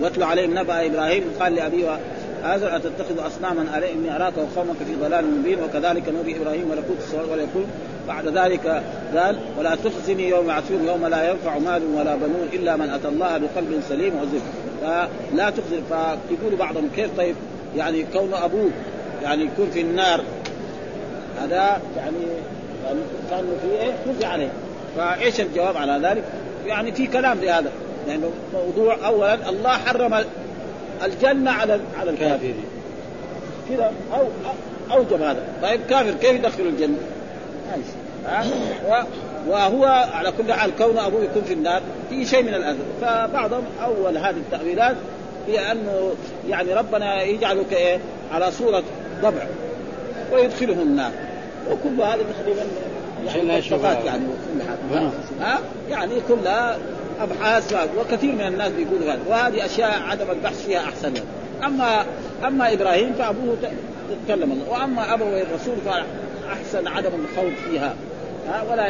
واتلو 0.00 0.26
عليهم 0.26 0.58
نبأ 0.58 0.86
إبراهيم. 0.86 1.24
قال 1.40 1.54
لابيه 1.54 1.98
هذا 2.42 2.76
أتتخذ 2.76 3.26
أصناما 3.26 3.78
ألي 3.78 3.92
إني 3.92 4.16
أراك 4.16 4.32
وقومك 4.36 4.76
في 4.76 4.94
ضلال 5.00 5.38
مبين. 5.38 5.58
وكذلك 5.62 6.08
نبي 6.08 6.36
إبراهيم 6.36 6.68
ملكوت 6.68 6.96
السماوات 6.98 7.28
والأرض 7.30 7.66
بعد 8.08 8.28
ذلك 8.28 8.82
قال 9.16 9.38
ولا 9.58 9.76
تخزني 9.84 10.28
يوم 10.28 10.48
يعثون 10.48 10.86
يوم 10.86 11.06
لا 11.06 11.30
ينفع 11.30 11.58
مال 11.58 11.82
ولا 11.94 12.16
بنون 12.16 12.48
إلا 12.52 12.76
من 12.76 12.90
أتى 12.90 13.08
الله 13.08 13.38
بقلب 13.38 13.82
سليم 13.88 14.12
وزر 14.14 14.40
فلا 14.82 15.50
تخزن. 15.50 15.82
فيقول 15.88 16.56
بعضهم 16.58 16.90
كيف؟ 16.96 17.10
طيب 17.16 17.34
يعني 17.76 18.04
كون 18.12 18.34
أبوه 18.34 18.70
يعني 19.22 19.44
يكون 19.44 19.70
في 19.70 19.80
النار. 19.80 20.20
هذا 21.42 21.80
يعني 21.96 22.16
يعني 22.84 23.00
كان 23.30 23.44
في 23.62 23.82
إيه؟ 23.82 23.92
خزي 24.06 24.26
عليه. 24.26 24.48
فإيش 24.96 25.40
الجواب 25.40 25.76
على 25.76 26.08
ذلك؟ 26.08 26.24
يعني 26.66 26.92
في 26.92 27.06
كلام 27.06 27.38
لهذا. 27.40 27.72
لأنه 28.06 28.30
يعني 28.54 28.66
موضوع 28.66 28.96
اولا 29.06 29.48
الله 29.48 29.70
حرم 29.70 30.24
الجنة 31.04 31.50
على 31.50 31.80
على 32.00 32.10
الكافرين 32.10 32.64
كذا 33.68 33.92
أو 34.14 34.26
أوجب 34.96 35.22
هذا. 35.22 35.42
طيب 35.62 35.80
كافر 35.90 36.10
كيف 36.10 36.34
يدخل 36.34 36.62
الجنة؟ 36.62 36.96
ها؟ 38.26 38.44
وهو 39.48 39.84
على 40.12 40.32
كل 40.38 40.52
حال 40.52 40.70
كون 40.78 40.98
أبوه 40.98 41.24
يكون 41.24 41.42
في 41.42 41.54
النار 41.54 41.82
في 42.10 42.26
شيء 42.26 42.42
من 42.42 42.54
الأذى. 42.54 42.78
فبعضهم 43.00 43.64
أول 43.84 44.16
هذه 44.18 44.36
التأويلات 44.36 44.96
هي 45.46 45.72
أنه 45.72 46.14
يعني 46.48 46.74
ربنا 46.74 47.22
يجعله 47.22 47.64
كايه 47.70 47.98
على 48.32 48.50
صورة 48.50 48.82
ضبع 49.22 49.46
ويدخله 50.32 50.82
النار. 50.82 51.10
وكل 51.70 52.02
هذا 52.02 52.18
تقريبا 52.38 52.62
يعني 53.26 53.48
يعني 54.06 54.22
ها؟ 55.40 55.58
يعني 55.90 56.12
كلها 56.28 56.78
أبحاث 57.20 57.74
وكثير 57.98 58.32
من 58.32 58.46
الناس 58.46 58.72
بيقولوا 58.72 59.12
هذا. 59.12 59.20
وهذه 59.28 59.64
أشياء 59.66 60.02
عدم 60.02 60.30
البحث 60.30 60.66
فيها 60.66 60.80
أحسن 60.80 61.14
لهم 61.14 61.26
اما 61.64 62.04
أما 62.46 62.72
إبراهيم 62.72 63.12
فأبوه 63.12 63.56
تكلم 64.26 64.52
الله. 64.52 64.70
وأما 64.70 65.14
أبوي 65.14 65.42
الرسول 65.42 65.74
فاحسن 66.46 66.86
عدم 66.88 67.10
الخوض 67.24 67.52
فيها. 67.70 67.94
ها 68.48 68.62
ولا 68.70 68.88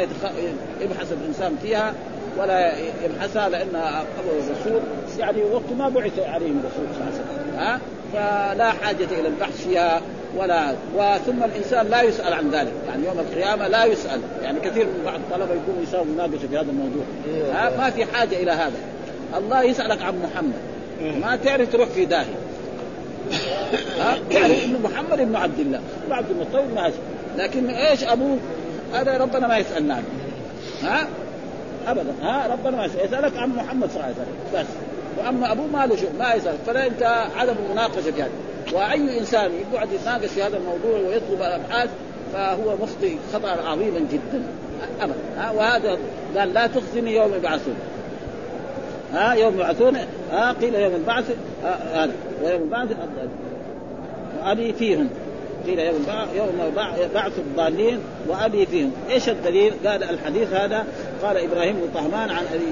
يبحث 0.81 1.13
الإنسان 1.13 1.57
فيها 1.63 1.95
ولا 2.39 2.73
يبحثها 3.05 3.49
لأن 3.49 3.77
ابو 3.77 4.31
الرسول 4.31 4.81
يعني 5.19 5.43
وقت 5.43 5.73
ما 5.79 5.89
بعث 5.89 6.19
عليهم 6.19 6.61
الرسول 6.61 6.87
صلى 6.95 7.01
الله 7.01 7.05
عليه 7.05 7.15
وسلم. 7.15 7.59
ها 7.59 7.81
فلا 8.13 8.71
حاجة 8.71 9.21
إلى 9.21 9.29
البحث 9.29 9.67
فيها 9.67 10.01
ولا 10.37 10.75
وثم 10.97 11.45
الإنسان 11.45 11.87
لا 11.87 12.03
يسأل 12.03 12.33
عن 12.33 12.51
ذلك. 12.51 12.73
يعني 12.89 13.07
يوم 13.07 13.19
القيامة 13.19 13.69
لا 13.69 13.85
يسأل. 13.85 14.21
يعني 14.43 14.61
كثير 14.61 14.85
من 14.85 15.03
بعض 15.05 15.15
الطلبة 15.15 15.55
يكونوا 15.55 15.83
يساووا 15.83 16.07
مناقشه 16.07 16.49
في 16.51 16.57
هذا 16.57 16.71
الموضوع. 16.71 17.05
ها 17.55 17.77
ما 17.77 17.91
في 17.91 18.05
حاجة 18.05 18.37
إلى 18.37 18.51
هذا. 18.51 18.79
الله 19.39 19.63
يسألك 19.63 20.03
عن 20.03 20.23
محمد. 20.23 20.53
ما 21.21 21.37
تعرف 21.37 21.73
تروح 21.73 21.89
في 21.89 22.05
داهية. 22.05 22.37
ها 23.99 24.19
يعني 24.31 24.65
إنه 24.65 24.79
محمد 24.79 25.19
بن 25.19 25.37
عبد 25.37 25.59
الله. 25.61 25.81
بن 26.07 26.13
عبد 26.13 26.31
المطلب 26.31 26.75
ماشي 26.75 26.97
لكن 27.37 27.71
إيش 27.71 28.05
أبوه؟ 28.05 28.39
هذا 28.95 29.19
ربنا 29.19 29.47
ما 29.47 29.59
يسالنا 29.59 29.95
عنه 29.95 30.05
ها؟ 30.83 31.09
ابدا. 31.87 32.13
ها؟ 32.23 32.47
ربنا 32.53 32.77
ما 32.77 32.85
يسأل. 32.85 33.05
يسألك 33.05 33.37
عن 33.37 33.49
محمد 33.49 33.91
صلى 33.91 33.97
الله 33.97 34.05
عليه 34.05 34.15
وسلم. 34.15 34.61
بس. 34.61 34.67
وأما 35.19 35.53
أبوه 35.53 35.67
ما 35.67 35.87
له 35.87 35.97
شغل 35.97 36.19
ما 36.19 36.35
يسأل. 36.35 36.55
فلا 36.67 36.87
أنت 36.87 37.03
عدم 37.37 37.55
المناقشه 37.67 38.01
في 38.01 38.23
هذا 38.23 38.31
وأي 38.73 39.19
إنسان 39.19 39.51
يقعد 39.73 39.93
يتناقش 39.93 40.29
في 40.29 40.43
هذا 40.43 40.57
الموضوع 40.57 41.09
ويطلب 41.09 41.43
الابحاث 41.43 41.91
فهو 42.33 42.77
مخطئ 42.83 43.17
خطأ 43.35 43.49
عظيما 43.49 43.99
جدا. 43.99 44.43
ابدا. 45.01 45.19
ها؟ 45.39 45.51
وهذا 45.51 45.99
قال 46.37 46.55
لا 46.55 46.67
تخزني 46.67 47.17
يوم 47.17 47.35
يبعثون. 47.35 47.75
ها؟ 49.15 49.33
يوم 49.35 49.55
يبعثون. 49.55 49.97
ها؟ 50.33 50.53
قيل 50.53 50.75
يوم 50.75 50.95
البعث. 50.95 51.37
هذا. 51.95 52.13
ويوم 52.45 52.63
البعث. 52.63 52.89
ابي 54.45 54.73
فيهم. 54.73 55.09
قيل 55.67 55.79
يوم 55.79 56.07
يوم 56.35 56.73
بعث 57.15 57.39
الضالين 57.39 57.99
وأبي 58.29 58.67
فيهم، 58.67 58.93
إيش 59.11 59.29
الدليل؟ 59.29 59.73
قال 59.87 60.03
الحديث 60.05 60.53
هذا. 60.53 60.87
قال 61.23 61.37
إبراهيم 61.37 61.75
بن 61.75 61.89
طهمان 61.95 62.31
عن 62.31 62.45
ابي 62.55 62.67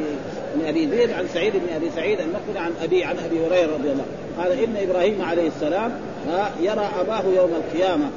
من 0.56 0.66
أبي 0.66 0.88
زيد 0.88 1.10
عن 1.10 1.28
سعيد 1.34 1.52
بن 1.52 1.74
أبي 1.74 1.90
سعيد 1.96 2.20
المقبري 2.20 2.58
عن 2.58 2.72
ابي 2.82 3.04
عن 3.04 3.16
أبي 3.18 3.46
هريرة 3.46 3.74
رضي 3.74 3.92
الله 3.92 4.04
قال 4.38 4.52
إن 4.52 4.76
إبراهيم 4.88 5.22
عليه 5.22 5.48
السلام 5.48 5.92
يرى 6.60 6.88
أباه 7.00 7.22
يوم 7.36 7.50
القيامة 7.54 8.10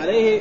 عليه 0.00 0.40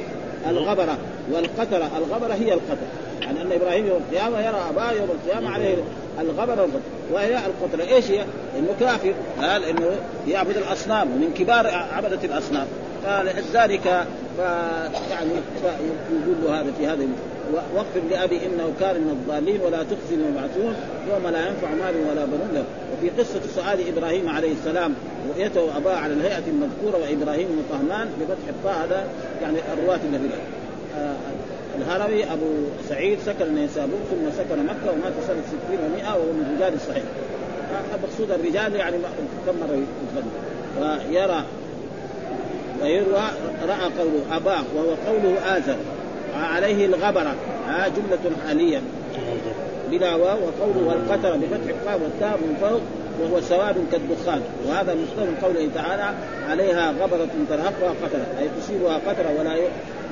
الغبرة 0.50 0.98
والقتره، 1.32 1.92
الغبرة 1.98 2.34
هي 2.34 2.54
القتره، 2.54 2.88
يعني 3.22 3.42
أن 3.42 3.52
إبراهيم 3.52 3.88
يوم 3.88 4.02
القيامة 4.10 4.40
يرى 4.40 4.62
أباه 4.70 4.92
يوم 4.92 5.10
القيامة 5.10 5.50
عليه 5.50 5.76
الغبره 6.20 6.62
والقتره، 6.62 6.82
وهي 7.14 7.38
القتره، 7.38 7.96
إيش 7.96 8.12
هي؟ 8.12 8.26
إنه 8.60 8.76
كافر، 8.80 9.14
قال 9.42 9.64
إنه 9.64 9.92
يعبد 10.28 10.58
الأصنام. 10.58 11.12
ومن 11.12 11.34
كبار 11.38 11.68
عبدة 11.68 12.20
الأصنام، 12.24 12.68
فلذلك 13.04 13.86
يعني 15.10 15.32
يقول 16.12 16.56
هذا 16.56 16.72
في 16.78 16.88
هذا 16.88 17.08
واغفر 17.76 18.00
لأبي 18.10 18.36
إنه 18.46 18.74
كان 18.80 18.96
من 18.96 19.10
الضالين 19.10 19.62
ولا 19.62 19.84
تخزني 19.84 20.24
ويبعثون 20.26 20.76
يوم 21.10 21.28
لا 21.28 21.48
ينفع 21.48 21.70
مال 21.70 21.96
ولا 22.12 22.26
بنون 22.26 22.50
له. 22.54 22.64
وفي 22.94 23.10
قصة 23.10 23.42
سؤال 23.56 23.98
إبراهيم 23.98 24.30
عليه 24.30 24.52
السلام 24.52 24.94
رؤيته 25.30 25.78
أباه 25.78 25.96
على 25.96 26.14
الهيئة 26.14 26.44
المذكورة 26.48 27.02
وإبراهيم 27.02 27.48
بن 27.48 27.64
طهمان 27.70 28.08
بفتح 28.20 28.48
الطاء 28.50 28.86
هذا 28.86 29.08
يعني 29.42 29.58
الرواة 29.74 30.00
النبي 30.06 30.30
آه 30.98 31.16
الهروي 31.82 32.24
أبو 32.24 32.46
سعيد 32.90 33.20
سكن 33.26 33.56
نيسابور 33.56 34.00
ثم 34.12 34.32
سكن 34.38 34.66
مكة 34.66 34.92
ومات 34.92 35.14
سنة 35.28 35.42
60 35.48 35.78
و100 35.78 36.08
وهو 36.08 36.32
من 36.34 36.46
الرجال 36.50 36.74
الصحيح. 36.74 37.04
المقصود 37.96 38.32
الرجال 38.32 38.76
يعني 38.76 38.96
كم 39.46 39.56
مرة 39.60 39.82
يتغنى 39.84 40.32
ويرى 41.10 41.44
ويروى 42.82 43.24
رأى 43.68 43.92
قوله 44.00 44.22
اباه 44.32 44.64
وهو 44.76 44.96
قوله 45.08 45.58
اثر 45.58 45.78
عليه 46.36 46.86
الغبرة. 46.86 47.36
ها 47.68 47.88
جملة 47.88 48.36
حالية. 48.48 48.82
بلا 49.92 50.16
واو 50.16 50.38
وقوله 50.38 50.88
والقتر 50.88 51.38
بفتح 51.38 51.70
القاف 51.70 52.02
والتاء 52.02 52.38
من 52.38 52.58
فوق. 52.62 52.82
وهو 53.22 53.42
سواد 53.42 53.76
كالدخان. 53.92 54.42
وهذا 54.68 54.96
مصدر 54.96 55.28
قوله 55.42 55.70
تعالى 55.76 56.14
عليها 56.50 56.92
غبرة 56.92 57.28
ترهقها 57.50 57.94
قترة. 58.04 58.26
أي 58.40 58.50
تصيبها 58.60 58.98
قترة 59.08 59.40
ولا 59.40 59.58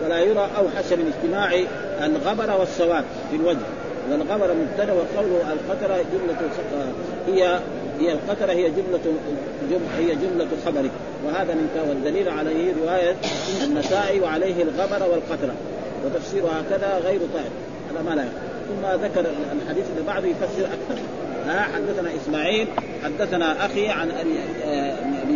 ولا 0.06 0.20
يرى 0.20 0.50
أوحش 0.58 0.94
من 0.94 1.14
اجتماع 1.14 1.60
الغبرة 2.06 2.60
والسواد 2.60 3.04
في 3.32 3.36
الوجه. 3.36 3.66
والغبرة 4.12 4.54
مبتدأ 4.54 4.94
وقوله 4.94 5.54
القترة 5.54 5.96
جملة 6.14 6.38
هي 7.28 7.60
هي 8.00 8.12
القترة 8.14 8.52
هي 8.52 8.70
جملة 8.70 9.00
جم 9.72 9.82
هي 9.98 10.16
جملة 10.16 10.48
خبره. 10.66 10.90
وهذا 11.26 11.54
من 11.54 11.86
والدليل 11.90 12.30
عليه 12.30 12.74
رواية 12.84 13.16
النسائي 13.64 14.20
وعليه 14.20 14.64
الغبر 14.64 15.12
والقترة. 15.12 15.54
وتفسير 16.06 16.44
هكذا 16.44 17.02
غير 17.06 17.20
طائر 17.34 17.52
هذا 17.92 18.02
ما 18.10 18.16
لا 18.16 18.26
ثم 18.68 19.06
ذكر 19.06 19.26
الحديث 19.62 19.86
اللي 19.92 20.08
بعده 20.08 20.28
يفسر 20.28 20.66
أكثر. 20.66 21.02
ها 21.48 21.62
حدثنا 21.62 22.10
إسماعيل 22.16 22.68
حدثنا 23.04 23.66
أخي 23.66 23.90
عن 23.90 24.12
أبي 24.12 24.40
آه، 24.66 24.96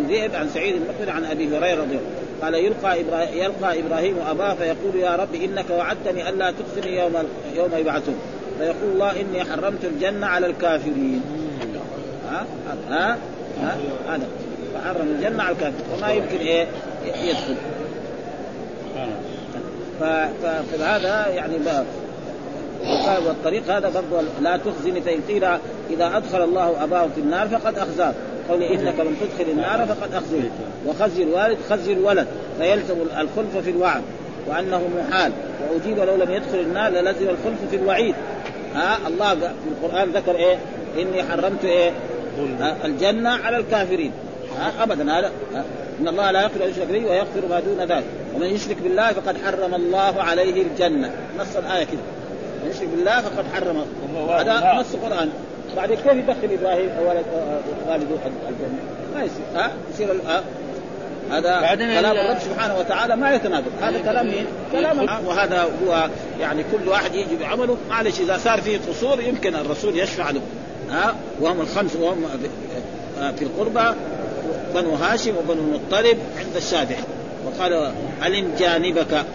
ذئب 0.09 0.35
عن 0.35 0.49
سعيد 0.49 0.75
المقبري 0.75 1.11
عن 1.11 1.25
أبي 1.25 1.57
هريرة 1.57 1.81
رضي 1.81 1.97
الله 1.97 2.01
قال 2.41 2.55
يلقى 2.55 3.01
إبراهيم 3.01 3.43
يلقى 3.43 3.79
إبراهيم 3.79 4.15
أباه 4.29 4.53
فيقول 4.53 4.95
يا 4.95 5.15
رب 5.15 5.35
إنك 5.35 5.65
وعدتني 5.69 6.29
ألا 6.29 6.51
تخزني 6.51 6.95
يوم 6.95 7.13
يوم 7.55 7.69
يبعثون. 7.77 8.15
فيقول 8.59 8.91
الله 8.93 9.21
إني 9.21 9.45
حرمت 9.45 9.85
الجنة 9.85 10.27
على 10.27 10.47
الكافرين. 10.47 11.21
ها؟ 12.31 12.45
ها؟ 12.89 13.17
ها؟ 13.61 13.77
هذا. 14.09 14.27
فحرم 14.73 15.07
الجنة 15.07 15.43
على 15.43 15.55
الكافر 15.55 15.83
وما 15.97 16.11
يمكن 16.11 16.37
إيه؟ 16.37 16.67
يدخل. 17.05 17.55
فهذا 20.79 21.27
يعني 21.27 21.57
والطريق 23.25 23.63
هذا 23.71 23.89
برضه 23.89 24.27
لا 24.41 24.57
تخزني 24.57 25.01
فإن 25.01 25.19
قيل 25.27 25.43
إذا 25.89 26.17
أدخل 26.17 26.43
الله 26.43 26.83
أباه 26.83 27.07
في 27.15 27.21
النار 27.21 27.47
فقد 27.47 27.77
أخزاه. 27.77 28.13
قول 28.49 28.63
إنك 28.63 28.99
لم 28.99 29.15
تدخل 29.21 29.51
النار 29.51 29.87
فقد 29.87 30.13
أخزيه. 30.13 30.49
وخزي 30.87 31.23
الوالد 31.23 31.57
خزي 31.69 31.93
الولد. 31.93 32.27
فيلزم 32.59 32.95
الخلف 33.19 33.57
في 33.63 33.69
الوعد. 33.69 34.01
وأنه 34.47 34.81
محال. 34.97 35.31
وأجيب 35.71 35.99
لو 35.99 36.15
لم 36.15 36.31
يدخل 36.31 36.59
النار 36.59 36.91
للزم 36.91 37.29
الخلف 37.29 37.69
في 37.69 37.75
الوعيد. 37.75 38.15
ها 38.75 38.97
الله 39.07 39.35
في 39.35 39.85
القرآن 39.85 40.09
ذكر 40.09 40.35
إيه؟ 40.35 40.57
إني 40.99 41.23
حرمت 41.23 41.65
إيه؟ 41.65 41.91
ها 42.59 42.75
الجنة 42.85 43.29
على 43.29 43.57
الكافرين. 43.57 44.11
ها 44.59 44.83
ابدا 44.83 45.19
هذا. 45.19 45.31
إن 46.01 46.07
الله 46.07 46.31
لا 46.31 46.41
يغفر 46.41 46.65
أن 46.65 46.69
يشرك 46.69 46.87
به 46.87 47.05
ويغفر 47.05 47.41
ما 47.49 47.59
دون 47.59 47.87
ذلك. 47.87 48.03
ومن 48.35 48.47
يشرك 48.47 48.77
بالله 48.83 49.11
فقد 49.11 49.37
حرم 49.45 49.75
الله 49.75 50.21
عليه 50.21 50.63
الجنة. 50.63 51.11
نص 51.39 51.55
الآية 51.55 51.83
كده. 51.83 51.99
من 52.01 52.18
يشرك 52.69 52.87
بالله 52.87 53.21
فقد 53.21 53.45
حرم 53.53 53.85
هذا 54.29 54.79
نص 54.79 54.95
قران 55.03 55.29
بعد 55.75 55.89
كيف 55.89 56.05
يدخل 56.05 56.57
إبراهيم 56.59 56.89
ولد 57.07 57.25
والده 57.87 58.15
الجنة؟ 58.49 58.79
ما 59.15 59.23
يصير. 59.23 59.43
ها؟ 59.55 59.71
يصير 59.93 60.07
هذا 61.31 61.75
كلام 61.75 62.17
الرب 62.17 62.39
سبحانه 62.39 62.79
وتعالى 62.79 63.15
ما 63.15 63.35
يتناقض. 63.35 63.71
هذا 63.81 63.99
كلام 63.99 64.27
مين؟ 64.27 64.45
كلام 64.71 64.99
وهذا 65.25 65.67
هو 65.87 66.09
يعني 66.39 66.63
كل 66.63 66.89
واحد 66.89 67.15
يجي 67.15 67.35
بعمله 67.35 67.77
معلش 67.89 68.19
إذا 68.19 68.37
صار 68.37 68.61
فيه 68.61 68.79
قصور 68.89 69.21
يمكن 69.21 69.55
الرسول 69.55 69.99
يشفع 69.99 70.29
له. 70.29 70.41
ها؟ 70.91 71.15
وهم 71.41 71.61
الخمس 71.61 71.95
وهم 71.95 72.25
في 73.37 73.41
القربى 73.41 73.97
بنو 74.75 74.93
هاشم 74.95 75.33
وبنو 75.37 75.61
المطلب 75.61 76.17
عند 76.37 76.55
الشافعي. 76.55 77.03
وقال 77.45 77.91
ألن 78.25 78.55
جانبك 78.59 79.25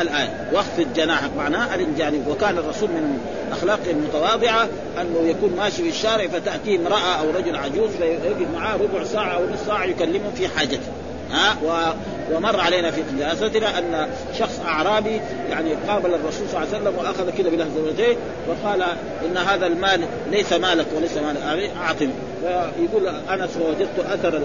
الآية 0.00 0.48
واخفض 0.52 0.86
جناحك 0.96 1.30
معناه 1.36 1.74
ألن 1.74 1.94
جانبك 1.98 2.28
وكان 2.28 2.58
الرسول 2.58 2.88
من 2.88 3.18
أخلاقه 3.52 3.90
المتواضعة 3.90 4.68
أنه 5.00 5.28
يكون 5.28 5.56
ماشي 5.56 5.82
في 5.82 5.88
الشارع 5.88 6.26
فتأتيه 6.26 6.78
امرأة 6.78 7.20
أو 7.20 7.30
رجل 7.30 7.56
عجوز 7.56 7.90
فيجد 7.90 8.48
معاه 8.54 8.76
ربع 8.76 9.04
ساعة 9.04 9.36
أو 9.36 9.44
نصف 9.44 9.66
ساعة 9.66 9.84
يكلمه 9.84 10.30
في 10.36 10.48
حاجته. 10.48 10.88
ها؟ 11.32 11.56
و... 11.64 11.92
ومر 12.34 12.60
علينا 12.60 12.90
في 12.90 13.02
دراستنا 13.18 13.78
أن 13.78 14.08
شخص 14.38 14.60
أعرابي 14.66 15.20
يعني 15.50 15.74
قابل 15.88 16.14
الرسول 16.14 16.48
صلى 16.48 16.62
الله 16.62 16.74
عليه 16.74 16.78
وسلم 16.78 16.98
وأخذ 16.98 17.36
كده 17.38 17.50
بلهجته 17.50 18.16
وقال 18.48 18.82
إن 19.26 19.36
هذا 19.36 19.66
المال 19.66 20.00
ليس 20.30 20.52
مالك 20.52 20.86
وليس 20.96 21.16
مال 21.16 21.36
أعطني. 21.82 22.10
فيقول 22.40 23.08
انس 23.08 23.50
وجدت 23.56 23.98
أثر 24.12 24.42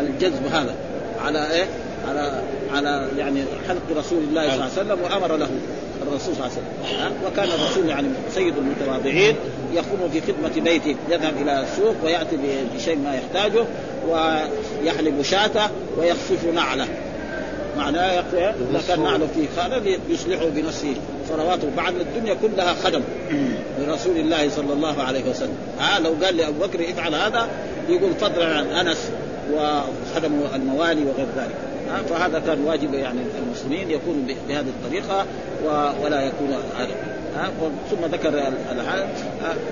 الجذب 0.00 0.46
هذا 0.52 0.74
على 1.24 1.50
إيه؟ 1.50 1.66
على 2.08 2.42
على 2.72 3.08
يعني 3.18 3.44
حلق 3.68 3.98
رسول 3.98 4.18
الله 4.18 4.42
صلى 4.42 4.54
الله 4.54 4.62
عليه 4.62 4.72
وسلم 4.72 4.98
وأمر 5.02 5.36
له 5.36 5.50
الرسول 6.02 6.34
صلى 6.34 6.46
الله 6.46 6.50
عليه 6.50 6.52
وسلم 6.52 7.12
وكان 7.26 7.48
الرسول 7.48 7.88
يعني 7.88 8.08
سيد 8.34 8.54
المتواضعين 8.56 9.36
يقوم 9.74 10.10
في 10.12 10.20
خدمة 10.20 10.64
بيته 10.64 10.96
يذهب 11.10 11.34
إلى 11.42 11.62
السوق 11.62 11.94
ويأتي 12.04 12.36
بشيء 12.76 12.98
ما 12.98 13.14
يحتاجه 13.14 13.64
ويحلب 14.08 15.22
شاته 15.22 15.70
ويخفف 15.98 16.44
نعله. 16.54 16.88
معناه 17.76 18.22
إذا 18.32 18.82
كان 18.88 19.02
نعله 19.02 19.28
فيه 19.34 19.62
خلل 19.62 19.98
يصلحه 20.08 20.46
بنفسه. 20.46 20.94
صلواته 21.28 21.70
بعد 21.76 21.94
الدنيا 21.94 22.34
كلها 22.34 22.74
خدم 22.74 23.00
لرسول 23.80 24.16
الله 24.16 24.50
صلى 24.50 24.72
الله 24.72 25.02
عليه 25.02 25.30
وسلم. 25.30 25.56
ها؟ 25.80 26.00
لو 26.00 26.14
قال 26.24 26.36
لأبو 26.36 26.66
بكر 26.66 26.90
افعل 26.90 27.14
هذا 27.14 27.48
يقول 27.88 28.14
فضلا 28.14 28.46
عن 28.46 28.66
أنس 28.66 29.10
وخدم 29.52 30.40
الموالي 30.54 31.04
وغير 31.04 31.26
ذلك. 31.36 31.71
فهذا 32.08 32.38
كان 32.46 32.64
واجب 32.64 32.94
يعني 32.94 33.20
المسلمين 33.46 33.90
يكونوا 33.90 34.22
بهذه 34.48 34.66
الطريقة 34.68 35.26
ولا 36.02 36.20
يكون 36.20 36.56
هذا. 36.76 36.90
ثم 37.90 38.04
ذكر 38.12 38.52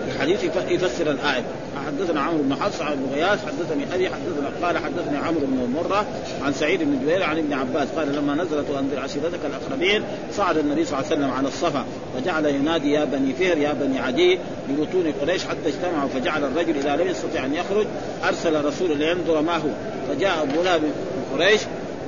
الحديث 0.08 0.44
يفسر 0.68 1.10
الآية. 1.10 1.44
حدثنا 1.86 2.20
عمرو 2.20 2.42
بن 2.42 2.54
حفص 2.54 2.82
عن 2.82 3.06
غياث 3.14 3.46
حدثني 3.46 3.94
أبي 3.94 4.08
حدثنا 4.08 4.66
قال 4.66 4.78
حدثني 4.78 5.16
عمرو 5.18 5.40
بن 5.40 5.72
مرة 5.74 6.06
عن 6.42 6.52
سعيد 6.52 6.82
بن 6.82 6.98
جبير 7.02 7.22
عن 7.22 7.38
ابن 7.38 7.52
عباس 7.52 7.88
قال 7.96 8.16
لما 8.16 8.34
نزلت 8.34 8.70
وانذر 8.70 9.00
عشيرتك 9.00 9.38
الأقربين 9.44 10.04
صعد 10.36 10.58
النبي 10.58 10.84
صلى 10.84 10.98
الله 10.98 11.10
عليه 11.10 11.16
وسلم 11.16 11.30
على 11.30 11.48
الصفا 11.48 11.84
وجعل 12.16 12.46
ينادي 12.46 12.92
يا 12.92 13.04
بني 13.04 13.32
فهر 13.32 13.58
يا 13.58 13.72
بني 13.72 14.00
عدي 14.00 14.38
ببطون 14.68 15.12
قريش 15.20 15.44
حتى 15.44 15.68
اجتمعوا 15.68 16.08
فجعل 16.08 16.44
الرجل 16.44 16.76
إذا 16.76 16.96
لم 16.96 17.08
يستطع 17.08 17.44
أن 17.44 17.54
يخرج 17.54 17.86
أرسل 18.24 18.64
رسول 18.64 18.98
لينظر 18.98 19.42
ما 19.42 19.56
هو. 19.56 19.70
فجاء 20.08 20.46
من 20.46 20.92
قريش 21.34 21.60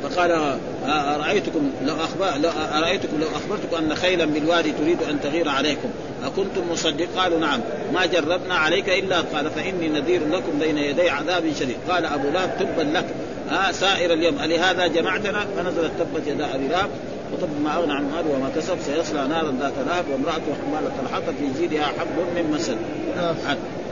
فقال 0.03 0.59
أرأيتكم 0.86 1.70
لو 1.84 1.94
أخبر 1.94 2.26
لو 2.42 2.50
أرأيتكم 2.78 3.20
لو 3.20 3.26
أخبرتكم 3.26 3.76
أن 3.76 3.94
خيلا 3.94 4.24
بالوادي 4.24 4.72
تريد 4.72 5.03
أن 5.03 5.20
تغير 5.20 5.48
عليكم 5.48 5.88
أكنتم 6.24 6.70
مصدق 6.72 7.07
قالوا 7.16 7.38
نعم. 7.38 7.61
ما 7.94 8.07
جربنا 8.07 8.55
عليك 8.55 8.88
إلا؟ 8.88 9.20
قال 9.20 9.50
فإني 9.50 9.88
نذير 9.88 10.20
لكم 10.28 10.59
بين 10.61 10.78
يدي 10.78 11.11
عذاب 11.11 11.44
شديد. 11.61 11.76
قال 11.88 12.07
أبو 12.07 12.30
لهب 12.30 12.50
تبا 12.61 12.98
لك. 12.98 13.07
آه 13.50 13.72
سائر 13.72 14.12
اليوم. 14.12 14.38
ألهذا 14.38 14.86
جمعتنا؟ 14.86 15.46
فنزلت 15.57 15.90
تبت 15.98 16.26
يدا 16.26 16.55
أبي 16.55 16.68
لهب. 16.68 16.90
وطب 17.32 17.48
ما 17.64 17.76
أغنى 17.76 17.92
عن 17.92 18.03
ماله 18.03 18.30
وما 18.34 18.50
كسب. 18.57 18.76
سيصلى 18.86 19.28
نارا 19.28 19.55
ذات 19.61 19.72
لهب. 19.86 20.05
وامرأته 20.12 20.55
حمالة 20.66 20.92
الحطب 21.03 21.34
في 21.38 21.61
جيدها 21.61 21.84
حبل 21.84 22.42
من 22.42 22.50
مسد. 22.55 22.76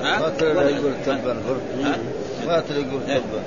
ما 0.02 0.70
يقول 0.70 0.92
تبا 1.06 1.34
ما 2.46 2.56
يقول 2.56 3.00
تبا 3.06 3.42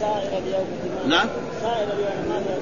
سائر 0.00 0.38
اليوم 0.46 0.66
نعم. 1.08 1.28
سائر 1.62 1.88
اليوم 1.92 2.28
ماذا 2.28 2.58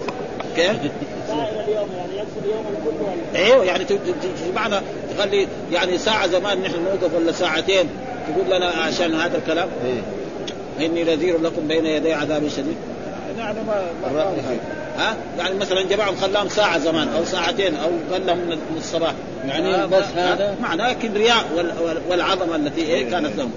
كيف؟ 0.56 0.92
سائر 1.28 1.64
اليوم 1.68 1.88
يعني 1.96 2.16
يقصد 2.16 2.44
اليوم 2.44 2.64
الكل 2.68 3.04
ولا 3.04 3.44
أيوه 3.44 3.64
يعني 3.64 3.84
تجمعنا 4.44 4.82
تخلي 5.16 5.48
يعني 5.72 5.98
ساعة 5.98 6.26
زمان 6.26 6.62
نحن 6.62 6.84
نوقف 6.84 7.14
ولا 7.14 7.32
ساعتين 7.32 7.88
تقول 8.28 8.56
لنا 8.56 8.66
عشان 8.66 9.14
هذا 9.14 9.38
الكلام؟ 9.38 9.68
إيه؟ 9.84 10.86
إني 10.86 11.04
نذير 11.04 11.40
لكم 11.40 11.68
بين 11.68 11.86
يدي 11.86 12.12
عذاب 12.12 12.48
شديد. 12.48 12.76
يعني 13.38 13.58
ما 13.62 13.84
ما 14.12 14.34
ها؟ 14.98 15.16
يعني 15.38 15.54
مثلا 15.54 15.82
جماعهم 15.82 16.16
خلاهم 16.16 16.48
ساعة 16.48 16.78
زمان 16.78 17.08
أو 17.08 17.24
ساعتين 17.24 17.74
أو 17.74 17.90
قال 18.12 18.26
لهم 18.26 18.38
من 18.38 18.58
الصباح 18.76 19.14
يعني 19.46 19.86
بس 19.86 20.04
هذا. 20.16 20.56
معناه 20.62 20.92
كبرياء 20.92 21.44
والعظمة 22.10 22.56
التي 22.56 22.80
إيه 22.80 23.10
كانت 23.10 23.36
لهم. 23.36 23.50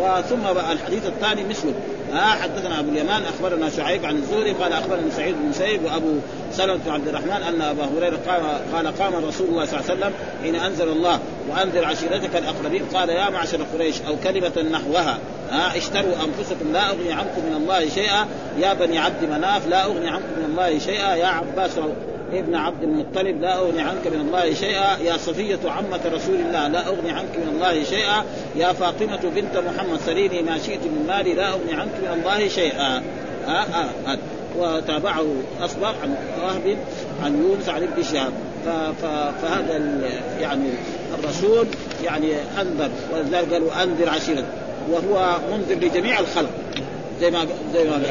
وثم 0.00 0.58
الحديث 0.72 1.06
الثاني 1.06 1.44
مثله. 1.44 1.74
ها 2.12 2.26
حدثنا 2.42 2.80
أبو 2.80 2.88
اليمان 2.88 3.22
أخبرنا 3.22 3.70
شعيب 3.70 4.04
عن 4.04 4.16
الزهري 4.16 4.52
قال 4.52 4.72
اخبرني 4.72 5.10
سعيد 5.10 5.34
بن 5.34 5.48
مسيب 5.48 5.84
وأبو 5.84 6.14
سلمة 6.52 6.76
بن 6.86 6.90
عبد 6.90 7.08
الرحمن 7.08 7.42
أن 7.48 7.62
أبا 7.62 7.84
هريرة 7.84 8.18
قال 8.26 8.42
قال 8.72 8.98
قام 8.98 9.24
رسول 9.24 9.48
الله 9.48 9.64
صلى 9.64 9.80
الله 9.80 9.90
عليه 9.90 10.00
وسلم 10.00 10.12
حين 10.42 10.54
أنزل 10.54 10.88
الله 10.88 11.20
وأنذر 11.50 11.84
عشيرتك 11.84 12.36
الأقربين. 12.36 12.82
قال 12.94 13.08
يا 13.08 13.30
معشر 13.30 13.58
قريش 13.74 14.02
أو 14.02 14.16
كلمة 14.24 14.62
نحوها. 14.72 15.18
ها 15.50 15.76
اشتروا 15.76 16.14
أنفسكم 16.24 16.72
لا 16.72 16.90
أغني 16.90 17.12
عنكم 17.12 17.42
من 17.50 17.56
الله 17.56 17.88
شيئا. 17.88 18.26
يا 18.58 18.74
بني 18.74 18.98
عبد 18.98 19.24
مناف 19.24 19.68
لا 19.68 19.84
أغني 19.84 20.08
عنكم 20.08 20.32
من 20.38 20.44
الله 20.50 20.78
شيئا. 20.78 21.14
يا 21.14 21.26
عباس 21.26 21.78
ابن 22.32 22.54
عبد 22.54 22.82
المطلب 22.82 23.42
لا 23.42 23.58
أغني 23.58 23.80
عنك 23.80 24.06
من 24.06 24.20
الله 24.20 24.54
شيئا. 24.54 24.98
يا 24.98 25.16
صفية 25.16 25.58
عمة 25.64 26.00
رسول 26.14 26.34
الله 26.34 26.68
لا 26.68 26.86
أغني 26.86 27.10
عنك 27.10 27.36
من 27.36 27.48
الله 27.54 27.84
شيئا. 27.84 28.24
يا 28.56 28.72
فاطمة 28.72 29.20
بنت 29.34 29.56
محمد 29.56 30.00
سليني 30.06 30.42
ما 30.42 30.58
شئت 30.58 30.84
من 30.84 31.04
مالي 31.08 31.34
لا 31.34 31.48
أغني 31.48 31.72
عنك 31.72 31.92
من 32.02 32.18
الله 32.18 32.48
شيئا. 32.48 33.02
ها 33.46 33.66
ها 33.72 33.90
ها 34.06 34.18
وتابعه 34.58 35.26
أصبغ 35.60 35.94
عن 36.02 36.14
وهب 36.42 36.76
عن 37.24 37.42
يونس 37.42 37.68
عن 37.68 37.82
ابن 37.82 38.02
شهاب. 38.02 38.32
فهذا 39.42 40.00
يعني 40.40 40.70
الرسول 41.18 41.66
يعني 42.04 42.32
أنذر 42.60 42.90
ولذلك 43.14 43.52
قالوا 43.52 43.82
أنذر 43.82 44.08
عشيرتك. 44.08 44.44
وهو 44.90 45.36
منذر 45.50 45.86
لجميع 45.86 46.20
الخلق. 46.20 46.50
زي 47.20 47.30
ما 47.30 47.46
زي 47.74 47.84
ما 47.84 48.02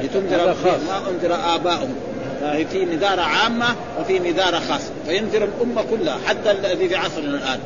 لتنذر 0.00 0.54
ما 0.86 1.10
أنذر 1.10 1.34
ابائهم 1.54 1.94
ففي 2.40 2.84
نذارة 2.84 3.22
عامة 3.22 3.66
وفي 4.00 4.18
نذارة 4.18 4.58
خاصة. 4.58 4.90
فينذر 5.06 5.44
الأمة 5.44 5.82
كلها 5.90 6.18
حتى 6.26 6.50
الذي 6.50 6.88
في 6.88 6.96
عصرنا 6.96 7.36
الآن. 7.36 7.58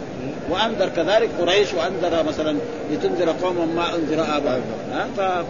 وأنذر 0.51 0.89
كذلك 0.97 1.29
قريش 1.41 1.69
وأنذر 1.75 2.23
مثلا 2.23 2.57
لتنذر 2.93 3.35
قوما 3.43 3.65
ما 3.65 3.95
أنذر 3.95 4.37
آبائهم 4.37 4.63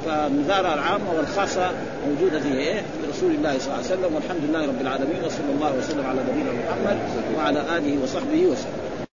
فالنذارة 0.07 0.75
العامة 0.75 1.13
والخاصة 1.17 1.71
موجودة 2.09 2.41
في 2.41 2.53
إيه؟ 2.53 2.75
في 2.75 3.11
رسول 3.11 3.31
الله 3.31 3.59
صلى 3.59 3.67
الله 3.67 3.77
عليه 3.77 3.87
وسلم 3.87 4.15
والحمد 4.15 4.41
لله 4.49 4.67
رب 4.67 4.81
العالمين 4.81 5.25
وصلى 5.25 5.53
الله 5.55 5.73
وسلم 5.79 6.07
على 6.07 6.21
نبينا 6.31 6.51
محمد 6.53 6.99
وعلى 7.37 7.61
آله 7.77 8.03
وصحبه 8.03 8.47
وسلم. 8.47 8.80